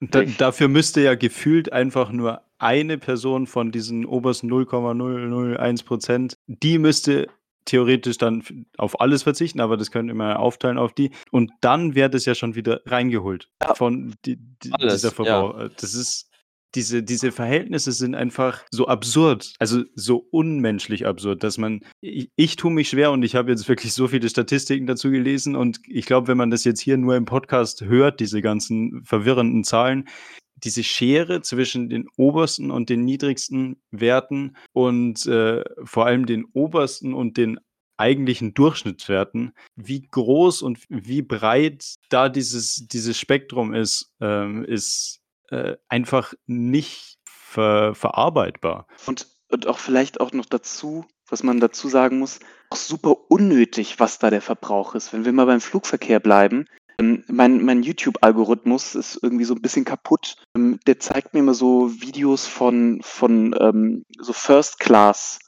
[0.00, 6.78] Da, dafür müsste ja gefühlt einfach nur eine Person von diesen obersten 0,001 Prozent, die
[6.78, 7.28] müsste
[7.64, 8.42] theoretisch dann
[8.76, 11.10] auf alles verzichten, aber das können immer aufteilen auf die.
[11.30, 13.74] Und dann wäre das ja schon wieder reingeholt ja.
[13.74, 15.58] von die, die, dieser Verbrauch.
[15.58, 15.68] Ja.
[15.68, 16.30] Das ist
[16.74, 22.56] diese, diese Verhältnisse sind einfach so absurd, also so unmenschlich absurd, dass man, ich, ich
[22.56, 26.06] tue mich schwer und ich habe jetzt wirklich so viele Statistiken dazu gelesen und ich
[26.06, 30.08] glaube, wenn man das jetzt hier nur im Podcast hört, diese ganzen verwirrenden Zahlen,
[30.56, 37.12] diese Schere zwischen den obersten und den niedrigsten Werten und äh, vor allem den obersten
[37.12, 37.58] und den
[37.96, 45.20] eigentlichen Durchschnittswerten, wie groß und wie breit da dieses, dieses Spektrum ist, ähm, ist
[45.54, 48.86] äh, einfach nicht ver verarbeitbar.
[49.06, 52.40] Und, und auch vielleicht auch noch dazu, was man dazu sagen muss,
[52.70, 55.12] auch super unnötig, was da der Verbrauch ist.
[55.12, 56.66] Wenn wir mal beim Flugverkehr bleiben,
[56.98, 60.36] ähm, mein, mein YouTube-Algorithmus ist irgendwie so ein bisschen kaputt.
[60.56, 65.38] Ähm, der zeigt mir immer so Videos von, von ähm, so First Class,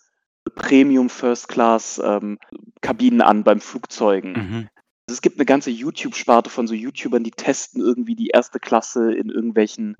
[0.55, 2.39] Premium First Class ähm,
[2.81, 4.33] Kabinen an beim Flugzeugen.
[4.33, 4.69] Mhm.
[5.09, 9.13] Also es gibt eine ganze YouTube-Sparte von so YouTubern, die testen irgendwie die erste Klasse
[9.13, 9.95] in irgendwelchen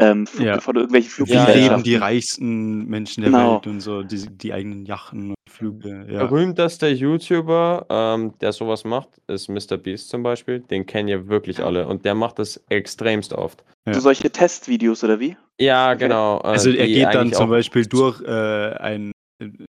[0.00, 0.60] ähm, Flug, ja.
[0.60, 1.62] von irgendwelchen Fluggesellschaften.
[1.62, 3.54] Wie leben die reichsten Menschen der genau.
[3.54, 6.06] Welt und so, die, die eigenen Yachten und Flüge.
[6.10, 6.26] Ja.
[6.26, 9.76] Berühmtester YouTuber, ähm, der sowas macht, ist Mr.
[9.76, 10.58] Beast zum Beispiel.
[10.60, 13.62] Den kennen ja wirklich alle und der macht das extremst oft.
[13.86, 13.94] Ja.
[13.94, 15.36] So solche Testvideos oder wie?
[15.60, 16.38] Ja, genau.
[16.38, 19.12] Äh, also er geht dann zum Beispiel durch äh, ein,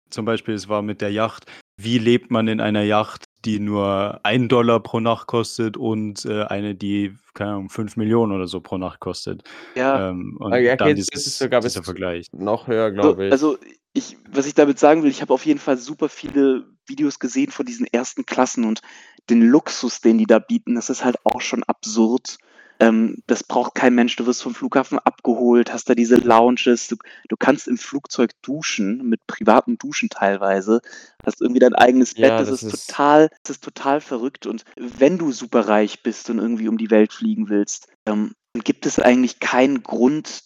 [0.10, 4.20] zum Beispiel es war mit der Yacht, wie lebt man in einer Yacht die nur
[4.24, 8.62] ein Dollar pro Nacht kostet und äh, eine, die, keine Ahnung, 5 Millionen oder so
[8.62, 9.44] pro Nacht kostet.
[9.76, 12.28] Ja, ähm, und ja, dann dieses, ist sogar dieser Vergleich.
[12.32, 13.32] Noch höher, glaube ich.
[13.32, 13.58] Also,
[13.94, 17.52] ich, was ich damit sagen will, ich habe auf jeden Fall super viele Videos gesehen
[17.52, 18.82] von diesen ersten Klassen und
[19.30, 22.38] den Luxus, den die da bieten, das ist halt auch schon absurd.
[22.80, 24.16] Ähm, das braucht kein Mensch.
[24.16, 26.88] Du wirst vom Flughafen abgeholt, hast da diese Lounges.
[26.88, 26.96] Du,
[27.30, 30.82] du kannst im Flugzeug duschen, mit privaten Duschen teilweise.
[31.26, 32.26] Hast irgendwie dein eigenes Bett.
[32.26, 34.46] Ja, das, das, ist, ist total, das ist total verrückt.
[34.46, 38.64] Und wenn du super reich bist und irgendwie um die Welt fliegen willst, ähm, dann
[38.64, 40.44] gibt es eigentlich keinen Grund,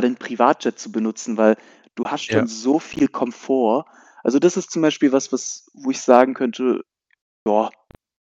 [0.00, 1.56] den Privatjet zu benutzen, weil
[1.96, 2.46] du hast schon ja.
[2.46, 3.84] so viel Komfort.
[4.22, 6.82] Also das ist zum Beispiel was, was, wo ich sagen könnte,
[7.46, 7.70] ja,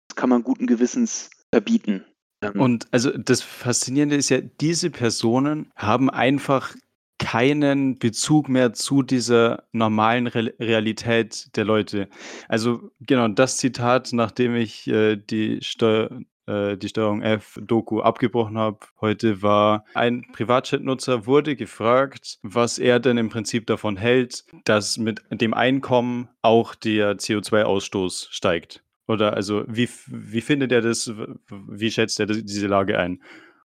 [0.07, 2.05] das kann man guten Gewissens verbieten.
[2.41, 2.59] Ähm.
[2.59, 6.75] Und also das Faszinierende ist ja, diese Personen haben einfach
[7.19, 12.09] keinen Bezug mehr zu dieser normalen Re Realität der Leute.
[12.47, 16.09] Also genau, das Zitat, nachdem ich äh, die, Steu
[16.45, 23.17] äh, die Steuerung F-Doku abgebrochen habe heute, war, ein Privatchat-Nutzer wurde gefragt, was er denn
[23.17, 28.83] im Prinzip davon hält, dass mit dem Einkommen auch der CO2-Ausstoß steigt.
[29.07, 31.11] Oder also, wie, wie findet er das?
[31.49, 33.23] Wie schätzt er diese Lage ein?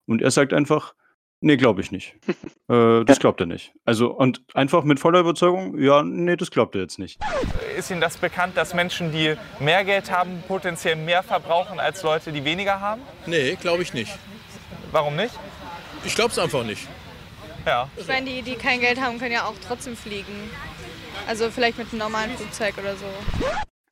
[0.06, 0.94] Und er sagt einfach,
[1.46, 2.16] Nee, glaube ich nicht.
[2.70, 3.74] äh, das glaubt er nicht.
[3.84, 7.20] Also, und einfach mit voller Überzeugung, ja, nee, das glaubt er jetzt nicht.
[7.78, 12.32] Ist Ihnen das bekannt, dass Menschen, die mehr Geld haben, potenziell mehr verbrauchen als Leute,
[12.32, 13.02] die weniger haben?
[13.26, 14.18] Nee, glaube ich nicht.
[14.94, 15.38] Warum nicht?
[16.06, 16.88] Ich glaube es einfach nicht.
[17.66, 17.90] Ja.
[17.98, 20.50] Ich meine, die, die kein Geld haben, können ja auch trotzdem fliegen.
[21.28, 23.06] Also vielleicht mit einem normalen Flugzeug oder so.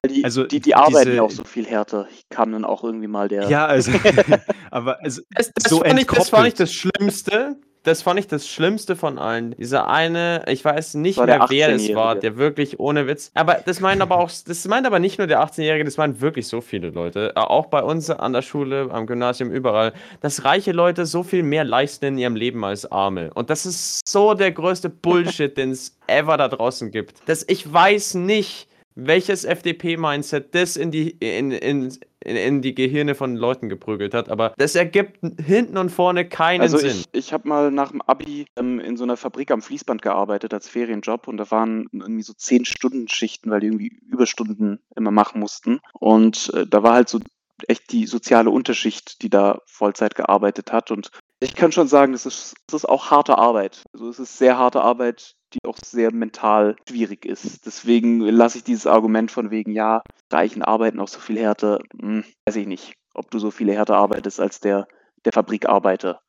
[0.09, 2.07] Die, Also die, die arbeiten diese- ja auch so viel härter.
[2.11, 3.47] Ich kam dann auch irgendwie mal der.
[3.49, 3.91] Ja, also,
[4.71, 7.55] aber also, Das, das, so fand ich, das fand ich das Schlimmste.
[7.83, 9.55] Das fand ich das Schlimmste von allen.
[9.57, 12.19] Dieser eine, ich weiß nicht mehr, wer es war, 18-Jährige.
[12.19, 13.31] der wirklich ohne Witz.
[13.33, 16.47] Aber das meinen aber auch, das meint aber nicht nur der 18-Jährige, das meinen wirklich
[16.47, 17.33] so viele Leute.
[17.35, 21.41] Äh, Auch bei uns an der Schule, am Gymnasium, überall, dass reiche Leute so viel
[21.41, 23.31] mehr leisten in ihrem Leben als Arme.
[23.33, 27.27] Und das ist so der größte Bullshit, den es ever da draußen gibt.
[27.27, 33.35] Dass ich weiß nicht, welches FDP-Mindset das in die, in, in, in, die Gehirne von
[33.35, 36.91] Leuten geprügelt hat, aber das ergibt hinten und vorne keinen Also Sinn.
[36.91, 40.53] ich, ich habe mal nach dem Abi ähm, in so einer Fabrik am Fließband gearbeitet
[40.53, 45.11] als Ferienjob und da waren irgendwie so zehn Stunden Schichten, weil die irgendwie Überstunden immer
[45.11, 45.80] machen mussten.
[45.93, 47.19] Und äh, da war halt so
[47.68, 50.91] echt die soziale Unterschicht, die da Vollzeit gearbeitet hat.
[50.91, 53.84] Und ich kann schon sagen, das ist, das ist auch harte Arbeit.
[53.93, 57.65] Also es ist sehr harte Arbeit, die auch sehr mental schwierig ist.
[57.65, 60.01] Deswegen lasse ich dieses Argument von wegen, ja,
[60.31, 63.95] Reichen arbeiten auch so viel härter, hm, weiß ich nicht, ob du so viele härter
[63.97, 64.87] arbeitest als der,
[65.25, 66.21] der Fabrikarbeiter.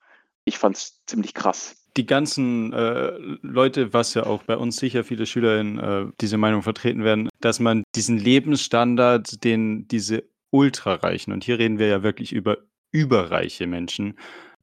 [0.44, 1.76] Ich fand's ziemlich krass.
[1.96, 3.12] die ganzen äh,
[3.42, 7.60] Leute, was ja auch bei uns sicher viele SchülerInnen äh, diese Meinung vertreten werden, dass
[7.60, 12.58] man diesen Lebensstandard, den diese Ultrareichen, und hier reden wir ja wirklich über
[12.92, 14.18] überreiche Menschen,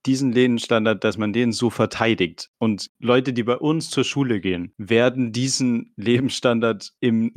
[0.06, 2.50] diesen Lebensstandard, dass man den so verteidigt.
[2.58, 7.32] Und Leute, die bei uns zur Schule gehen, werden diesen Lebensstandard im,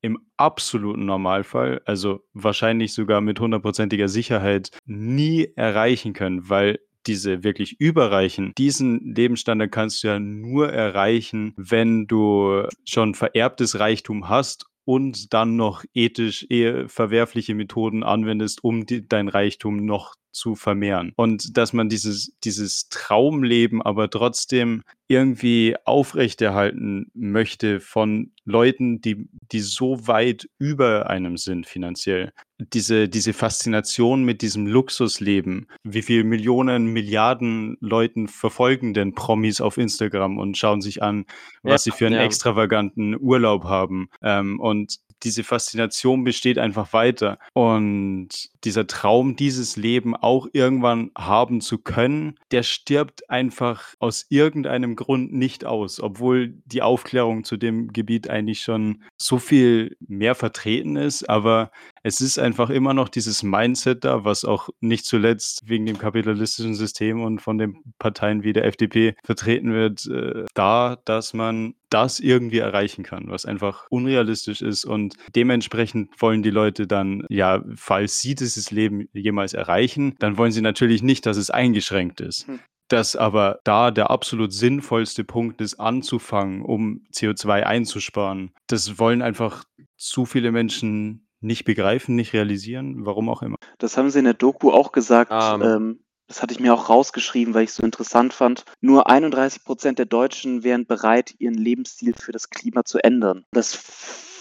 [0.00, 7.80] im absoluten Normalfall, also wahrscheinlich sogar mit hundertprozentiger Sicherheit, nie erreichen können, weil diese wirklich
[7.80, 15.32] Überreichen, diesen Lebensstandard kannst du ja nur erreichen, wenn du schon vererbtes Reichtum hast und
[15.32, 21.12] dann noch ethisch eher verwerfliche Methoden anwendest, um die, dein Reichtum noch zu vermehren.
[21.16, 29.60] Und dass man dieses, dieses Traumleben aber trotzdem irgendwie aufrechterhalten möchte von Leuten, die, die
[29.60, 32.32] so weit über einem sind finanziell.
[32.58, 35.66] Diese, diese Faszination mit diesem Luxusleben.
[35.82, 41.24] Wie viele Millionen, Milliarden Leuten verfolgen denn Promis auf Instagram und schauen sich an,
[41.62, 42.24] was Ja, sie für einen ja.
[42.24, 44.10] extravaganten Urlaub haben.
[44.22, 47.38] Ähm, und diese Faszination besteht einfach weiter.
[47.54, 48.28] Und
[48.64, 55.32] dieser Traum, dieses Leben auch irgendwann haben zu können, der stirbt einfach aus irgendeinem Grund
[55.32, 61.28] nicht aus, obwohl die Aufklärung zu dem Gebiet eigentlich schon so viel mehr vertreten ist.
[61.28, 61.70] Aber
[62.02, 66.74] es ist einfach immer noch dieses Mindset da, was auch nicht zuletzt wegen dem kapitalistischen
[66.74, 72.20] System und von den Parteien wie der FDP vertreten wird, äh, da, dass man das
[72.20, 74.84] irgendwie erreichen kann, was einfach unrealistisch ist.
[74.84, 80.52] Und dementsprechend wollen die Leute dann, ja, falls sie dieses Leben jemals erreichen, dann wollen
[80.52, 82.46] sie natürlich nicht, dass es eingeschränkt ist.
[82.46, 82.60] Hm.
[82.88, 88.52] Dass aber da der absolut sinnvollste Punkt ist, anzufangen, um CO2 einzusparen.
[88.66, 89.64] Das wollen einfach
[89.96, 93.56] zu viele Menschen nicht begreifen, nicht realisieren, warum auch immer.
[93.78, 95.30] Das haben sie in der Doku auch gesagt.
[95.32, 95.62] Ähm.
[95.62, 98.64] Ähm, das hatte ich mir auch rausgeschrieben, weil ich es so interessant fand.
[98.82, 103.46] Nur 31 Prozent der Deutschen wären bereit, ihren Lebensstil für das Klima zu ändern.
[103.50, 103.82] Das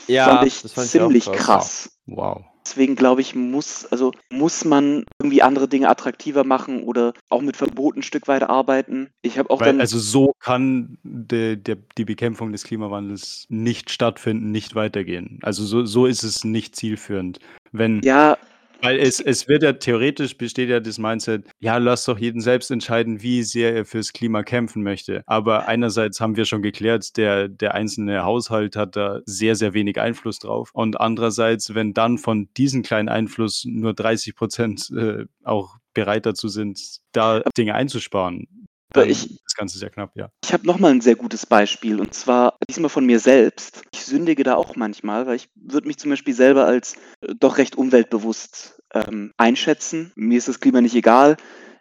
[0.07, 1.37] Ja, fand ich das fand ich ziemlich krass.
[1.37, 1.99] krass.
[2.05, 2.43] Wow.
[2.67, 7.55] Deswegen glaube ich, muss, also muss man irgendwie andere Dinge attraktiver machen oder auch mit
[7.55, 9.09] Verboten ein Stück weit arbeiten.
[9.21, 9.79] Ich habe auch Weil, dann.
[9.79, 15.39] also so kann de, der, die Bekämpfung des Klimawandels nicht stattfinden, nicht weitergehen.
[15.43, 17.39] Also so, so ist es nicht zielführend.
[17.71, 18.37] Wenn, ja,
[18.81, 22.71] weil es, es wird ja theoretisch besteht ja das Mindset, ja, lass doch jeden selbst
[22.71, 25.21] entscheiden, wie sehr er fürs Klima kämpfen möchte.
[25.25, 29.99] Aber einerseits haben wir schon geklärt, der, der einzelne Haushalt hat da sehr, sehr wenig
[29.99, 30.69] Einfluss drauf.
[30.73, 36.47] Und andererseits, wenn dann von diesem kleinen Einfluss nur 30 Prozent äh, auch bereit dazu
[36.47, 36.79] sind,
[37.11, 38.47] da Dinge einzusparen,
[38.95, 40.29] ich- ist das Ganze sehr knapp, ja.
[40.43, 43.83] Ich habe nochmal ein sehr gutes Beispiel und zwar diesmal von mir selbst.
[43.91, 47.57] Ich sündige da auch manchmal, weil ich würde mich zum Beispiel selber als äh, doch
[47.57, 50.11] recht umweltbewusst ähm, einschätzen.
[50.15, 51.37] Mir ist das Klima nicht egal.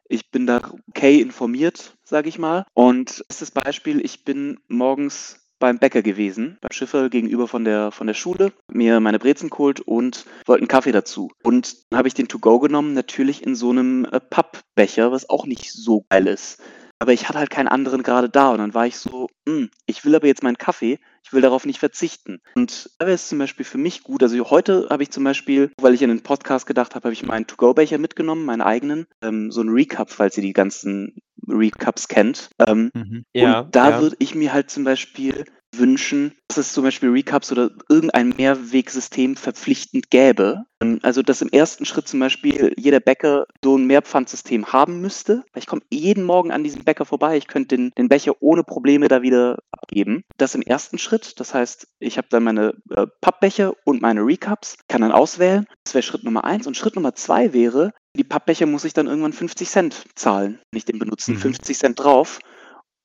[0.08, 2.64] Ich bin da okay informiert, sage ich mal.
[2.74, 7.64] Und das ist das Beispiel, ich bin morgens beim Bäcker gewesen, beim Schiffer gegenüber von
[7.64, 11.30] der, von der Schule, mir meine Brezen geholt und wollte einen Kaffee dazu.
[11.42, 15.46] Und dann habe ich den To-Go genommen, natürlich in so einem äh, Pappbecher, was auch
[15.46, 16.60] nicht so geil ist.
[16.98, 20.04] Aber ich hatte halt keinen anderen gerade da und dann war ich so, "Hm, ich
[20.04, 22.40] will aber jetzt meinen Kaffee, ich will darauf nicht verzichten.
[22.54, 25.72] Und da wäre es zum Beispiel für mich gut, also heute habe ich zum Beispiel,
[25.80, 29.50] weil ich in den Podcast gedacht habe, habe ich meinen To-Go-Becher mitgenommen, meinen eigenen, ähm,
[29.50, 31.16] so ein Recap, falls ihr die ganzen
[31.48, 32.48] Recaps kennt.
[32.66, 33.24] Ähm, Mhm.
[33.34, 34.00] Ja, und da ja.
[34.00, 35.44] würde ich mir halt zum Beispiel
[35.78, 40.64] wünschen, dass es zum Beispiel Recaps oder irgendein Mehrwegsystem verpflichtend gäbe.
[40.80, 45.44] Ähm, Also, dass im ersten Schritt zum Beispiel jeder Bäcker so ein Mehrpfandsystem haben müsste.
[45.54, 47.36] Ich komme jeden Morgen an diesem Bäcker vorbei.
[47.36, 50.24] Ich könnte den, den Becher ohne Probleme da wieder abgeben.
[50.36, 51.38] Das im ersten Schritt.
[51.40, 55.66] Das heißt, ich habe dann meine äh, Pappbecher und meine Recaps, kann dann auswählen.
[55.84, 56.66] Das wäre Schritt Nummer eins.
[56.66, 60.78] Und Schritt Nummer zwei wäre, die Pappbecher muss ich dann irgendwann 50 Cent zahlen, wenn
[60.78, 61.32] ich den benutze.
[61.32, 61.38] Mhm.
[61.38, 62.38] 50 Cent drauf.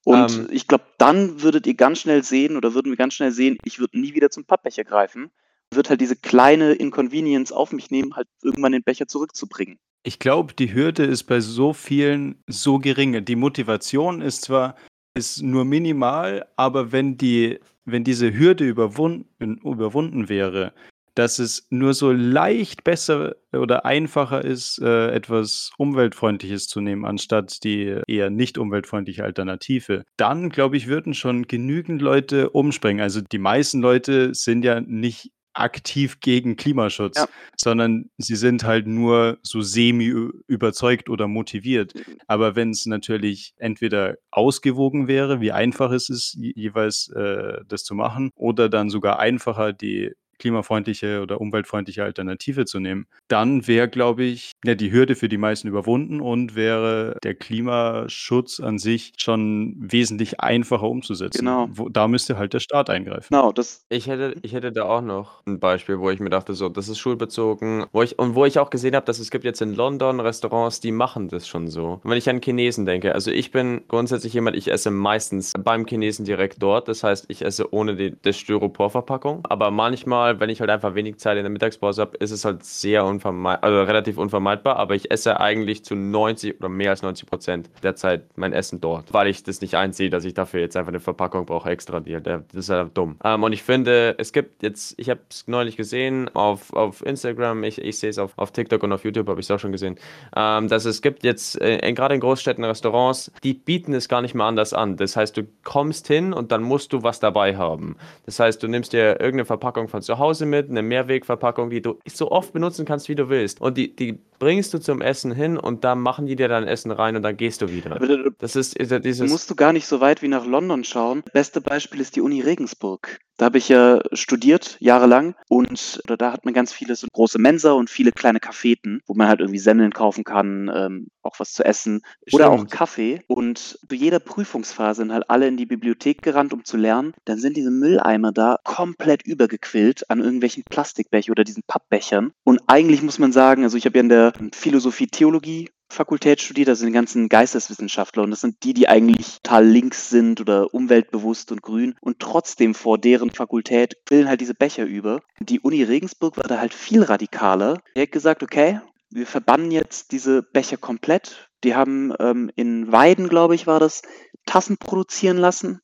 [0.03, 0.47] Und Ähm.
[0.51, 3.79] ich glaube, dann würdet ihr ganz schnell sehen oder würden wir ganz schnell sehen, ich
[3.79, 5.29] würde nie wieder zum Pappbecher greifen.
[5.73, 9.79] Wird halt diese kleine Inconvenience auf mich nehmen, halt irgendwann den Becher zurückzubringen.
[10.03, 13.23] Ich glaube, die Hürde ist bei so vielen so gering.
[13.23, 14.75] Die Motivation ist zwar
[15.13, 20.73] ist nur minimal, aber wenn die wenn diese Hürde überwunden überwunden wäre,
[21.21, 27.63] dass es nur so leicht besser oder einfacher ist, äh, etwas Umweltfreundliches zu nehmen, anstatt
[27.63, 33.03] die eher nicht umweltfreundliche Alternative, dann glaube ich, würden schon genügend Leute umspringen.
[33.03, 37.27] Also, die meisten Leute sind ja nicht aktiv gegen Klimaschutz, Ja.
[37.57, 40.05] sondern sie sind halt nur so semi
[40.47, 41.93] überzeugt oder motiviert.
[42.25, 47.93] Aber wenn's natürlich entweder ausgewogen wäre, wie einfach es ist, je jeweils, äh, das zu
[47.93, 54.23] machen, oder dann sogar einfacher, die klimafreundliche oder umweltfreundliche Alternative zu nehmen, dann wäre, glaube
[54.23, 59.75] ich, ja, die Hürde für die meisten überwunden und wäre der Klimaschutz an sich schon
[59.79, 61.39] wesentlich einfacher umzusetzen.
[61.39, 61.67] Genau.
[61.71, 63.27] Wo da müsste halt der Staat eingreifen.
[63.29, 66.53] Genau, das Ich hätte, ich hätte da auch noch ein Beispiel, wo ich mir dachte,
[66.53, 69.43] so, das ist schulbezogen, wo ich, und wo ich auch gesehen habe, dass es gibt
[69.43, 71.99] jetzt in London Restaurants, die machen das schon so.
[72.03, 75.85] Und wenn ich an Chinesen denke, also ich bin grundsätzlich jemand, ich esse meistens beim
[75.85, 80.59] Chinesen direkt dort, das heißt, ich esse ohne die, die Styroporverpackung, aber manchmal, wenn ich
[80.59, 84.17] halt einfach wenig Zeit in der Mittagspause habe, ist es halt sehr unvermeidbar, also relativ
[84.17, 88.53] unvermeidbar, aber ich esse eigentlich zu 90 oder mehr als 90 Prozent der Zeit mein
[88.53, 91.69] Essen dort, weil ich das nicht einsehe, dass ich dafür jetzt einfach eine Verpackung brauche
[91.69, 93.17] extra, die, der, das ist ja dumm.
[93.23, 97.63] Ähm, und ich finde, es gibt jetzt, ich habe es neulich gesehen auf, auf Instagram,
[97.63, 99.71] ich, ich sehe es auf, auf TikTok und auf YouTube habe ich es auch schon
[99.71, 99.97] gesehen,
[100.35, 104.35] ähm, dass es gibt jetzt äh, gerade in Großstädten Restaurants, die bieten es gar nicht
[104.35, 104.97] mehr anders an.
[104.97, 107.95] Das heißt, du kommst hin und dann musst du was dabei haben.
[108.25, 111.99] Das heißt, du nimmst dir irgendeine Verpackung von zu Hause mit, eine Mehrwegverpackung, die du
[112.07, 113.59] so oft benutzen kannst, wie du willst.
[113.59, 116.91] Und die, die bringst du zum Essen hin und da machen die dir dein Essen
[116.91, 117.95] rein und dann gehst du wieder.
[117.95, 119.29] aber da Das ist, ist ja da dieses.
[119.29, 121.23] musst du gar nicht so weit wie nach London schauen.
[121.33, 123.19] Beste Beispiel ist die Uni Regensburg.
[123.37, 127.39] Da habe ich ja studiert, jahrelang, und da da hat man ganz viele so große
[127.39, 131.53] Mensa und viele kleine Cafeten, wo man halt irgendwie Semmeln kaufen kann, ähm, auch was
[131.53, 132.71] zu essen oder auch Stimmt.
[132.71, 133.21] Kaffee.
[133.27, 137.13] Und zu jeder Prüfungsphase sind halt alle in die Bibliothek gerannt, um zu lernen.
[137.25, 142.31] Dann sind diese Mülleimer da komplett übergequillt an irgendwelchen Plastikbechern oder diesen Pappbechern.
[142.43, 146.85] Und eigentlich muss man sagen, also ich habe ja in der Philosophie-Theologie Fakultät studiert, also
[146.85, 148.23] den ganzen Geisteswissenschaftler.
[148.23, 151.95] Und das sind die, die eigentlich total links sind oder umweltbewusst und grün.
[152.01, 155.21] Und trotzdem vor deren Fakultät quillen halt diese Becher über.
[155.39, 157.81] Die Uni Regensburg war da halt viel radikaler.
[157.95, 158.79] Die hat gesagt, okay,
[159.11, 161.49] wir verbannen jetzt diese Becher komplett.
[161.63, 164.01] Die haben ähm, in Weiden, glaube ich, war das,
[164.45, 165.81] Tassen produzieren lassen.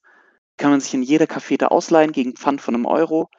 [0.58, 3.30] Kann man sich in jeder Cafete ausleihen gegen Pfand von einem Euro.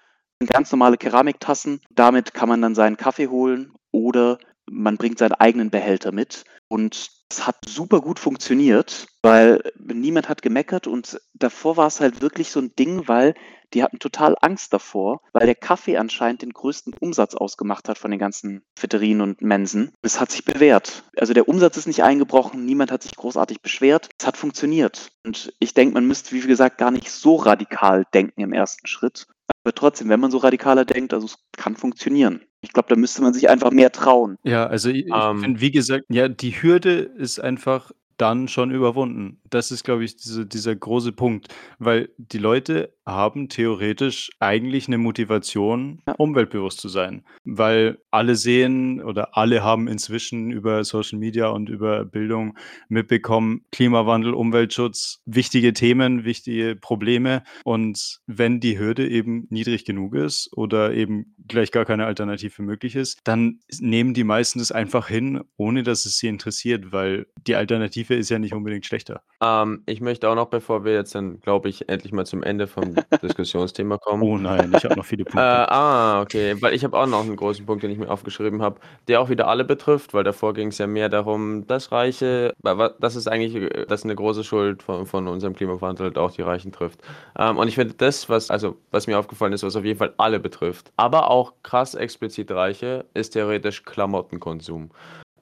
[0.40, 1.81] Sind ganz normale Keramiktassen.
[1.90, 4.39] Damit kann man dann seinen Kaffee holen oder
[4.70, 6.44] man bringt seinen eigenen Behälter mit.
[6.69, 12.23] Und es hat super gut funktioniert, weil niemand hat gemeckert und davor war es halt
[12.23, 13.35] wirklich so ein Ding, weil
[13.74, 18.11] die hatten total Angst davor, weil der Kaffee anscheinend den größten Umsatz ausgemacht hat von
[18.11, 19.93] den ganzen Fitterien und Mensen.
[20.01, 21.05] Es hat sich bewährt.
[21.16, 24.09] Also der Umsatz ist nicht eingebrochen, niemand hat sich großartig beschwert.
[24.19, 25.11] Es hat funktioniert.
[25.24, 29.27] Und ich denke, man müsste, wie gesagt, gar nicht so radikal denken im ersten Schritt.
[29.65, 32.43] Aber trotzdem, wenn man so radikaler denkt, also es kann funktionieren.
[32.61, 34.37] Ich glaube, da müsste man sich einfach mehr trauen.
[34.43, 35.41] Ja, also ich, ich Ähm.
[35.41, 39.41] finde, wie gesagt, ja, die Hürde ist einfach dann schon überwunden.
[39.49, 44.98] Das ist, glaube ich, diese, dieser große Punkt, weil die Leute haben theoretisch eigentlich eine
[44.98, 46.14] Motivation, Ja.
[46.18, 52.05] umweltbewusst zu sein, weil alle sehen oder alle haben inzwischen über Social Media und über
[52.05, 52.56] Bildung
[52.89, 60.51] mitbekommen, Klimawandel, Umweltschutz, wichtige Themen, wichtige Probleme und wenn die Hürde eben niedrig genug ist
[60.56, 65.40] oder eben gleich gar keine Alternative möglich ist, dann nehmen die meisten das einfach hin,
[65.56, 69.22] ohne dass es sie interessiert, weil die Alternative ist ja nicht unbedingt schlechter.
[69.43, 72.66] Ähm, ich möchte auch noch, bevor wir jetzt dann, glaube ich, endlich mal zum Ende
[72.66, 74.23] vom Diskussionsthema kommen.
[74.23, 75.70] Oh nein, ich habe noch viele Äh, Punkte.
[75.70, 78.81] ah, okay, weil ich habe auch noch einen großen Punkt, den ich mir aufgeschrieben habe,
[79.09, 82.55] der auch wieder alle betrifft, weil davor ging es ja mehr darum, dass Reiche,
[83.01, 86.33] das ist eigentlich, äh, das ist eine große Schuld von, von unserem Klimawandel, halt auch
[86.33, 87.01] die Reichen trifft.
[87.39, 90.15] Ähm, und ich finde das, was, also, was mir aufgefallen ist, was auf jeden Fall
[90.16, 94.91] alle betrifft, aber auch krass explizit Reiche, ist theoretisch Klamottenkonsum.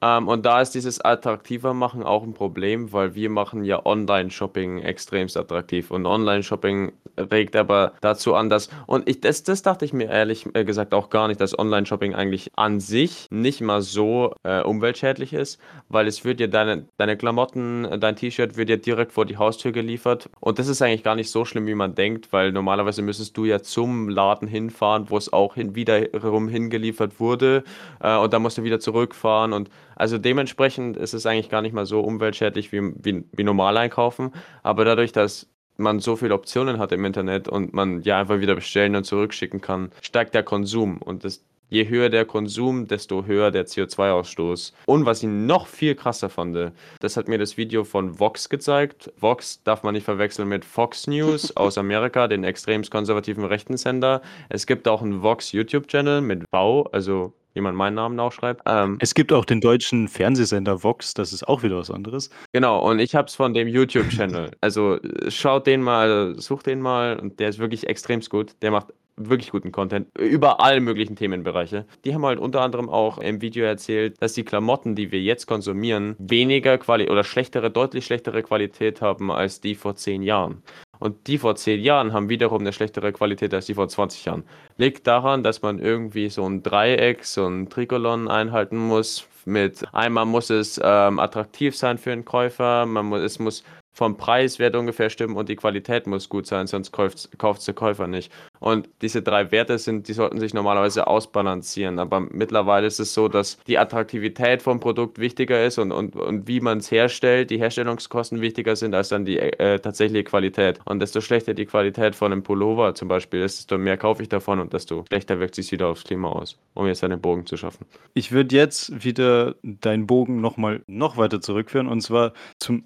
[0.02, 4.78] Ähm, und da ist dieses attraktiver machen auch ein Problem, weil wir machen ja Online-Shopping
[4.78, 5.90] extremst attraktiv.
[5.90, 10.47] Und Online-Shopping regt aber dazu an, dass, und ich, das, das dachte ich mir ehrlich
[10.55, 15.32] äh, gesagt auch gar nicht, dass Online-Shopping eigentlich an sich nicht mal so äh, umweltschädlich
[15.32, 15.59] ist,
[15.89, 19.73] weil es wird dir deine, deine Klamotten, dein T-Shirt wird dir direkt vor die Haustür
[19.73, 20.28] geliefert.
[20.40, 23.44] Und das ist eigentlich gar nicht so schlimm, wie man denkt, weil normalerweise müsstest du
[23.44, 27.64] ja zum Laden hinfahren, wo es auch hin, wiederum hingeliefert wurde.
[28.01, 29.52] Äh, und dann musst du wieder zurückfahren.
[29.52, 33.77] Und also dementsprechend ist es eigentlich gar nicht mal so umweltschädlich wie, wie, wie normal
[33.78, 34.32] einkaufen.
[34.62, 35.48] Aber dadurch, dass
[35.78, 39.60] man so viele Optionen hat im Internet und man ja einfach wieder bestellen und zurückschicken
[39.60, 40.98] kann, steigt der Konsum.
[40.98, 44.73] Und das, je höher der Konsum, desto höher der CO2-Ausstoß.
[44.85, 49.12] Und was ich noch viel krasser fand, das hat mir das Video von Vox gezeigt.
[49.18, 54.20] Vox darf man nicht verwechseln mit Fox News aus Amerika, den extrem konservativen rechten Sender.
[54.51, 58.62] Es gibt auch einen Vox YouTube-Channel mit Bau, also wie man meinen Namen aufschreibt.
[58.66, 62.31] Ähm, Es gibt auch den deutschen Fernsehsender Vox, das ist auch wieder was anderes.
[62.53, 64.51] Genau, und ich habe es von dem YouTube-Channel.
[64.61, 68.55] Also äh, schaut den mal, sucht den mal und der ist wirklich extremst gut.
[68.62, 71.87] Der macht wirklich guten Content über alle möglichen Themenbereiche.
[72.05, 75.47] Die haben halt unter anderem auch im Video erzählt, dass die Klamotten, die wir jetzt
[75.47, 80.62] konsumieren, weniger Quali oder schlechtere, deutlich schlechtere Qualität haben als die vor zehn Jahren.
[80.98, 84.44] Und die vor zehn Jahren haben wiederum eine schlechtere Qualität als die vor 20 Jahren.
[84.77, 89.27] Liegt daran, dass man irgendwie so ein Dreieck, so ein Trikolon einhalten muss.
[89.44, 93.62] Mit einmal muss es ähm, attraktiv sein für einen Käufer, man muss, es muss
[93.97, 98.31] vom Preiswert ungefähr stimmen und die Qualität muss gut sein, sonst kauft, der Käufer nicht.
[98.60, 101.98] Und diese drei Werte sind, die sollten sich normalerweise ausbalancieren.
[101.98, 106.47] Aber mittlerweile ist es so, dass die Attraktivität vom Produkt wichtiger ist und, und, und
[106.47, 110.78] wie man es herstellt, die Herstellungskosten wichtiger sind als dann die äh, tatsächliche Qualität.
[110.85, 114.28] Und desto schlechter die Qualität von einem Pullover zum Beispiel ist, desto mehr kaufe ich
[114.28, 117.56] davon und desto schlechter wirkt sich wieder aufs Klima aus, um jetzt einen Bogen zu
[117.56, 117.86] schaffen.
[118.12, 122.85] Ich würde jetzt wieder deinen Bogen nochmal noch weiter zurückführen und zwar zum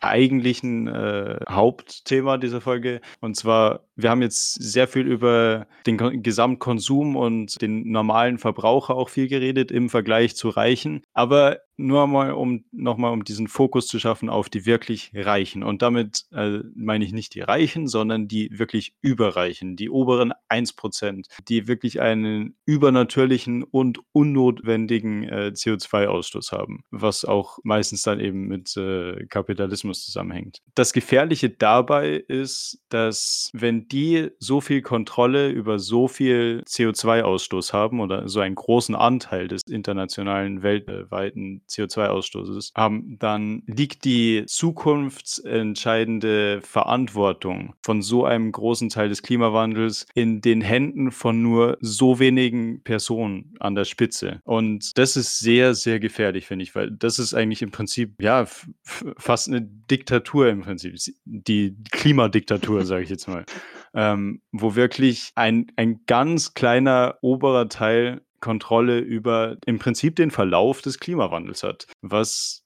[0.00, 3.00] eigentlichen äh, Hauptthema dieser Folge.
[3.20, 8.94] Und zwar, wir haben jetzt sehr viel über den Ko Gesamtkonsum und den normalen Verbraucher
[8.94, 11.02] auch viel geredet im Vergleich zu Reichen.
[11.12, 15.62] Aber nur mal, um nochmal um diesen Fokus zu schaffen auf die wirklich Reichen.
[15.62, 21.26] Und damit äh, meine ich nicht die Reichen, sondern die wirklich Überreichen, die oberen 1%,
[21.48, 28.76] die wirklich einen übernatürlichen und unnotwendigen äh, CO2-Ausstoß haben, was auch meistens dann eben mit
[28.76, 30.62] äh, Kapitalismus zusammenhängt.
[30.74, 38.00] Das Gefährliche dabei ist, dass wenn die so viel Kontrolle über so viel CO2-Ausstoß haben
[38.00, 47.74] oder so einen großen Anteil des internationalen weltweiten CO2-Ausstoßes haben, dann liegt die zukunftsentscheidende Verantwortung
[47.82, 53.54] von so einem großen Teil des Klimawandels in den Händen von nur so wenigen Personen
[53.60, 54.40] an der Spitze.
[54.44, 58.46] Und das ist sehr, sehr gefährlich, finde ich, weil das ist eigentlich im Prinzip, ja,
[58.82, 60.96] fast eine Diktatur im Prinzip.
[61.24, 63.44] Die Klimadiktatur, sage ich jetzt mal.
[63.94, 70.82] Ähm, wo wirklich ein, ein ganz kleiner oberer Teil Kontrolle über im Prinzip den Verlauf
[70.82, 72.62] des Klimawandels hat, was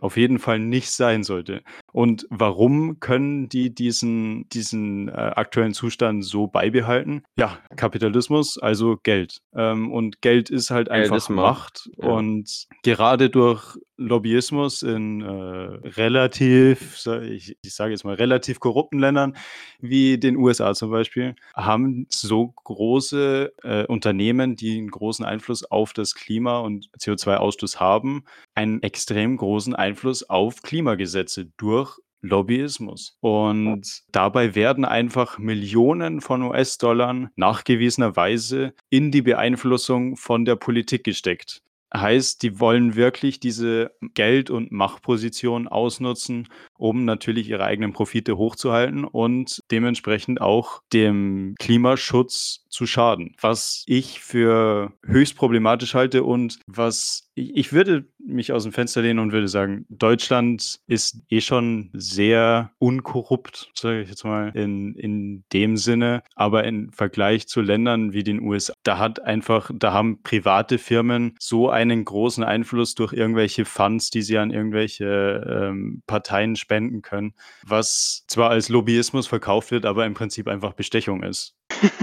[0.00, 1.62] auf jeden Fall nicht sein sollte.
[1.92, 7.24] Und warum können die diesen, diesen äh, aktuellen Zustand so beibehalten?
[7.38, 9.40] Ja, Kapitalismus, also Geld.
[9.54, 11.90] Ähm, und Geld ist halt einfach Macht.
[11.96, 12.08] Ja.
[12.08, 19.36] Und gerade durch Lobbyismus in äh, relativ, ich, ich sage jetzt mal, relativ korrupten Ländern
[19.80, 25.94] wie den USA zum Beispiel, haben so große äh, Unternehmen, die einen großen Einfluss auf
[25.94, 28.24] das Klima und CO2-Ausstoß haben,
[28.54, 33.16] einen extrem großen Einfluss auf Klimagesetze durch Lobbyismus.
[33.20, 41.62] Und dabei werden einfach Millionen von US-Dollar nachgewiesenerweise in die Beeinflussung von der Politik gesteckt.
[41.94, 46.48] Heißt, die wollen wirklich diese Geld- und Machtposition ausnutzen,
[46.78, 53.34] um natürlich ihre eigenen Profite hochzuhalten und dementsprechend auch dem Klimaschutz zu schaden.
[53.40, 59.18] Was ich für höchst problematisch halte und was ich, würde mich aus dem Fenster lehnen
[59.18, 65.44] und würde sagen, Deutschland ist eh schon sehr unkorrupt, sage ich jetzt mal, in, in
[65.52, 66.22] dem Sinne.
[66.34, 71.34] Aber im Vergleich zu Ländern wie den USA, da hat einfach, da haben private Firmen
[71.38, 77.32] so einen großen Einfluss durch irgendwelche Funds, die sie an irgendwelche ähm, Parteien spenden können,
[77.64, 81.54] was zwar als Lobbyismus verkauft wird, aber im Prinzip einfach Bestechung ist.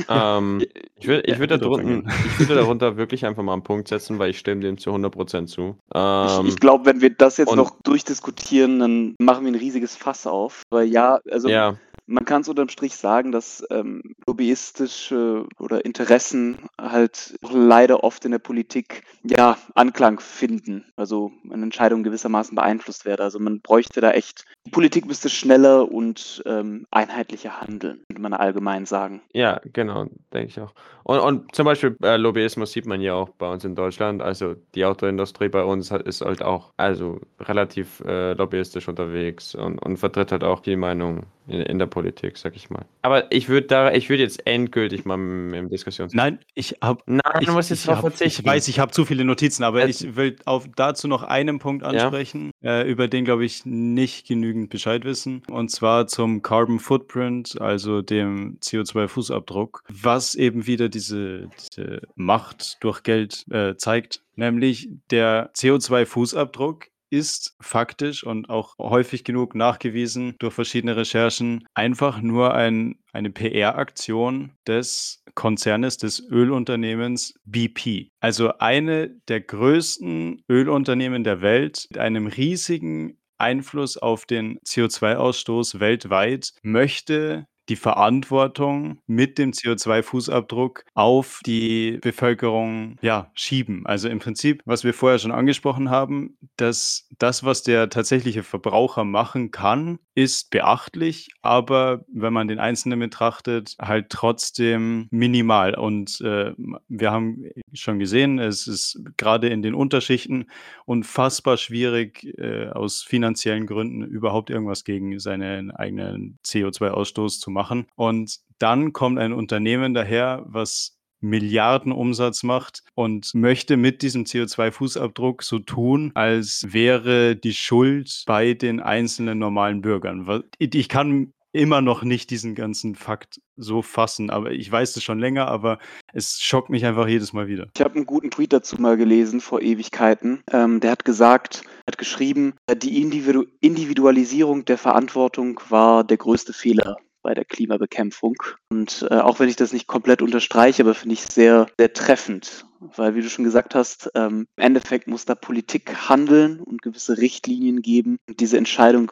[0.07, 0.63] Ähm,
[0.95, 3.89] ich würde ich Ja, würd bitte, darunter, ich würde darunter wirklich einfach mal einen Punkt
[3.89, 5.77] setzen, weil ich stimme dem zu 100% zu.
[5.93, 9.97] Ich, Ähm, ich glaube, wenn wir das jetzt noch durchdiskutieren, dann machen wir ein riesiges
[9.97, 10.63] Fass auf.
[10.69, 11.75] Weil ja, also ja,
[12.05, 18.31] man kann es unterm Strich sagen, dass ähm, lobbyistische oder Interessen halt leider oft in
[18.31, 23.23] der Politik ja Anklang finden, also eine Entscheidung gewissermaßen beeinflusst werde.
[23.23, 28.33] Also man bräuchte da echt, die Politik müsste schneller und ähm, einheitlicher handeln, könnte man
[28.33, 29.21] allgemein sagen.
[29.33, 30.73] Ja, genau, denke ich auch.
[31.03, 34.21] Und, und zum Beispiel äh, Lobbyismus sieht man ja auch bei uns in Deutschland.
[34.21, 39.79] Also die Autoindustrie bei uns hat, ist halt auch also relativ äh, lobbyistisch unterwegs und,
[39.79, 42.85] und vertritt halt auch die Meinung in, in der Politik, sag ich mal.
[43.01, 46.13] Aber ich würde da, ich würde jetzt endgültig mal im, im Diskussions.
[46.13, 47.01] Nein, ich habe.
[47.05, 48.41] Nein, Ich, du musst jetzt ich, drauf verzichten.
[48.41, 51.59] ich weiß, ich habe zu viele Notizen, aber Äh, ich will auf, dazu noch einen
[51.59, 55.43] Punkt ansprechen, äh, über den, glaube ich, nicht genügend Bescheid wissen.
[55.49, 63.03] Und zwar zum Carbon Footprint, also dem CO2-Fußabdruck, was eben wieder diese, diese Macht durch
[63.03, 64.21] Geld äh, zeigt.
[64.35, 72.55] Nämlich der CO2-Fußabdruck ist faktisch und auch häufig genug nachgewiesen durch verschiedene Recherchen einfach nur
[72.55, 78.09] ein, eine PR-Aktion des Konzernes, des Ölunternehmens BP.
[78.19, 86.53] Also eine der größten Ölunternehmen der Welt mit einem riesigen Einfluss auf den CO2-Ausstoß weltweit
[86.63, 93.85] möchte die Verantwortung mit dem CO2-Fußabdruck auf die Bevölkerung ja, schieben.
[93.85, 99.03] Also im Prinzip, was wir vorher schon angesprochen haben, dass das, was der tatsächliche Verbraucher
[99.03, 105.75] machen kann, ist beachtlich, aber wenn man den Einzelnen betrachtet, halt trotzdem minimal.
[105.75, 106.53] Und äh,
[106.87, 110.45] wir haben schon gesehen, es ist gerade in den Unterschichten
[110.85, 117.87] unfassbar schwierig, äh, aus finanziellen Gründen überhaupt irgendwas gegen seinen eigenen CO2-Ausstoß zu machen.
[117.95, 125.59] Und dann kommt ein Unternehmen daher, was Milliardenumsatz macht und möchte mit diesem CO2-Fußabdruck so
[125.59, 130.43] tun, als wäre die Schuld bei den einzelnen normalen Bürgern.
[130.59, 135.19] Ich kann immer noch nicht diesen ganzen Fakt so fassen, aber ich weiß es schon
[135.19, 135.77] länger, aber
[136.11, 137.67] es schockt mich einfach jedes Mal wieder.
[137.75, 140.43] Ich habe einen guten Tweet dazu mal gelesen vor Ewigkeiten.
[140.51, 146.53] Ähm, der hat gesagt, hat geschrieben, äh, die Individu Individualisierung der Verantwortung war der größte
[146.53, 148.35] Fehler bei der Klimabekämpfung.
[148.69, 152.65] Und äh, auch wenn ich das nicht komplett unterstreiche, aber finde ich sehr, sehr treffend.
[152.79, 157.17] Weil, wie du schon gesagt hast, ähm, im Endeffekt muss da Politik handeln und gewisse
[157.17, 158.17] Richtlinien geben.
[158.27, 159.11] Und diese Entscheidung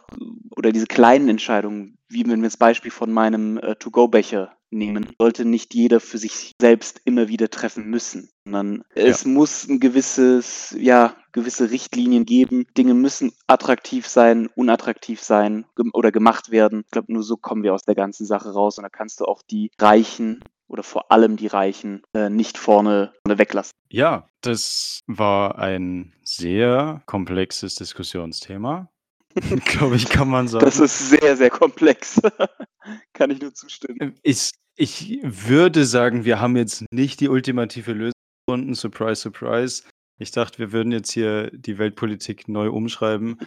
[0.55, 5.45] oder diese kleinen Entscheidungen, wie wenn wir das Beispiel von meinem äh, To-Go-Becher nehmen, sollte
[5.45, 11.15] nicht jeder für sich selbst immer wieder treffen müssen, sondern es muss ein gewisses, ja,
[11.31, 12.65] gewisse Richtlinien geben.
[12.77, 16.81] Dinge müssen attraktiv sein, unattraktiv sein gem- oder gemacht werden.
[16.85, 19.26] Ich glaube, nur so kommen wir aus der ganzen Sache raus und da kannst du
[19.26, 23.73] auch die Reichen oder vor allem die Reichen äh, nicht vorne, vorne weglassen.
[23.89, 28.89] Ja, das war ein sehr komplexes Diskussionsthema.
[29.65, 30.65] Glaube ich, kann man sagen.
[30.65, 32.19] Das ist sehr, sehr komplex.
[33.14, 34.15] Kann ich nur zustimmen.
[34.23, 38.14] Ich, ich würde sagen, wir haben jetzt nicht die ultimative Lösung
[38.48, 38.73] gefunden.
[38.73, 39.84] Surprise, surprise.
[40.18, 43.38] Ich dachte, wir würden jetzt hier die Weltpolitik neu umschreiben.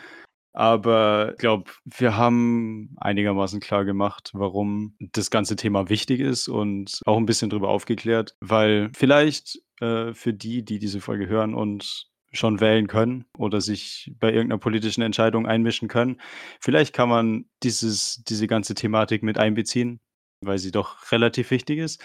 [0.52, 7.00] Aber ich glaube, wir haben einigermaßen klar gemacht, warum das ganze Thema wichtig ist und
[7.06, 12.08] auch ein bisschen drüber aufgeklärt, weil vielleicht äh, für die, die diese Folge hören und
[12.32, 16.20] schon wählen können oder sich bei irgendeiner politischen Entscheidung einmischen können,
[16.60, 20.00] vielleicht kann man dieses, diese ganze Thematik mit einbeziehen,
[20.46, 22.02] weil sie doch relativ wichtig ist.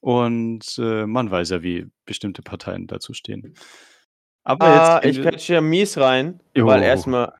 [0.00, 3.54] Und äh, man weiß ja, wie bestimmte Parteien dazu stehen.
[4.44, 5.16] Aber Ah, jetzt.
[5.18, 6.66] ich quetsche ja mies rein, Jo.
[6.66, 7.34] weil erstmal,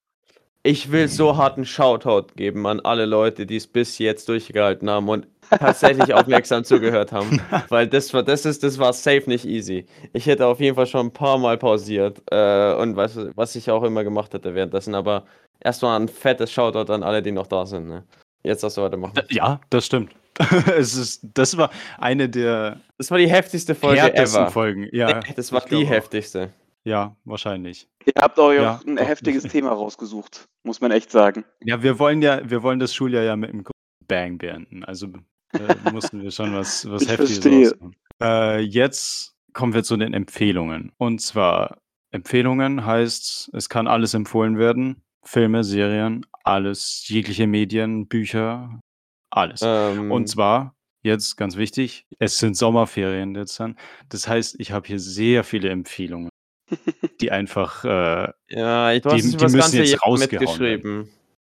[0.62, 5.09] ich will so harten Shoutout geben an alle Leute, die es bis jetzt durchgehalten haben
[5.09, 7.41] und tatsächlich aufmerksam zugehört haben.
[7.71, 9.87] Weil das war, das ist, das war safe nicht easy.
[10.12, 13.71] Ich hätte auf jeden Fall schon ein paar Mal pausiert äh, und was, was ich
[13.71, 14.95] auch immer gemacht hätte währenddessen.
[14.95, 15.25] Aber
[15.59, 17.89] erstmal ein fettes Shoutout an alle, die noch da sind.
[17.89, 18.05] Ne?
[18.45, 19.15] Jetzt darfst du weitermachen.
[19.31, 20.12] Ja, das stimmt.
[20.77, 24.51] es ist, das war eine der Das war die heftigste Folge härtesten ever.
[24.51, 24.89] Folgen.
[24.93, 25.90] Ja, Nee, das war die glaube auch.
[25.90, 26.52] heftigste.
[26.85, 27.89] Ja, wahrscheinlich.
[28.07, 29.07] Ihr habt euch Ja, auch ein doch.
[29.07, 31.44] heftiges Thema rausgesucht, muss man echt sagen.
[31.62, 34.82] Ja, wir wollen ja, wir wollen das Schuljahr ja mit einem großen Bang beenden.
[34.85, 35.09] Also
[35.52, 35.59] äh,
[35.93, 37.97] mussten wir schon was, was Ich Heftiges raushauen.
[38.23, 40.93] Äh, jetzt kommen wir zu den Empfehlungen.
[40.97, 41.78] Und zwar,
[42.12, 45.02] Empfehlungen heißt, es kann alles empfohlen werden.
[45.23, 48.81] Filme, Serien, alles, jegliche Medien, Bücher,
[49.31, 49.62] alles.
[49.62, 53.77] Ähm, Und zwar, jetzt ganz wichtig, es sind Sommerferien jetzt dann.
[54.09, 56.28] Das heißt, ich habe hier sehr viele Empfehlungen,
[57.20, 60.82] die einfach, äh, ja, ich, die- die müssen jetzt Jahr rausgehauen mitgeschrieben.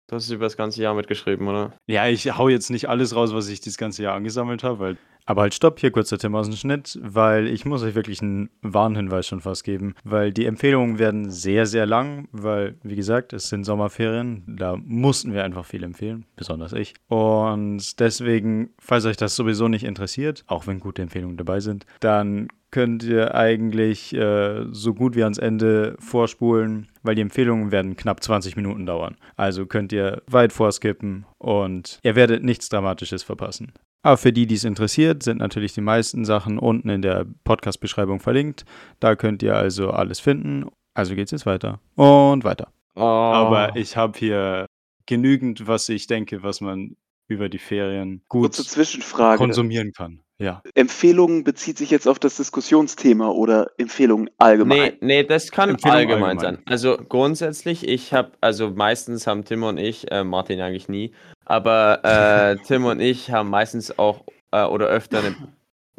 [0.08, 1.72] Du hast über das ganze Jahr mitgeschrieben, oder?
[1.86, 4.96] Ja, ich hau jetzt nicht alles raus, was ich das ganze Jahr angesammelt habe, weil.
[5.28, 8.48] Aber halt stopp, hier kurzer Tim aus dem Schnitt, weil ich muss euch wirklich einen
[8.62, 13.48] Warnhinweis schon fast geben, weil die Empfehlungen werden sehr, sehr lang, weil, wie gesagt, es
[13.48, 16.94] sind Sommerferien, da mussten wir einfach viel empfehlen, besonders ich.
[17.08, 22.46] Und deswegen, falls euch das sowieso nicht interessiert, auch wenn gute Empfehlungen dabei sind, dann
[22.76, 28.22] könnt ihr eigentlich äh, so gut wie ans Ende vorspulen, weil die Empfehlungen werden knapp
[28.22, 29.16] 20 Minuten dauern.
[29.34, 33.72] Also könnt ihr weit vorskippen und ihr werdet nichts Dramatisches verpassen.
[34.02, 38.20] Aber für die, die es interessiert, sind natürlich die meisten Sachen unten in der Podcast-Beschreibung
[38.20, 38.66] verlinkt.
[39.00, 40.66] Da könnt ihr also alles finden.
[40.92, 42.68] Also geht's jetzt weiter und weiter.
[42.94, 43.00] Oh.
[43.00, 44.66] Aber ich habe hier
[45.06, 46.94] genügend, was ich denke, was man
[47.28, 49.38] über die Ferien gut Kurze Zwischenfrage.
[49.38, 50.20] konsumieren kann.
[50.38, 50.62] Ja.
[50.74, 54.78] Empfehlungen bezieht sich jetzt auf das Diskussionsthema oder Empfehlungen allgemein?
[54.78, 56.38] Nee, nee, das kann allgemein, allgemein.
[56.38, 56.58] sein.
[56.66, 61.12] Also grundsätzlich, ich habe, also meistens haben Tim und ich, äh, Martin eigentlich nie,
[61.46, 65.36] aber äh, Tim und ich haben meistens auch äh, oder öfter eine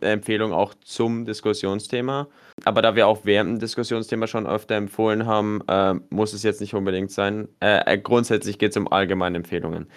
[0.01, 2.27] Empfehlung auch zum Diskussionsthema.
[2.65, 6.61] Aber da wir auch während dem Diskussionsthema schon öfter empfohlen haben, äh, muss es jetzt
[6.61, 7.47] nicht unbedingt sein.
[7.59, 9.87] Äh, äh, grundsätzlich geht es um allgemeine Empfehlungen.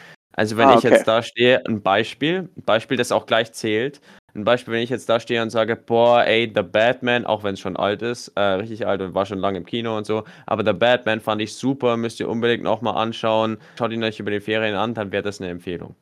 [0.40, 1.04] Also wenn Ah, ich jetzt okay.
[1.04, 4.00] da stehe, ein Beispiel, ein Beispiel, das auch gleich zählt.
[4.34, 7.54] Ein Beispiel, wenn ich jetzt da stehe und sage, boah, ey, The Batman, auch wenn
[7.54, 10.24] es schon alt ist, äh, richtig alt und war schon lange im Kino und so,
[10.46, 13.58] aber The Batman fand ich super, müsst ihr unbedingt nochmal anschauen.
[13.78, 15.94] Schaut ihn euch über die Ferien an, dann wäre das eine Empfehlung.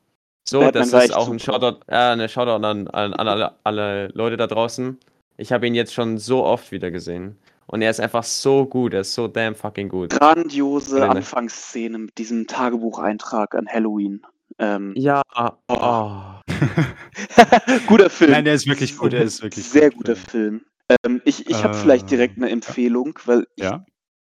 [0.48, 1.40] So, Batman das ist auch ein.
[1.40, 4.98] Shoutout, äh, eine Shoutout an, an, an alle, alle Leute da draußen.
[5.36, 7.38] Ich habe ihn jetzt schon so oft wieder gesehen.
[7.70, 10.10] Und er ist einfach so gut, er ist so damn fucking gut.
[10.10, 11.16] Grandiose Gelände.
[11.18, 14.22] Anfangsszene mit diesem Tagebucheintrag an Halloween.
[14.58, 15.22] Ähm, Ja,
[15.68, 16.20] oh.
[17.86, 18.30] guter Film.
[18.32, 19.12] Nein, der ist wirklich gut.
[19.12, 19.98] Der ist wirklich Sehr gut.
[19.98, 20.62] guter Film.
[21.04, 23.84] Ähm, ich ich habe Äh, vielleicht direkt eine Empfehlung, weil ich Ja.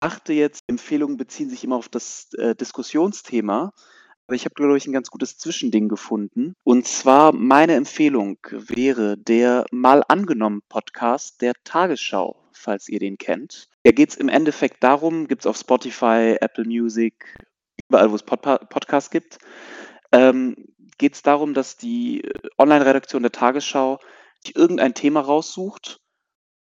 [0.01, 3.73] dachte jetzt, Empfehlungen beziehen sich immer auf das äh, Diskussionsthema.
[4.27, 6.55] Aber ich habe, glaube ich, ein ganz gutes Zwischending gefunden.
[6.65, 13.69] Und zwar meine Empfehlung wäre der Mal angenommen Podcast der Tagesschau, falls ihr den kennt.
[13.85, 17.37] Da geht es im Endeffekt darum, gibt es auf Spotify, Apple Music,
[17.89, 19.39] überall, wo es Pod Podcasts gibt,
[20.13, 20.57] ähm,
[20.99, 23.99] geht es darum, dass die äh, Online-Redaktion der Tagesschau
[24.47, 26.01] die irgendein Thema raussucht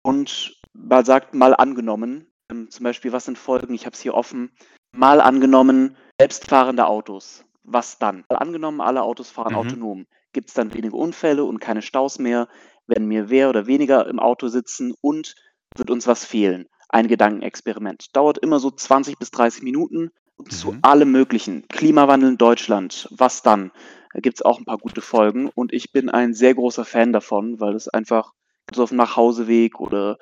[0.02, 4.14] und mal sagt, mal angenommen, ähm, zum Beispiel, was sind Folgen, ich habe es hier
[4.14, 4.50] offen,
[4.92, 8.24] mal angenommen, selbstfahrende Autos, was dann?
[8.28, 9.58] Mal angenommen, alle Autos fahren Mhm.
[9.58, 12.48] autonom, gibt es dann weniger Unfälle und keine Staus mehr,
[12.86, 15.34] werden mir mehr oder weniger im Auto sitzen und
[15.76, 16.66] wird uns was fehlen?
[16.88, 18.14] Ein Gedankenexperiment.
[18.16, 20.10] Dauert immer so 20 bis 30 Minuten
[20.48, 20.78] zu Mhm.
[20.82, 21.68] allem Möglichen.
[21.68, 23.70] Klimawandel in Deutschland, was dann?
[24.12, 27.12] Da gibt es auch ein paar gute Folgen und ich bin ein sehr großer Fan
[27.12, 28.32] davon, weil es einfach
[28.74, 30.18] so auf dem Nachhauseweg oder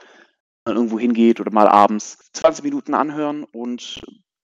[0.66, 4.02] irgendwo hingeht oder mal abends 20 Minuten anhören und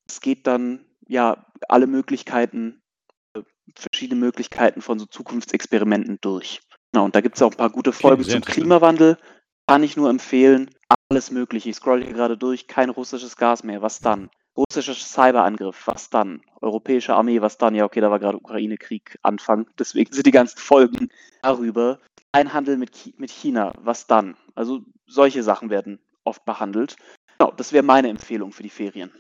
[0.09, 2.81] es geht dann ja alle Möglichkeiten,
[3.37, 3.43] äh,
[3.77, 6.61] verschiedene Möglichkeiten von so Zukunftsexperimenten durch.
[6.93, 8.41] Genau, und da gibt es auch ein paar gute Folgen zum.
[8.41, 9.19] Klimawandel.
[9.67, 10.71] Kann ich nur empfehlen.
[11.11, 11.71] Alles Mögliche.
[11.71, 12.67] Ich scroll hier gerade durch.
[12.67, 13.81] Kein russisches Gas mehr.
[13.83, 14.31] Was dann?
[14.57, 15.87] Russischer Cyberangriff.
[15.87, 16.43] Was dann?
[16.61, 17.41] Europäische Armee.
[17.41, 17.75] Was dann?
[17.75, 19.67] Ja, okay, da war gerade Ukraine-Krieg Anfang.
[19.79, 21.09] Deswegen sind die ganzen Folgen
[21.43, 21.99] darüber.
[22.33, 23.73] Ein Handel mit, Chi mit China.
[23.79, 24.37] Was dann?
[24.55, 26.97] Also solche Sachen werden oft behandelt.
[27.39, 29.13] Genau, das wäre meine Empfehlung für die Ferien.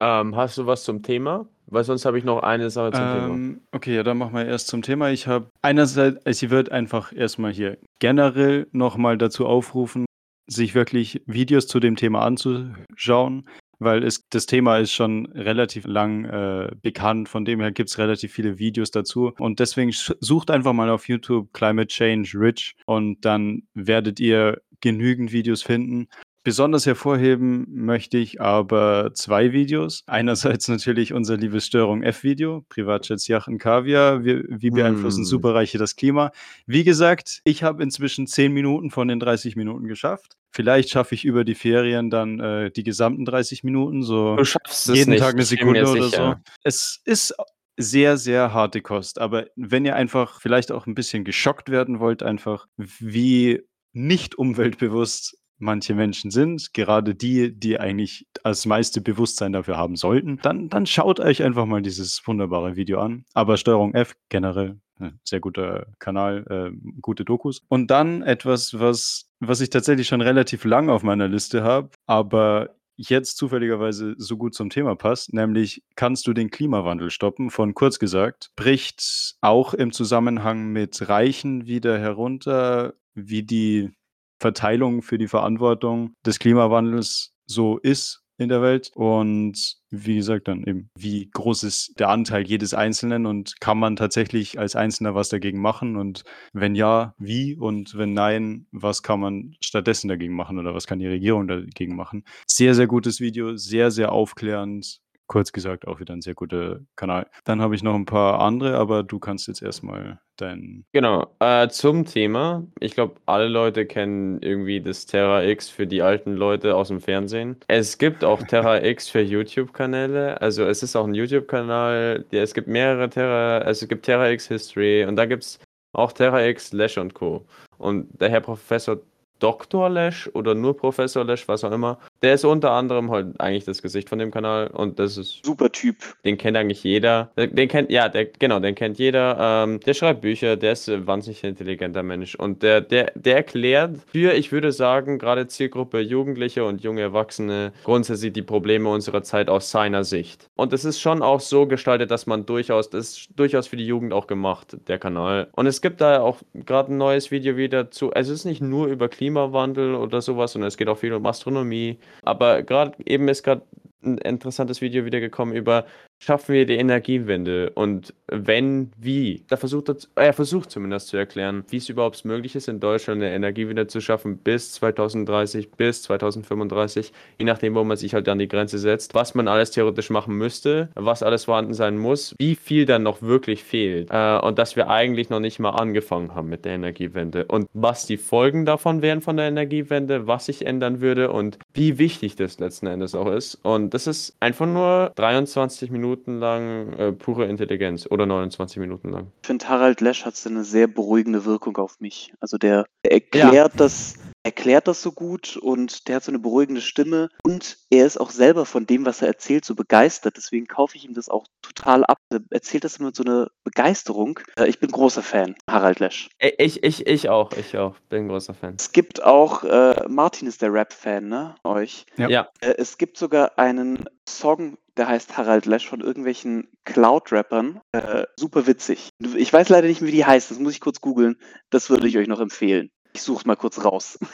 [0.00, 1.48] Ähm, hast du was zum Thema?
[1.70, 3.28] Weil sonst habe ich noch eine Sache zum Thema.
[3.28, 5.10] Ähm, okay, ja, dann machen wir erst zum Thema.
[5.10, 10.06] Ich habe einerseits, also ich würde einfach erstmal hier generell nochmal dazu aufrufen,
[10.46, 16.24] sich wirklich Videos zu dem Thema anzuschauen, weil es, das Thema ist schon relativ lang
[16.24, 17.28] äh, bekannt.
[17.28, 19.32] Von dem her gibt es relativ viele Videos dazu.
[19.38, 25.32] Und deswegen sucht einfach mal auf YouTube Climate Change Rich und dann werdet ihr genügend
[25.32, 26.08] Videos finden.
[26.48, 30.02] Besonders hervorheben möchte ich aber zwei Videos.
[30.06, 34.24] Einerseits natürlich unser liebes Störung F-Video, Privatjets, Yachten, Kaviar.
[34.24, 35.26] Wie, wie beeinflussen Hm.
[35.26, 36.32] Superreiche das Klima?
[36.64, 40.38] Wie gesagt, ich habe inzwischen 10 Minuten von den 30 Minuten geschafft.
[40.50, 44.88] Vielleicht schaffe ich über die Ferien dann äh, die gesamten 30 Minuten, so Du schaffst
[44.88, 46.34] es jeden nicht, Tag eine Sekunde oder so.
[46.64, 47.34] Es ist
[47.76, 49.20] sehr, sehr harte Kost.
[49.20, 53.60] Aber wenn ihr einfach vielleicht auch ein bisschen geschockt werden wollt, einfach wie
[53.92, 60.38] nicht umweltbewusst manche Menschen sind, gerade die, die eigentlich das meiste Bewusstsein dafür haben sollten,
[60.42, 63.24] dann, dann schaut euch einfach mal dieses wunderbare Video an.
[63.34, 67.62] Aber Steuerung F generell, äh, sehr guter Kanal, äh, gute Dokus.
[67.68, 72.74] Und dann etwas, was, was ich tatsächlich schon relativ lang auf meiner Liste habe, aber
[72.96, 77.98] jetzt zufälligerweise so gut zum Thema passt, nämlich kannst du den Klimawandel stoppen, von kurz
[77.98, 83.90] gesagt, bricht auch im Zusammenhang mit Reichen wieder herunter, wie die
[84.38, 88.90] Verteilung für die Verantwortung des Klimawandels so ist in der Welt.
[88.94, 93.96] Und wie gesagt, dann eben, wie groß ist der Anteil jedes Einzelnen und kann man
[93.96, 95.96] tatsächlich als Einzelner was dagegen machen?
[95.96, 97.56] Und wenn ja, wie?
[97.56, 101.96] Und wenn nein, was kann man stattdessen dagegen machen oder was kann die Regierung dagegen
[101.96, 102.24] machen?
[102.46, 105.00] Sehr, sehr gutes Video, sehr, sehr aufklärend.
[105.28, 107.26] Kurz gesagt, auch wieder ein sehr guter Kanal.
[107.44, 110.84] Dann habe ich noch ein paar andere, aber du kannst jetzt erstmal dein.
[110.92, 112.66] Genau, äh, zum Thema.
[112.80, 117.00] Ich glaube, alle Leute kennen irgendwie das Terra X für die alten Leute aus dem
[117.00, 117.56] Fernsehen.
[117.68, 120.40] Es gibt auch Terra X für YouTube-Kanäle.
[120.40, 122.24] Also es ist auch ein YouTube-Kanal.
[122.30, 125.58] Es gibt mehrere Terra, also es gibt Terra X History und da gibt es
[125.92, 127.44] auch Terra X Lash und Co.
[127.76, 128.98] Und der Herr Professor
[129.38, 129.88] Dr.
[129.88, 133.82] Lash oder nur Professor Lash, was auch immer, der ist unter anderem halt eigentlich das
[133.82, 135.96] Gesicht von dem Kanal und das ist Super Typ.
[136.24, 137.30] den kennt eigentlich jeder.
[137.36, 139.36] Den kennt, ja, der, genau, den kennt jeder.
[139.40, 142.34] Ähm, der schreibt Bücher, der ist ein wahnsinnig intelligenter Mensch.
[142.34, 147.72] Und der, der, der erklärt für, ich würde sagen, gerade Zielgruppe Jugendliche und junge Erwachsene
[147.84, 150.48] grundsätzlich die Probleme unserer Zeit aus seiner Sicht.
[150.56, 153.86] Und es ist schon auch so gestaltet, dass man durchaus, das ist durchaus für die
[153.86, 155.48] Jugend auch gemacht, der Kanal.
[155.52, 158.60] Und es gibt da auch gerade ein neues Video wieder zu, also es ist nicht
[158.60, 161.98] nur über Klimawandel oder sowas, sondern es geht auch viel um Astronomie.
[162.22, 163.62] Aber gerade eben ist gerade
[164.02, 165.84] ein interessantes Video wieder gekommen über
[166.18, 169.44] schaffen wir die Energiewende und wenn, wie.
[169.48, 173.22] Da versucht er, er versucht zumindest zu erklären, wie es überhaupt möglich ist, in Deutschland
[173.22, 178.38] eine Energiewende zu schaffen bis 2030, bis 2035, je nachdem, wo man sich halt an
[178.38, 182.54] die Grenze setzt, was man alles theoretisch machen müsste, was alles vorhanden sein muss, wie
[182.54, 186.48] viel dann noch wirklich fehlt äh, und dass wir eigentlich noch nicht mal angefangen haben
[186.48, 191.00] mit der Energiewende und was die Folgen davon wären von der Energiewende, was sich ändern
[191.00, 193.54] würde und wie wichtig das letzten Endes auch ist.
[193.62, 199.32] Und das ist einfach nur 23 Minuten lang äh, pure Intelligenz oder 29 Minuten lang.
[199.42, 202.32] Ich finde, Harald Lesch hat so eine sehr beruhigende Wirkung auf mich.
[202.40, 204.14] Also der, der erklärt das,
[204.44, 208.30] erklärt das so gut und der hat so eine beruhigende Stimme und er ist auch
[208.30, 210.36] selber von dem, was er erzählt, so begeistert.
[210.36, 212.18] Deswegen kaufe ich ihm das auch total ab.
[212.30, 214.40] Er erzählt das immer mit so einer Begeisterung.
[214.58, 216.28] Äh, Ich bin großer Fan, Harald Lesch.
[216.38, 217.96] Ich, ich, ich auch, ich auch.
[218.08, 218.76] Bin ein großer Fan.
[218.78, 221.54] Es gibt auch, äh, Martin ist der Rap-Fan, ne?
[221.64, 222.06] Euch.
[222.16, 222.28] Ja.
[222.28, 222.48] Ja.
[222.60, 227.80] Äh, es gibt sogar einen Song, der heißt Harald Lesch von irgendwelchen Cloud-Rappern.
[227.92, 229.10] Äh, super witzig.
[229.36, 230.50] Ich weiß leider nicht, wie die heißt.
[230.50, 231.36] Das muss ich kurz googeln.
[231.70, 232.90] Das würde ich euch noch empfehlen.
[233.14, 234.18] Ich suche es mal kurz raus.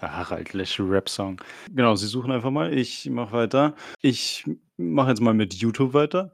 [0.00, 1.40] Harald Lesch Rap-Song.
[1.72, 2.76] Genau, sie suchen einfach mal.
[2.76, 3.74] Ich mache weiter.
[4.02, 4.44] Ich
[4.76, 6.30] mache jetzt mal mit YouTube weiter.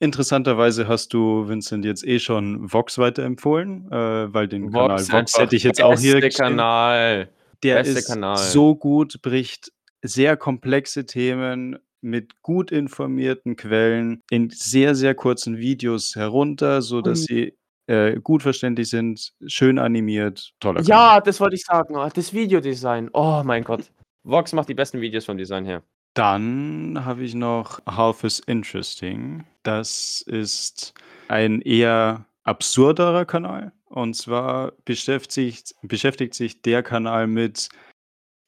[0.00, 5.54] Interessanterweise hast du, Vincent, jetzt eh schon Vox weiterempfohlen, äh, weil den Kanal Vox hätte
[5.54, 6.46] ich jetzt auch hier beste stehen.
[6.56, 7.28] Kanal.
[7.62, 8.36] Der beste ist Kanal.
[8.38, 9.70] so gut, bricht
[10.02, 17.26] sehr komplexe Themen mit gut informierten Quellen in sehr, sehr kurzen Videos herunter, sodass Und-
[17.26, 17.54] sie
[17.86, 20.88] äh, gut verständlich sind, schön animiert, toller Kanal.
[20.88, 21.96] Ja, das wollte ich sagen.
[21.96, 23.10] Oh, Das Videodesign.
[23.12, 23.90] Oh mein Gott.
[24.24, 25.82] Vox macht die besten Videos vom Design her.
[26.14, 29.44] Dann habe ich noch Half is Interesting.
[29.62, 30.94] Das ist
[31.28, 33.72] ein eher absurderer Kanal.
[33.86, 37.68] Und zwar beschäftigt, beschäftigt sich der Kanal mit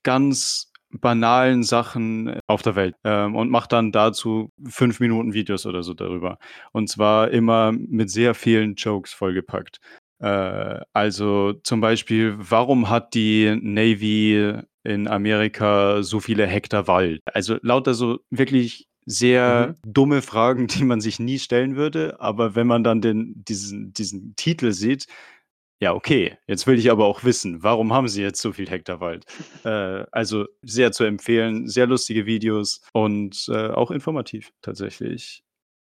[0.02, 5.82] ganz banalen Sachen auf der Welt ähm, und macht dann dazu fünf Minuten Videos oder
[5.82, 6.38] so darüber.
[6.72, 9.78] Und zwar immer mit sehr vielen Jokes vollgepackt.
[10.20, 14.54] Äh, also zum Beispiel, warum hat die Navy
[14.84, 17.20] in Amerika so viele Hektar Wald?
[17.32, 22.20] Also lauter so wirklich sehr dumme Fragen, die man sich nie stellen würde.
[22.20, 25.06] Aber wenn man dann den, diesen, diesen Titel sieht,
[25.80, 29.00] ja, okay, jetzt will ich aber auch wissen, warum haben sie jetzt so viel Hektar
[29.00, 29.24] Wald?
[29.64, 35.42] äh, also sehr zu empfehlen, sehr lustige Videos und äh, auch informativ tatsächlich.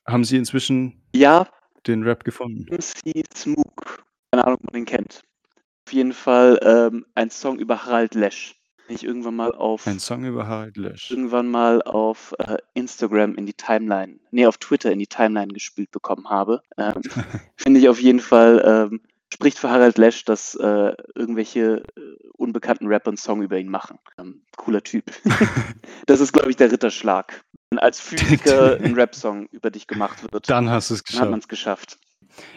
[0.07, 1.47] Haben Sie inzwischen Ja,
[1.87, 2.65] den Rap gefunden?
[2.73, 4.03] MC Smook.
[4.31, 5.23] Keine Ahnung, ob man den kennt.
[5.87, 8.55] Auf jeden Fall ähm, ein Song über Harald Lesch.
[8.87, 11.11] Ich irgendwann mal auf Ein Song über Harald Lesch.
[11.11, 15.91] irgendwann mal auf äh, Instagram in die Timeline, nee, auf Twitter in die Timeline gespielt
[15.91, 16.61] bekommen habe.
[16.77, 17.01] Ähm,
[17.55, 19.01] Finde ich auf jeden Fall, ähm,
[19.33, 23.99] spricht für Harald Lesch, dass äh, irgendwelche äh, unbekannten Rapper einen Song über ihn machen.
[24.17, 25.11] Ähm, cooler Typ.
[26.07, 27.43] das ist, glaube ich, der Ritterschlag.
[27.69, 31.29] Wenn als Physiker ein Rap-Song über dich gemacht wird, Dann hast du es dann hat
[31.29, 31.43] man geschafft.
[31.43, 32.08] es geschafft.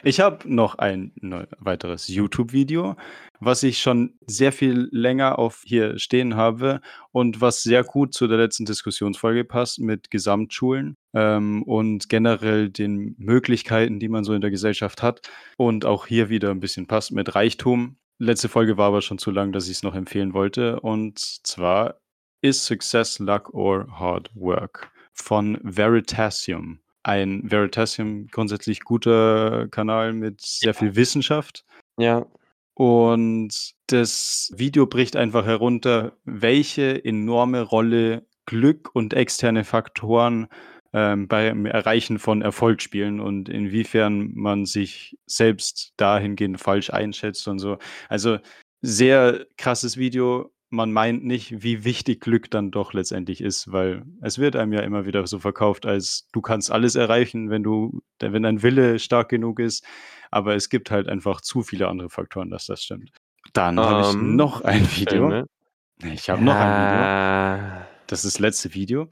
[0.03, 2.97] Ich habe noch ein neu, weiteres YouTube-Video,
[3.41, 6.81] was ich schon sehr viel länger auf hier stehen habe
[7.11, 13.15] und was sehr gut zu der letzten Diskussionsfolge passt mit Gesamtschulen ähm, und generell den
[13.19, 17.13] Möglichkeiten, die man so in der Gesellschaft hat und auch hier wieder ein bisschen passt
[17.13, 17.97] mit Reichtum.
[18.19, 21.99] Letzte Folge war aber schon zu lang, dass ich es noch empfehlen wollte und zwar
[22.43, 30.75] Is Success Luck or Hard Work von Veritasium ein Veritasium grundsätzlich guter Kanal mit sehr
[30.75, 31.65] viel Wissenschaft.
[31.99, 32.27] Ja.
[32.75, 40.49] Und das Video bricht einfach herunter, welche enorme Rolle Glück und externe Faktoren
[40.93, 47.59] ähm, beim Erreichen von Erfolg spielen und inwiefern man sich selbst dahingehend falsch einschätzt und
[47.59, 47.79] so.
[48.09, 48.39] Also
[48.81, 50.53] sehr krasses Video.
[50.75, 54.81] Man meint nicht, wie wichtig Glück dann doch letztendlich ist, weil es wird einem ja
[54.81, 59.29] immer wieder so verkauft, als du kannst alles erreichen, wenn du, wenn dein Wille stark
[59.29, 59.85] genug ist.
[60.31, 63.13] Aber es gibt halt einfach zu viele andere Faktoren, dass das stimmt.
[63.53, 65.29] Dann habe ich Ähm, noch ein Video.
[65.29, 65.47] Filme.
[66.11, 67.87] Ich habe noch ein Video.
[68.07, 69.09] Das ist das letzte Video.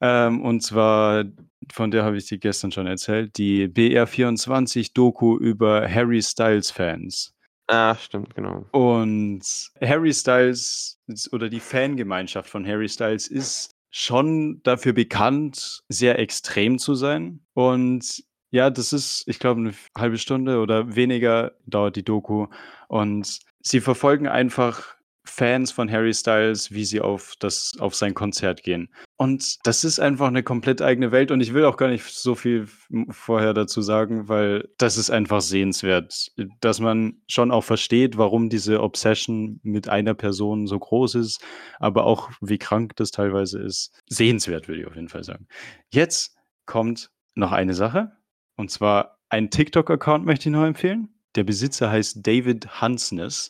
[0.00, 1.24] Ähm, und zwar,
[1.70, 7.34] von der habe ich dir gestern schon erzählt, die BR24-Doku über Harry Styles-Fans.
[7.68, 8.66] Ah, stimmt, genau.
[8.72, 10.98] Und Harry Styles
[11.30, 17.40] oder die Fangemeinschaft von Harry Styles ist schon dafür bekannt, sehr extrem zu sein.
[17.54, 22.48] Und ja, das ist, ich glaube, eine halbe Stunde oder weniger dauert die Doku.
[22.88, 28.62] Und sie verfolgen einfach Fans von Harry Styles, wie sie auf, das, auf sein Konzert
[28.62, 28.88] gehen.
[29.16, 31.30] Und das ist einfach eine komplett eigene Welt.
[31.30, 32.66] Und ich will auch gar nicht so viel
[33.10, 38.82] vorher dazu sagen, weil das ist einfach sehenswert, dass man schon auch versteht, warum diese
[38.82, 41.40] Obsession mit einer Person so groß ist,
[41.78, 43.92] aber auch wie krank das teilweise ist.
[44.08, 45.46] Sehenswert, würde ich auf jeden Fall sagen.
[45.90, 46.36] Jetzt
[46.66, 48.12] kommt noch eine Sache.
[48.56, 51.08] Und zwar ein TikTok-Account möchte ich noch empfehlen.
[51.36, 53.48] Der Besitzer heißt David Hansness.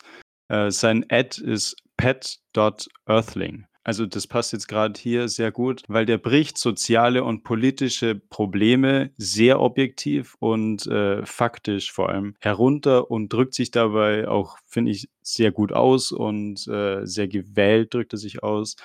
[0.48, 3.66] Äh, sein Ad ist pet.earthling.
[3.84, 9.10] Also das passt jetzt gerade hier sehr gut, weil der bricht soziale und politische Probleme
[9.16, 15.08] sehr objektiv und äh, faktisch vor allem herunter und drückt sich dabei auch, finde ich,
[15.20, 18.76] sehr gut aus und äh, sehr gewählt drückt er sich aus.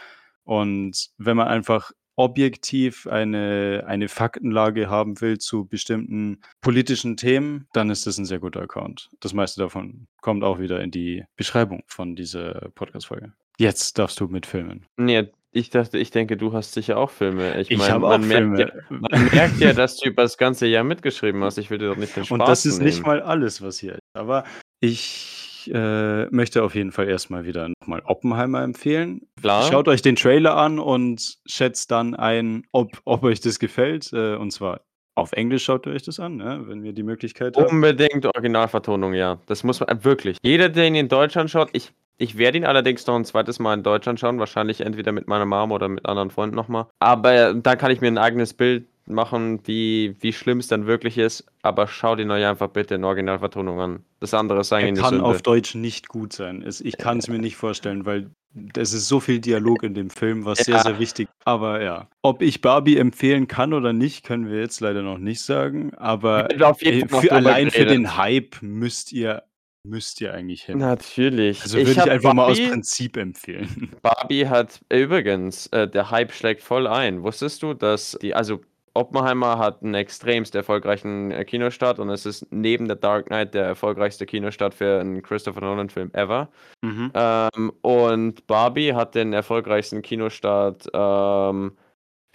[0.44, 7.89] Und wenn man einfach objektiv eine, eine Faktenlage haben will zu bestimmten politischen Themen, dann
[7.89, 9.10] ist das ein sehr guter Account.
[9.22, 13.31] Das meiste davon kommt auch wieder in die Beschreibung von dieser Podcast-Folge.
[13.60, 14.85] Jetzt darfst du mitfilmen.
[14.98, 17.60] Nee, ich dachte, ich denke, du hast sicher auch Filme.
[17.61, 20.38] Ich, Ich meine, habe man, auch merkt ja, man merkt ja, dass du über das
[20.38, 21.57] ganze Jahr mitgeschrieben hast.
[21.57, 23.07] Ich will dir doch nicht den Spaß Und das ist nicht nehmen.
[23.07, 24.02] mal alles, was hier ist.
[24.14, 24.44] Aber
[24.80, 29.27] ich äh, möchte auf jeden Fall erstmal wieder nochmal Oppenheimer empfehlen.
[29.41, 29.64] Klar.
[29.64, 34.11] Schaut euch den Trailer an und schätzt dann ein, ob, ob euch das gefällt.
[34.14, 34.81] Äh, und zwar
[35.18, 36.64] auf Englisch schaut ihr euch das an, ne?
[36.68, 37.65] wenn wir die Möglichkeit haben.
[37.65, 39.39] Unbedingt Originalvertonung, ja.
[39.48, 40.38] Das muss man äh, wirklich.
[40.44, 43.73] Jeder, der ihn in Deutschland schaut, ich, ich werde ihn allerdings noch ein zweites Mal
[43.73, 46.85] in Deutschland schauen, wahrscheinlich entweder mit meiner Mom oder mit anderen Freunden nochmal.
[46.99, 51.18] Aber da kann ich mir ein eigenes Bild machen, wie, wie schlimm es dann wirklich
[51.18, 51.46] ist.
[51.62, 54.04] Aber schaut ihn euch einfach bitte in Originalvertonung an.
[54.20, 55.26] Das andere ist Er eigentlich eine kann Sünde.
[55.26, 56.64] auf Deutsch nicht gut sein.
[56.84, 58.30] Ich kann es mir nicht vorstellen, weil
[58.76, 60.84] es ist so viel Dialog in dem Film, was sehr, Ja.
[60.84, 61.34] sehr wichtig ist.
[61.46, 65.42] Aber ja, ob ich Barbie empfehlen kann oder nicht, können wir jetzt leider noch nicht
[65.42, 65.94] sagen.
[65.96, 66.74] Aber äh,
[67.08, 69.44] für, allein für den Hype müsst ihr,
[69.84, 70.80] müsst ihr eigentlich hin.
[70.80, 71.62] Natürlich.
[71.62, 73.92] Also würde ich, hab einfach mal aus Barbie- Prinzip empfehlen.
[74.02, 77.22] Barbie hat übrigens, äh, der Hype schlägt voll ein.
[77.24, 78.62] Wusstest du, dass die, also
[78.98, 83.65] Oppenheimer hat einen extremst erfolgreichen äh, Kinostart und es ist neben The Dark Knight der
[83.65, 86.49] erfolgreichste Kinostart für einen Christopher Nolan-Film ever.
[86.82, 87.11] Mhm.
[87.14, 91.78] Ähm, und Barbie hat den erfolgreichsten Kinostart ähm,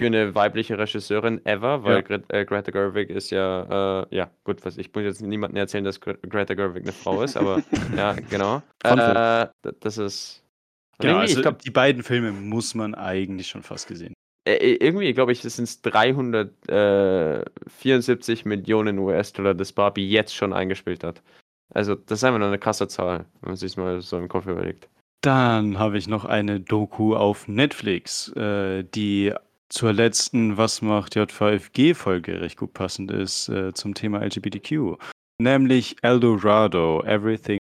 [0.00, 2.00] für eine weibliche Regisseurin ever, weil Ja.
[2.00, 5.84] Gre äh, Greta Gerwig ist ja, äh, ja, gut, was, ich muss jetzt niemandem erzählen,
[5.84, 7.62] dass Gre Greta Gerwig eine Frau ist, aber
[7.96, 8.62] ja, genau.
[8.84, 9.48] Äh,
[9.80, 10.44] das ist.
[10.98, 14.14] Genau, also ich glaube, die beiden Filme muss man eigentlich schon fast gesehen.
[14.44, 21.22] Äh, irgendwie, glaube ich, sind 374 Millionen US-Dollar, das Barbie jetzt schon eingespielt hat.
[21.74, 24.46] Also, das ist einfach nur eine krasse Zahl, wenn man sich mal so im Kopf
[24.46, 24.88] überlegt.
[25.22, 29.32] Dann habe ich noch eine Doku auf Netflix, äh, die
[29.68, 34.96] zur letzten Was macht J5G-Folge recht gut passend ist äh, zum Thema LGBTQ.
[35.38, 37.58] Nämlich Eldorado, Everything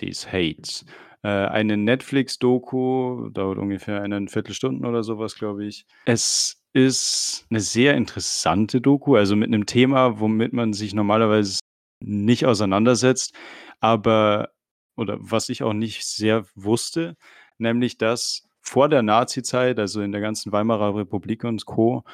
[0.00, 0.84] Hates.
[1.24, 5.86] Äh, eine Netflix-Doku, dauert ungefähr eine Viertelstunde oder sowas, glaube ich.
[6.04, 11.60] Es ist eine sehr interessante Doku, also mit einem Thema, womit man sich normalerweise
[12.00, 13.34] nicht auseinandersetzt,
[13.80, 14.50] aber
[14.96, 17.16] oder was ich auch nicht sehr wusste,
[17.56, 22.04] nämlich dass vor der Nazi-Zeit, also in der ganzen Weimarer Republik und Co.,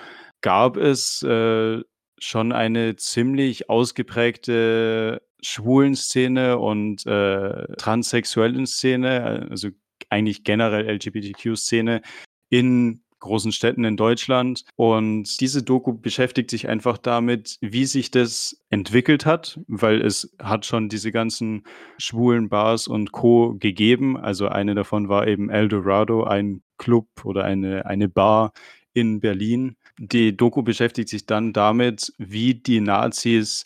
[0.41, 1.83] gab es äh,
[2.19, 9.69] schon eine ziemlich ausgeprägte Schwulen-Szene und äh, transsexuellen Szene, also
[10.09, 12.03] eigentlich generell LGBTQ-Szene
[12.49, 14.65] in großen Städten in Deutschland.
[14.77, 20.67] Und diese Doku beschäftigt sich einfach damit, wie sich das entwickelt hat, weil es hat
[20.67, 21.65] schon diese ganzen
[21.99, 23.55] schwulen Bars und Co.
[23.59, 24.17] gegeben.
[24.17, 28.53] Also eine davon war eben Eldorado, ein Club oder eine, eine Bar
[28.93, 29.77] in Berlin.
[29.99, 33.65] Die Doku beschäftigt sich dann damit, wie die Nazis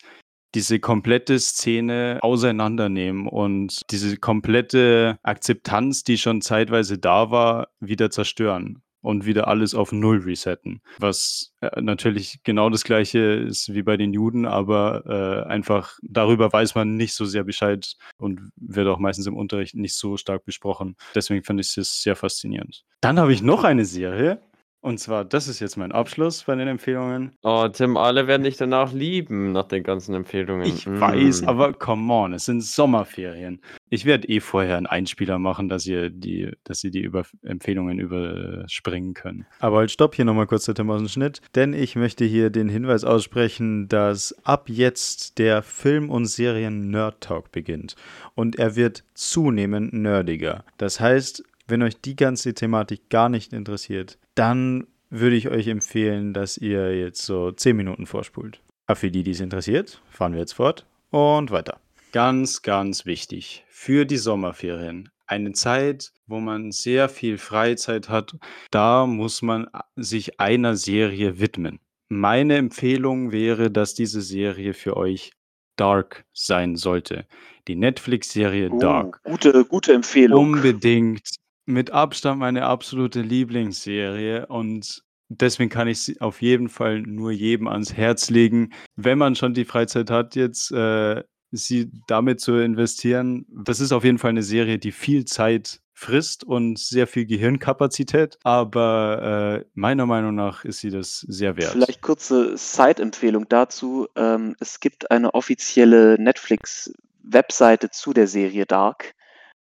[0.55, 8.81] diese komplette Szene auseinandernehmen und diese komplette Akzeptanz, die schon zeitweise da war, wieder zerstören
[9.01, 10.81] und wieder alles auf Null resetten.
[10.97, 16.51] Was äh, natürlich genau das gleiche ist wie bei den Juden, aber äh, einfach darüber
[16.51, 20.43] weiß man nicht so sehr Bescheid und wird auch meistens im Unterricht nicht so stark
[20.45, 20.95] besprochen.
[21.13, 22.83] Deswegen fand ich es sehr faszinierend.
[23.01, 24.41] Dann habe ich noch eine Serie,
[24.85, 27.31] und zwar, das ist jetzt mein Abschluss bei den Empfehlungen.
[27.43, 30.65] Oh, Tim, alle werden dich danach lieben, nach den ganzen Empfehlungen.
[30.67, 30.99] Ich Mm.
[30.99, 33.59] weiß, aber come on, es sind Sommerferien.
[33.89, 37.99] Ich werde eh vorher einen Einspieler machen, dass ihr die, dass ihr die über Empfehlungen
[37.99, 39.45] überspringen können.
[39.59, 42.49] Aber halt stopp, hier nochmal kurz der Tim aus dem Schnitt, denn ich möchte hier
[42.49, 47.95] den Hinweis aussprechen, dass ab jetzt der Film- und Serien-Nerd-Talk beginnt.
[48.35, 50.63] Und er wird zunehmend nerdiger.
[50.77, 56.33] Das heißt, wenn euch die ganze Thematik gar nicht interessiert, dann würde ich euch empfehlen,
[56.33, 58.61] dass ihr jetzt so 10 Minuten vorspult.
[58.87, 61.79] Aber für die, die es interessiert, fahren wir jetzt fort und weiter.
[62.11, 65.09] Ganz, ganz wichtig für die Sommerferien.
[65.27, 68.35] Eine Zeit, wo man sehr viel Freizeit hat,
[68.69, 71.79] da muss man sich einer Serie widmen.
[72.09, 75.31] Meine Empfehlung wäre, dass diese Serie für euch
[75.77, 77.25] Dark sein sollte.
[77.67, 79.21] Die Netflix-Serie Oh, Dark.
[79.23, 80.53] gute, gute Empfehlung.
[80.53, 81.27] Unbedingt.
[81.65, 87.67] Mit Abstand meine absolute Lieblingsserie und deswegen kann ich sie auf jeden Fall nur jedem
[87.67, 93.45] ans Herz legen, wenn man schon die Freizeit hat, jetzt äh, sie damit zu investieren.
[93.49, 98.37] Das ist auf jeden Fall eine Serie, die viel Zeit frisst und sehr viel Gehirnkapazität,
[98.43, 101.71] aber äh, meiner Meinung nach ist sie das sehr wert.
[101.71, 104.07] Vielleicht kurze Side-Empfehlung dazu.
[104.15, 109.15] Ähm, es gibt eine offizielle Netflix-Webseite zu der Serie Dark,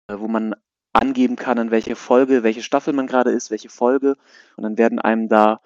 [0.09, 0.55] äh, wo man
[0.95, 4.16] angeben kann, in welche Folge, welche Staffel man gerade ist, welche Folge.
[4.57, 5.61] Und dann werden einem da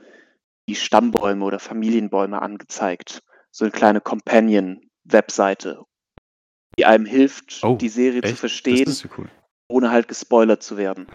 [0.68, 3.22] die Stammbäume oder Familienbäume angezeigt.
[3.50, 5.84] So eine kleine Companion-Webseite,
[6.78, 8.38] die einem hilft, Oh, die Serie zu Echt?
[8.38, 9.28] verstehen, Das ist so cool.
[9.68, 11.06] ohne halt gespoilert zu werden.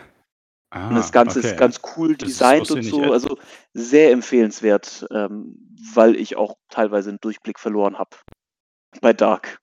[0.71, 1.49] Ah, Und das Ganze okay.
[1.49, 3.37] ist ganz cool Das designt und so, also
[3.73, 5.55] sehr empfehlenswert, ähm,
[5.93, 8.17] weil ich auch teilweise einen Durchblick verloren habe
[9.01, 9.59] bei Dark.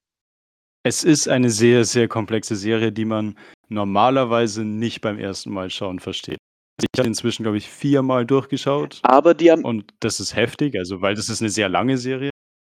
[0.85, 3.36] Es ist eine sehr, sehr komplexe Serie, die man
[3.70, 6.38] normalerweise nicht beim ersten Mal schauen versteht.
[6.80, 11.01] Ich habe inzwischen, glaube ich, viermal durchgeschaut Aber die haben, und das ist heftig, also
[11.02, 12.30] weil das ist eine sehr lange Serie.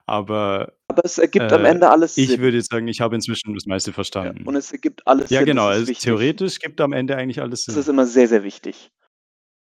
[0.06, 2.40] Aber aber es ergibt am äh, Ende alles ich Sinn.
[2.40, 4.44] würde jetzt sagen, ich habe inzwischen das meiste Ja, verstanden.
[4.46, 5.46] und es ergibt alles Ja, Sinn.
[5.46, 5.68] genau.
[5.68, 6.04] Das ist Also wichtig.
[6.04, 7.94] theoretisch gibt am Ende eigentlich alles Das ist Sinn.
[7.94, 8.90] immer sehr, sehr wichtig.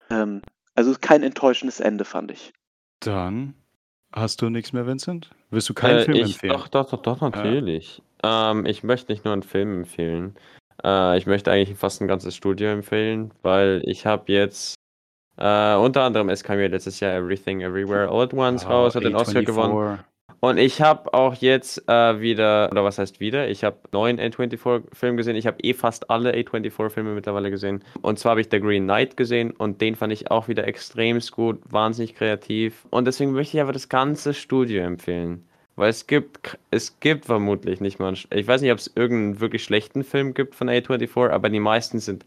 [0.08, 0.42] Ähm,
[0.76, 2.52] also kein enttäuschendes Ende, fand ich.
[3.00, 3.54] Dann
[4.12, 5.30] hast du nichts mehr, Vincent?
[5.50, 6.52] Willst du keinen Äh, Film ich, empfehlen?
[6.52, 8.00] Doch, doch, doch, doch, natürlich.
[8.22, 10.36] Ähm, ich möchte nicht nur einen Film empfehlen.
[10.84, 14.74] Äh, ich möchte eigentlich fast ein ganzes Studio empfehlen, weil ich habe jetzt
[15.36, 18.94] äh, unter anderem, es kam ja letztes Jahr Everything Everywhere All at Once Ah, raus,
[18.94, 19.72] hat den Oscar gewonnen.
[19.72, 19.98] A24.
[20.40, 25.18] Und ich habe auch jetzt äh, wieder, oder was heißt wieder, ich habe neun A24-Filme
[25.18, 25.36] gesehen.
[25.36, 27.84] Ich habe eh fast alle A24-Filme mittlerweile gesehen.
[28.00, 31.32] Und zwar habe ich The Green Knight gesehen und den fand ich auch wieder extremst
[31.32, 32.86] gut, wahnsinnig kreativ.
[32.88, 35.46] Und deswegen möchte ich aber das ganze Studio empfehlen.
[35.80, 39.40] Weil es gibt, es gibt vermutlich nicht mal, einen, ich weiß nicht, ob es irgendeinen
[39.40, 42.26] wirklich schlechten Film gibt von A24, aber die meisten sind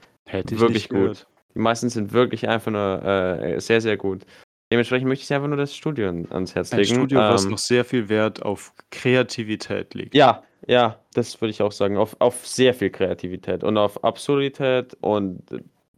[0.49, 0.99] Wirklich gut.
[0.99, 1.27] gehört.
[1.53, 4.25] die meisten sind wirklich einfach nur äh, sehr, sehr gut.
[4.71, 6.95] Dementsprechend möchte ich einfach nur das Studio an- ans Herz Ein legen.
[6.95, 10.15] Studio, was Ähm, noch sehr viel Wert auf Kreativität legt.
[10.15, 11.97] Ja, ja, das würde ich auch sagen.
[11.97, 15.43] Auf, auf sehr viel Kreativität und auf Absurdität und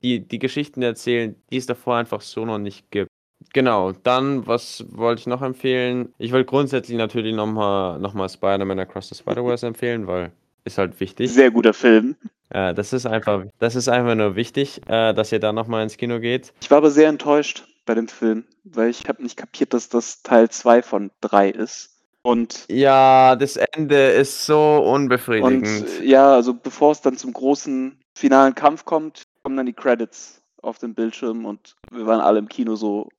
[0.03, 3.07] die, die Geschichten erzählen, die es davor einfach so noch nicht gibt.
[3.53, 6.13] Genau, dann, was wollte ich noch empfehlen?
[6.17, 10.31] Ich wollte grundsätzlich natürlich nochmal noch mal Spider-Man Across the Spider-Verse empfehlen, weil
[10.65, 11.31] ist halt wichtig.
[11.31, 12.15] Sehr guter Film.
[12.49, 15.97] Äh, das ist einfach, das ist einfach nur wichtig, äh, dass ihr da nochmal ins
[15.97, 16.53] Kino geht.
[16.61, 20.23] Ich war aber sehr enttäuscht bei dem Film, weil ich habe nicht kapiert, dass das
[20.23, 21.91] Teil 2 von 3 ist.
[22.23, 25.85] Und, Ja, das Ende ist so und unbefriedigend.
[26.01, 30.41] äh, ja, also bevor es dann zum großen finalen Kampf kommt, kommen dann die Credits
[30.63, 33.09] auf dem Bildschirm und wir waren alle im Kino so,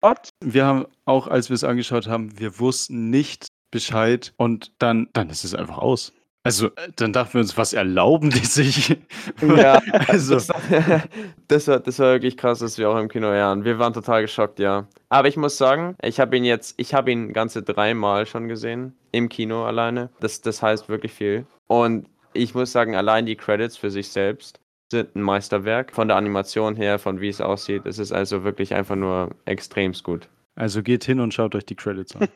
[0.00, 0.30] what?
[0.44, 5.30] Wir haben auch, als wir es angeschaut haben, wir wussten nicht Bescheid und dann, dann
[5.30, 6.12] ist es einfach aus.
[6.46, 8.96] Also, äh, dann dachten wir uns, was erlauben die sich?
[9.42, 10.48] Ja, also, das,
[11.48, 13.64] das, war, das war wirklich krass, dass wir auch im Kino waren.
[13.64, 14.86] Wir waren total geschockt, ja.
[15.08, 18.94] Aber ich muss sagen, ich habe ihn jetzt, ich habe ihn ganze dreimal schon gesehen,
[19.10, 20.10] im Kino alleine.
[20.20, 21.46] Das, das heißt wirklich viel.
[21.66, 24.60] Und ich muss sagen, allein die Credits für sich selbst
[24.90, 25.92] sind ein Meisterwerk.
[25.92, 27.86] Von der Animation her, von wie es aussieht.
[27.86, 30.28] Es ist also wirklich einfach nur extremst gut.
[30.54, 32.28] also geht hin und schaut euch die Credits an.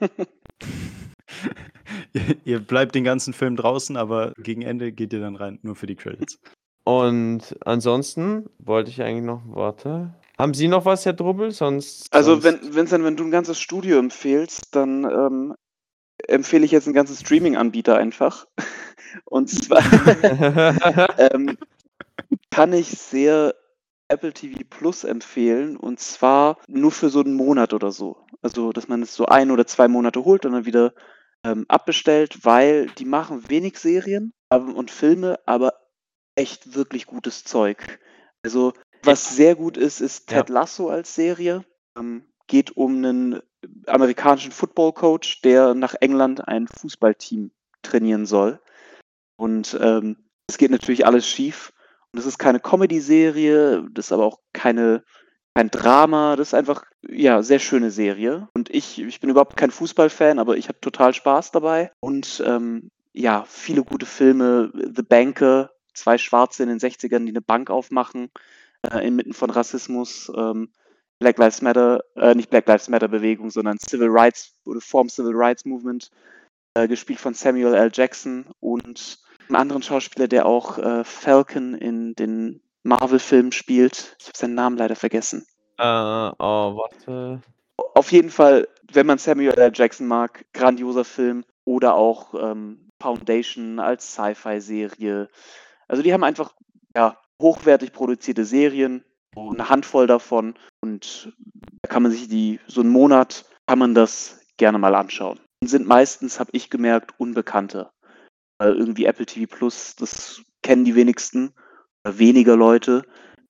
[2.44, 5.86] ihr, bleibt den ganzen Film draußen, aber gegen Ende geht ihr dann rein, nur für
[5.86, 6.38] die Credits.
[6.84, 10.14] Und ansonsten wollte ich eigentlich noch, warte.
[10.38, 11.50] Haben Sie noch was, Herr Drubbel?
[11.50, 12.12] Sonst.
[12.12, 12.44] Also sonst...
[12.44, 15.54] wenn, Vincent, wenn du ein ganzes Studio empfehlst, dann ähm,
[16.26, 18.46] empfehle ich jetzt einen ganzen Streaming-Anbieter einfach.
[19.24, 19.82] Und zwar
[21.18, 21.58] ähm,
[22.50, 23.54] kann ich sehr
[24.08, 28.26] Apple TV Plus empfehlen und zwar nur für so einen Monat oder so.
[28.42, 30.94] Also, dass man es so ein oder zwei Monate holt und dann wieder
[31.44, 35.74] ähm, abbestellt, weil die machen wenig Serien ähm, und Filme, aber
[36.34, 38.00] echt wirklich gutes Zeug.
[38.42, 38.72] Also,
[39.02, 40.26] was sehr gut ist, ist.
[40.28, 41.64] Ted Lasso als Serie.
[41.96, 43.40] Ähm, geht um einen
[43.86, 47.52] amerikanischen Football-Coach, der nach England ein Fußballteam
[47.82, 48.60] trainieren soll.
[49.36, 50.16] Und ähm,
[50.48, 51.72] es geht natürlich alles schief.
[52.12, 55.04] Und es ist keine Comedy-Serie, das ist aber auch keine,
[55.54, 58.48] kein Drama, das ist einfach, ja, sehr schöne Serie.
[58.54, 61.92] Und ich, ich bin überhaupt kein Fußballfan, aber ich habe total Spaß dabei.
[62.00, 64.72] Und ähm, ja, viele gute Filme.
[64.74, 68.30] The Banker, zwei Schwarze in den 60ern, die eine Bank aufmachen,
[68.90, 70.30] äh, inmitten von Rassismus.
[70.36, 70.70] Ähm,
[71.20, 75.34] Black Lives Matter, äh, nicht Black Lives Matter Bewegung, sondern Civil Rights oder Form Civil
[75.34, 76.10] Rights Movement,
[76.74, 77.90] äh, gespielt von Samuel L.
[77.92, 79.18] Jackson und
[79.50, 84.16] einem anderen Schauspieler, der auch äh, Falcon in den Marvel-Filmen spielt.
[84.20, 85.44] Ich habe seinen Namen leider vergessen.
[85.78, 87.42] äh, oh, warte.
[87.94, 89.72] Auf jeden Fall, wenn man Samuel L.
[89.74, 95.28] Jackson mag, grandioser Film oder auch ähm, Foundation als Sci-Fi-Serie.
[95.88, 96.54] Also die haben einfach
[96.96, 99.04] ja, hochwertig produzierte Serien,
[99.36, 101.32] eine Handvoll davon und
[101.82, 105.38] da kann man sich die so einen Monat kann man das gerne mal anschauen.
[105.62, 107.90] Und sind meistens, habe ich gemerkt, Unbekannte.
[108.60, 111.54] Weil irgendwie Apple TV Plus, das kennen die wenigsten
[112.04, 113.06] weniger Leute.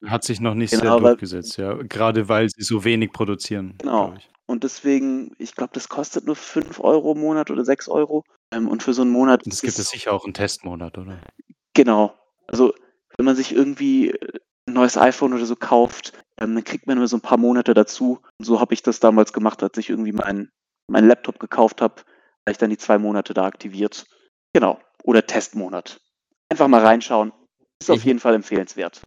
[0.07, 1.75] Hat sich noch nicht Genau, sehr durchgesetzt, ja.
[1.75, 3.75] Gerade weil sie so wenig produzieren.
[3.79, 4.15] Genau.
[4.47, 8.23] Und deswegen, ich glaube, das kostet nur 5 Euro im Monat oder 6 Euro.
[8.53, 9.45] Ähm, und für so einen Monat.
[9.45, 11.21] Und es gibt es sicher auch einen Testmonat, oder?
[11.75, 12.15] Genau.
[12.47, 12.73] Also,
[13.17, 14.15] wenn man sich irgendwie
[14.67, 17.75] ein neues iPhone oder so kauft, ähm, dann kriegt man immer so ein paar Monate
[17.75, 18.21] dazu.
[18.39, 20.53] Und so habe ich das damals gemacht, als ich irgendwie meinen
[20.87, 24.07] meinen Laptop gekauft habe, habe ich dann die zwei Monate da aktiviert.
[24.53, 24.79] Genau.
[25.05, 26.01] Oder Testmonat.
[26.49, 27.33] Einfach mal reinschauen.
[27.81, 29.01] Ist auf jeden Fall empfehlenswert.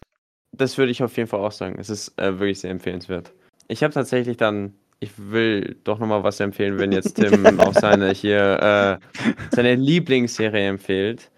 [0.56, 1.78] Das würde ich auf jeden Fall auch sagen.
[1.80, 3.34] Es ist äh, wirklich sehr empfehlenswert.
[3.68, 8.11] Ich habe tatsächlich dann, ich will doch nochmal was empfehlen, wenn jetzt Tim auch seine
[8.11, 11.32] hier äh, seine Lieblingsserie empfiehlt.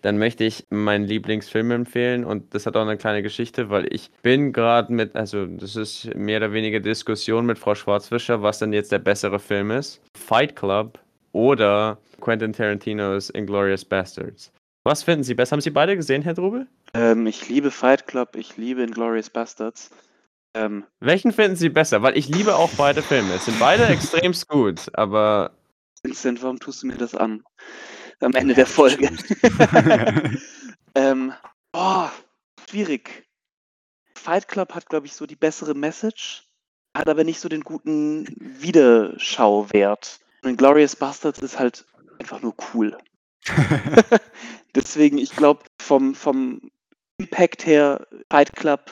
[0.00, 4.10] Dann möchte ich meinen Lieblingsfilm empfehlen und das hat auch eine kleine Geschichte, weil ich
[4.22, 8.72] bin gerade mit, also das ist mehr oder weniger Diskussion mit Frau Schwarzfischer, was denn
[8.72, 10.00] jetzt der bessere Film ist.
[10.16, 10.98] Fight Club
[11.32, 14.52] oder Quentin Tarantinos Inglourious Bastards.
[14.84, 15.52] Was finden Sie besser?
[15.52, 16.66] Haben Sie beide gesehen, Herr Drubel?
[16.94, 19.90] Ähm, ich liebe Fight Club, ich liebe Inglourious Bastards.
[20.54, 22.02] Ähm, Welchen finden Sie besser?
[22.02, 23.34] Weil ich liebe auch beide Filme.
[23.34, 25.52] Es sind beide extremst gut, aber
[26.02, 27.44] Vincent, warum tust du mir das an?
[28.20, 29.10] Am Ende der Folge.
[30.94, 31.32] ähm,
[31.72, 32.08] oh,
[32.68, 33.28] schwierig.
[34.14, 36.48] Fight Club hat, glaube ich, so die bessere Message,
[36.96, 40.20] hat aber nicht so den guten Wiederschauwert.
[40.44, 41.84] Und Glorious Bastards ist halt
[42.18, 42.96] einfach nur cool.
[44.74, 46.70] Deswegen, ich glaube, vom, vom
[47.18, 48.90] Impact her, Fight Club,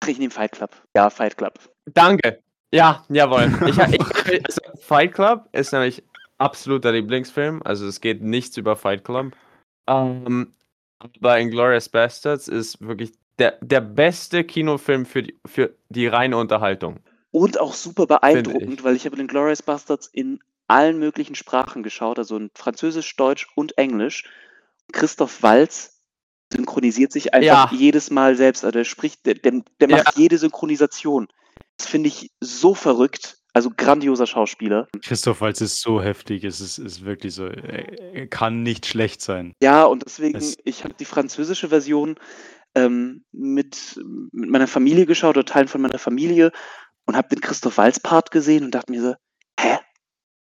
[0.00, 0.70] ach, ich nehme Fight Club.
[0.96, 1.58] Ja, Fight Club.
[1.86, 2.42] danke.
[2.72, 3.52] Ja, jawohl.
[3.68, 6.02] Ich, ich, also Fight Club ist nämlich
[6.38, 7.62] absoluter Lieblingsfilm.
[7.64, 9.36] Also es geht nichts über Fight Club.
[9.86, 10.54] Ähm,
[10.98, 17.00] aber Inglourious Bastards ist wirklich der, der beste Kinofilm für die, für die reine Unterhaltung.
[17.30, 18.84] Und auch super beeindruckend, ich.
[18.84, 23.46] weil ich habe den Glorious Bastards in allen möglichen Sprachen geschaut, also in Französisch, Deutsch
[23.54, 24.24] und Englisch.
[24.92, 26.00] Christoph Walz
[26.52, 27.78] synchronisiert sich einfach Ja.
[27.78, 28.64] jedes Mal selbst.
[28.64, 29.96] Also der spricht, der, der, der Ja.
[29.98, 31.28] macht jede Synchronisation.
[31.76, 33.38] Das finde ich so verrückt.
[33.52, 34.86] Also grandioser Schauspieler.
[35.02, 39.22] Christoph Waltz ist so heftig, es ist, ist wirklich so, er, er kann nicht schlecht
[39.22, 39.54] sein.
[39.62, 42.16] Ja, und deswegen, Es- ich habe die französische Version
[42.74, 43.98] ähm, mit,
[44.32, 46.52] mit meiner Familie geschaut oder Teilen von meiner Familie
[47.06, 49.14] und habe den Christoph Walz-Part gesehen und dachte mir so,
[49.58, 49.78] hä?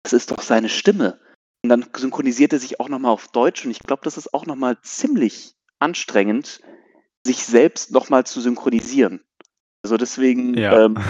[0.04, 1.20] Das ist doch seine Stimme.
[1.64, 4.46] Und dann synchronisiert er sich auch nochmal auf Deutsch und ich glaube, das ist auch
[4.46, 6.60] nochmal ziemlich anstrengend,
[7.26, 9.22] sich selbst nochmal zu synchronisieren.
[9.84, 10.86] Also deswegen Ja.
[10.86, 10.98] ähm,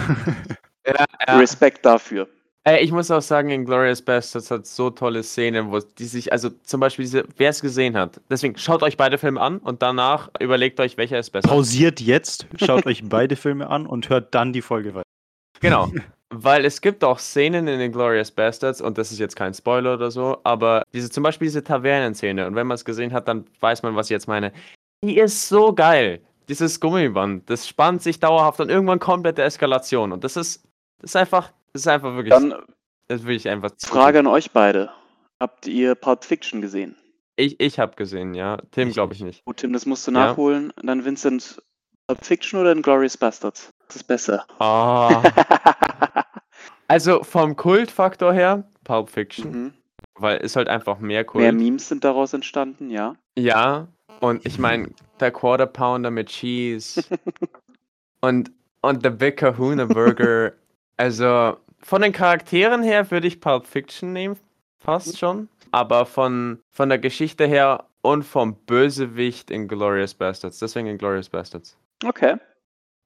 [0.86, 2.28] Ja, Respekt dafür.
[2.64, 6.50] Äh, ich muss auch sagen, Inglourious Bastards hat so tolle Szenen, wo die sich, also
[6.50, 8.20] zum Beispiel diese, wer es gesehen hat.
[8.30, 11.48] Deswegen schaut euch beide Filme an und danach überlegt euch, welcher ist besser.
[11.48, 15.08] Pausiert jetzt, schaut euch beide Filme an und hört dann die Folge weiter.
[15.60, 15.90] Genau.
[16.34, 20.10] Weil es gibt auch Szenen in Inglourious Bastards, und das ist jetzt kein Spoiler oder
[20.10, 23.82] so, aber diese, zum Beispiel diese Tavernenszene, und wenn man es gesehen hat, dann weiß
[23.82, 24.52] man, was ich jetzt meine.
[25.04, 26.20] Die ist so geil.
[26.48, 30.10] Dieses Gummiband, das spannt sich dauerhaft und irgendwann komplette Eskalation.
[30.12, 30.64] Und das ist,
[31.00, 32.54] das ist einfach, das ist einfach wirklich, Dann
[33.08, 34.90] das will ich einfach Frage an euch beide.
[35.40, 36.96] Habt ihr Pulp Fiction gesehen?
[37.36, 38.58] Ich, ich habe gesehen, ja.
[38.70, 39.44] Tim glaube ich nicht.
[39.44, 40.28] Gut, Tim, das musst du Ja.
[40.28, 40.72] nachholen.
[40.82, 41.60] Dann Vincent,
[42.06, 43.70] Pulp Fiction oder Glorious Bastards?
[43.88, 44.46] Das ist besser.
[44.58, 45.22] Ah.
[46.92, 49.50] also vom Kultfaktor her, Pulp Fiction.
[49.50, 49.72] mhm.
[50.16, 51.42] weil ist halt einfach mehr Kult.
[51.42, 53.16] Mehr Memes sind daraus entstanden, ja.
[53.38, 53.88] Ja,
[54.20, 57.02] und ich meine, der Quarter Pounder mit Cheese
[58.20, 58.52] und,
[58.82, 60.52] und der Big Kahuna Burger.
[60.98, 64.36] Also von den Charakteren her würde ich Pulp Fiction nehmen,
[64.78, 65.48] fast schon.
[65.72, 70.58] Aber von, von der Geschichte her und vom Bösewicht in Glorious Bastards.
[70.58, 71.76] Deswegen in Glorious Bastards.
[72.04, 72.36] Okay.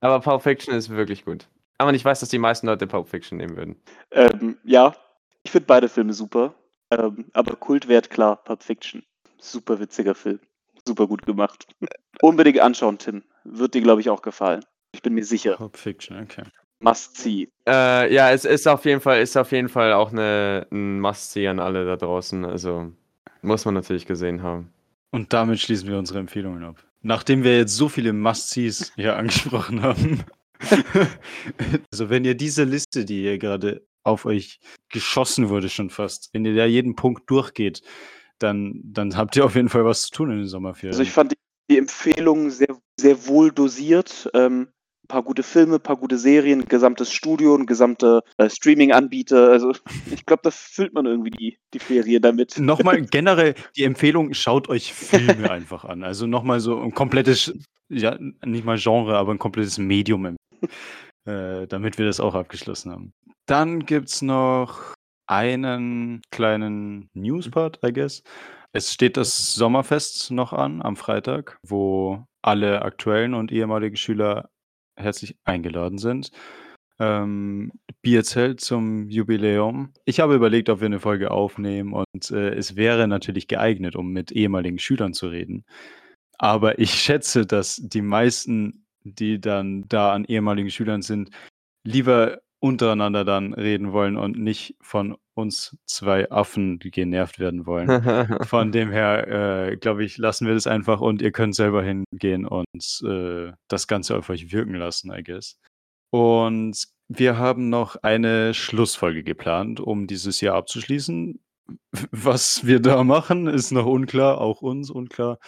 [0.01, 1.47] Aber Pulp Fiction ist wirklich gut.
[1.79, 3.77] Aber ich weiß, dass die meisten Leute Pulp Fiction nehmen würden.
[4.11, 4.95] Ähm, ja,
[5.43, 6.55] ich finde beide Filme super.
[6.91, 9.05] Ähm, aber Kultwert, klar, Pulp Fiction.
[9.39, 10.41] Super witziger Film.
[10.87, 11.67] Super gut gemacht.
[12.23, 13.25] Unbedingt anschauen, Tim.
[13.45, 14.65] Wird dir, glaube ich, auch gefallen.
[14.93, 15.57] Ich bin mir sicher.
[15.57, 16.45] Pulp Fiction, okay.
[16.81, 17.49] Must see.
[17.67, 21.49] Äh, ja, es ist auf jeden Fall, ist auf jeden Fall auch eine, ein Must-See
[21.49, 22.45] an alle da draußen.
[22.45, 22.93] Also
[23.43, 24.73] muss man natürlich gesehen haben.
[25.11, 26.77] Und damit schließen wir unsere Empfehlungen ab.
[27.03, 30.25] Nachdem wir jetzt so viele Must-Sees hier angesprochen haben.
[31.93, 36.45] also wenn ihr diese Liste, die hier gerade auf euch geschossen wurde schon fast, wenn
[36.45, 37.83] ihr da jeden Punkt durchgeht,
[38.39, 40.93] dann, dann habt ihr auf jeden Fall was zu tun in den Sommerferien.
[40.93, 41.37] Also ich fand die,
[41.71, 44.31] die Empfehlungen sehr, sehr wohl dosiert.
[44.35, 44.69] Ähm,
[45.07, 49.51] ein paar gute Filme, ein paar gute Serien, gesamtes Studio, ein gesamte äh, Streaming-Anbieter.
[49.51, 49.73] Also
[50.13, 52.59] ich glaube, da füllt man irgendwie die, die Ferie damit.
[52.59, 56.03] Nochmal generell die Empfehlung, schaut euch Filme einfach an.
[56.03, 57.53] Also nochmal so ein komplettes,
[57.89, 60.37] ja, nicht mal Genre, aber ein komplettes Medium,
[61.27, 63.13] äh, damit wir das auch abgeschlossen haben.
[63.47, 64.95] Dann gibt es noch
[65.27, 68.23] einen kleinen Newspart, I guess.
[68.73, 74.51] Es steht das Sommerfest noch an am Freitag, wo alle aktuellen und ehemaligen Schüler
[74.97, 76.31] herzlich eingeladen sind.
[76.99, 77.73] Ähm,
[78.03, 79.93] Bierzelt zum Jubiläum.
[80.05, 84.13] Ich habe überlegt, ob wir eine Folge aufnehmen und äh, es wäre natürlich geeignet, um
[84.13, 85.65] mit ehemaligen Schülern zu reden.
[86.39, 91.31] Aber ich schätze, dass die meisten, die dann da an ehemaligen Schülern sind,
[91.85, 97.89] lieber untereinander dann reden wollen und nicht von uns zwei Affen genervt werden wollen.
[98.47, 102.47] Von dem her, äh, glaube ich, lassen wir das einfach und ihr könnt selber hingehen
[102.47, 105.59] und äh, das Ganze auf euch wirken lassen, I guess.
[106.11, 111.39] Und wir haben noch eine Schlussfolge geplant, um dieses Jahr abzuschließen.
[112.11, 115.39] Was wir da machen, ist noch unklar, auch uns unklar.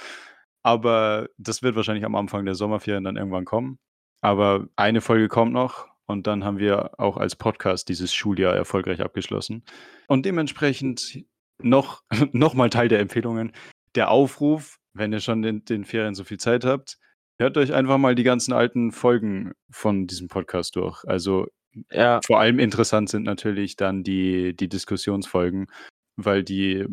[0.69, 3.79] Aber das wird wahrscheinlich am Anfang der Sommerferien dann irgendwann kommen.
[4.21, 9.01] Aber eine Folge kommt noch und dann haben wir auch als Podcast dieses Schuljahr erfolgreich
[9.01, 9.65] abgeschlossen.
[10.09, 11.25] Und dementsprechend
[11.63, 13.53] noch, noch mal Teil der Empfehlungen.
[13.95, 16.99] Der Aufruf, wenn ihr schon in den Ferien so viel Zeit habt,
[17.41, 21.03] hört euch einfach mal die ganzen alten Folgen von diesem Podcast durch.
[21.07, 21.47] Also
[21.91, 22.21] Ja.
[22.27, 25.69] vor allem interessant sind natürlich dann die, die Diskussionsfolgen,
[26.17, 26.85] weil die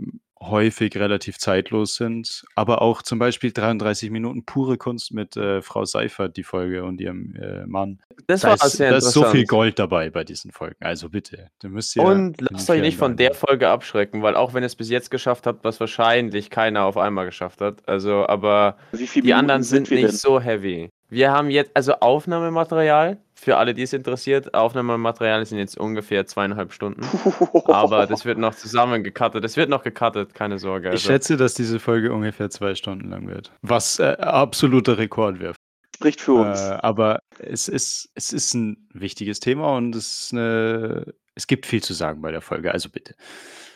[0.41, 2.43] häufig relativ zeitlos sind.
[2.55, 6.99] Aber auch zum Beispiel 33 Minuten pure Kunst mit äh, Frau Seifert, die Folge und
[7.01, 7.99] ihrem äh, Mann.
[8.27, 9.45] Das Da war ist, sehr da ist so viel.
[9.45, 10.77] Gold dabei bei diesen Folgen.
[10.79, 12.03] Also bitte, da müsst ihr.
[12.03, 13.33] Und lasst euch nicht von der.
[13.33, 16.95] Folge abschrecken, weil auch wenn ihr es bis jetzt geschafft habt, was wahrscheinlich keiner auf
[16.97, 20.17] einmal geschafft hat, also aber Wie viele die anderen Minuten sind wir nicht denn?
[20.17, 20.89] so heavy.
[21.09, 26.73] Wir haben jetzt, also Aufnahmematerial, für alle, die es interessiert, Aufnahmematerial sind jetzt ungefähr zweieinhalb
[26.73, 27.01] Stunden.
[27.67, 29.43] Aber das wird noch zusammen gecuttet.
[29.43, 30.87] Das wird noch gecuttet, keine Sorge.
[30.87, 33.51] Ich Also, schätze, dass diese Folge ungefähr zwei Stunden lang wird.
[33.61, 35.53] Was äh, absoluter Rekord wäre.
[35.95, 36.59] Spricht für uns.
[36.59, 41.65] Äh, aber es ist, es ist ein wichtiges Thema und es, ist eine, es gibt
[41.65, 42.71] viel zu sagen bei der Folge.
[42.71, 43.15] Also bitte.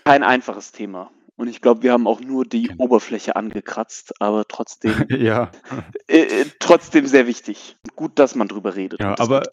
[0.05, 1.11] Kein einfaches Thema.
[1.39, 2.83] Und ich glaube, wir haben auch nur die Genau.
[2.83, 5.51] Oberfläche angekratzt, aber trotzdem, ja.
[6.07, 7.77] äh, äh, trotzdem sehr wichtig.
[7.95, 9.43] Gut, dass man drüber redet Ja, aber-.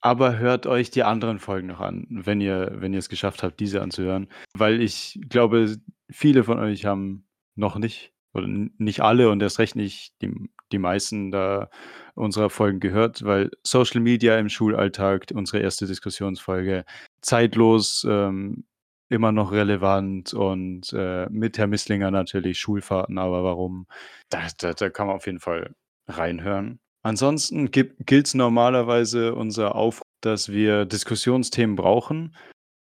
[0.00, 3.58] Aber hört euch die anderen Folgen noch an, wenn ihr, wenn ihr es geschafft habt,
[3.58, 4.28] diese anzuhören.
[4.56, 5.76] Weil ich glaube,
[6.08, 10.30] viele von euch haben noch nicht, oder nicht alle und erst recht nicht die,
[10.70, 11.68] die meisten da
[12.14, 16.84] unserer Folgen gehört, weil Social Media im Schulalltag, unsere erste Diskussionsfolge,
[17.22, 18.66] zeitlos, ähm,
[19.14, 23.86] immer noch relevant und äh, mit Herr Misslinger natürlich Schulfahrten, aber warum?
[24.28, 25.74] Da, da, da kann man auf jeden Fall
[26.08, 26.80] reinhören.
[27.02, 32.34] Ansonsten gilt es normalerweise unser Aufruf, dass wir Diskussionsthemen brauchen.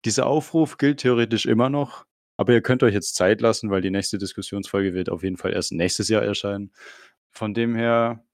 [0.05, 2.05] Dieser Aufruf gilt theoretisch immer noch,
[2.37, 5.53] aber ihr könnt euch jetzt Zeit lassen, weil die nächste Diskussionsfolge wird auf jeden Fall
[5.53, 6.71] erst nächstes Jahr erscheinen.
[7.31, 8.25] Von dem her,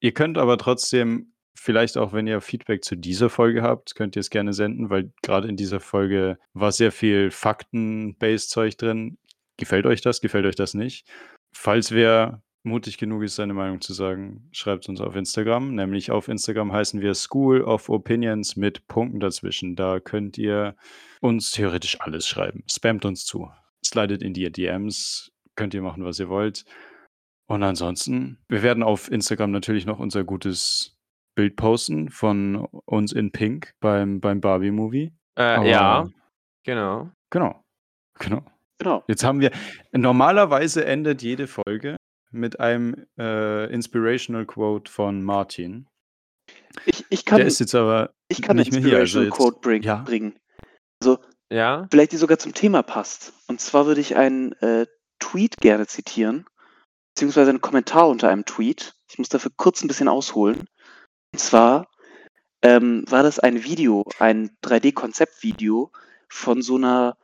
[0.00, 4.20] ihr könnt aber trotzdem, vielleicht auch wenn ihr Feedback zu dieser Folge habt, könnt ihr
[4.20, 9.18] es gerne senden, weil gerade in dieser Folge war sehr viel Fakten-based Zeug drin.
[9.56, 10.20] Gefällt euch das?
[10.20, 11.06] Gefällt euch das nicht?
[11.52, 15.74] Falls wer mutig genug ist, seine Meinung zu sagen, schreibt uns auf Instagram.
[15.74, 19.74] Nämlich auf Instagram heißen wir School of Opinions mit Punkten dazwischen.
[19.74, 20.76] Da könnt ihr
[21.20, 22.62] uns theoretisch alles schreiben.
[22.70, 23.50] Spamt uns zu.
[23.84, 25.32] Slidet in die DMs.
[25.56, 26.64] Könnt ihr machen, was ihr wollt.
[27.46, 30.97] Und ansonsten, wir werden auf Instagram natürlich noch unser gutes
[31.38, 35.12] Bild posten von uns in Pink beim, beim Barbie-Movie.
[35.38, 36.08] äh, ja,
[36.64, 37.12] genau.
[37.30, 37.64] Genau.
[38.18, 38.44] Genau.
[38.78, 39.04] Genau.
[39.06, 39.52] Jetzt haben wir,
[39.92, 41.94] normalerweise endet jede Folge
[42.32, 45.86] mit einem äh, Inspirational Quote von Martin.
[46.86, 48.98] Ich, ich kann, Der ist jetzt aber ich kann nicht mehr hier.
[48.98, 50.02] Also Quote bring, ja.
[50.02, 50.36] bringen.
[51.00, 51.20] Also
[51.52, 51.86] Ja?
[51.88, 53.32] vielleicht die sogar zum Thema passt.
[53.46, 54.86] Und zwar würde ich einen äh,
[55.20, 56.46] Tweet gerne zitieren,
[57.14, 58.96] beziehungsweise einen Kommentar unter einem Tweet.
[59.08, 60.66] Ich muss dafür kurz ein bisschen ausholen.
[61.38, 61.86] Und zwar
[62.62, 65.92] ähm, war das ein Video, ein 3D-Konzeptvideo
[66.28, 67.16] von so einer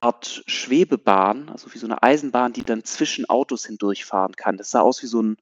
[0.00, 4.58] Art Schwebebahn, also wie so eine Eisenbahn, die dann zwischen Autos hindurchfahren kann.
[4.58, 5.38] Das sah aus wie so, ein,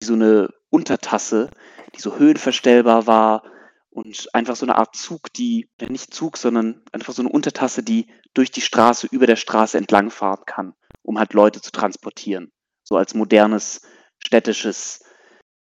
[0.00, 1.50] wie so eine Untertasse,
[1.94, 3.44] die so höhenverstellbar war
[3.90, 8.08] und einfach so eine Art Zug, die, nicht Zug, sondern einfach so eine Untertasse, die
[8.34, 12.50] durch die Straße, über der Straße entlangfahren kann, um halt Leute zu transportieren.
[12.82, 13.82] So als modernes
[14.18, 15.04] städtisches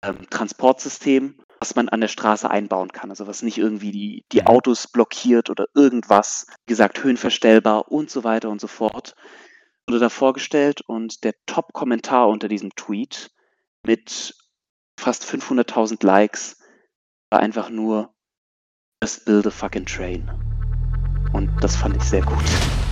[0.03, 3.11] ähm, Transportsystem, was man an der Straße einbauen kann.
[3.11, 6.47] Also was nicht irgendwie die, die Autos blockiert oder irgendwas.
[6.67, 9.15] Wie gesagt, höhenverstellbar und so weiter und so fort.
[9.87, 13.31] Wurde da vorgestellt und der Top-Kommentar unter diesem Tweet
[13.85, 14.35] mit
[14.99, 16.59] fast 500.000 Likes
[17.31, 18.15] war einfach nur
[19.03, 20.29] Just build a fucking train.
[21.33, 22.88] Und das fand ich sehr gut.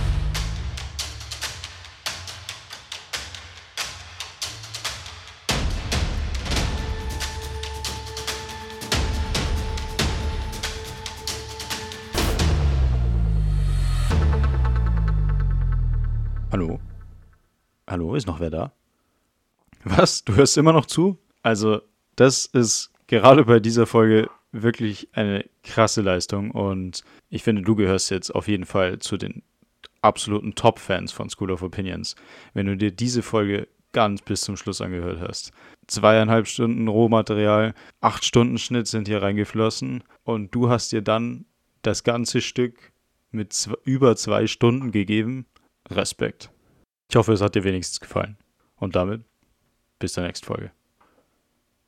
[17.97, 18.73] Hallo, ist noch wer da?
[19.83, 20.23] Was?
[20.23, 21.17] Du hörst immer noch zu?
[21.41, 21.81] Also,
[22.15, 28.11] das ist gerade bei dieser Folge wirklich eine krasse Leistung und ich finde, du gehörst
[28.11, 29.41] jetzt auf jeden Fall zu den
[30.03, 32.15] absoluten Top-Fans von School of Opinions,
[32.53, 35.51] wenn du dir diese Folge ganz bis zum Schluss angehört hast.
[35.87, 41.45] Zweieinhalb Stunden Rohmaterial, acht Stunden Schnitt sind hier reingeflossen und du hast dir dann
[41.81, 42.91] das ganze Stück
[43.31, 45.47] mit über zwei Stunden gegeben.
[45.89, 46.51] Respekt.
[47.09, 48.37] Ich hoffe, es hat dir wenigstens gefallen.
[48.75, 49.23] Und damit
[49.99, 50.71] bis zur nächsten Folge.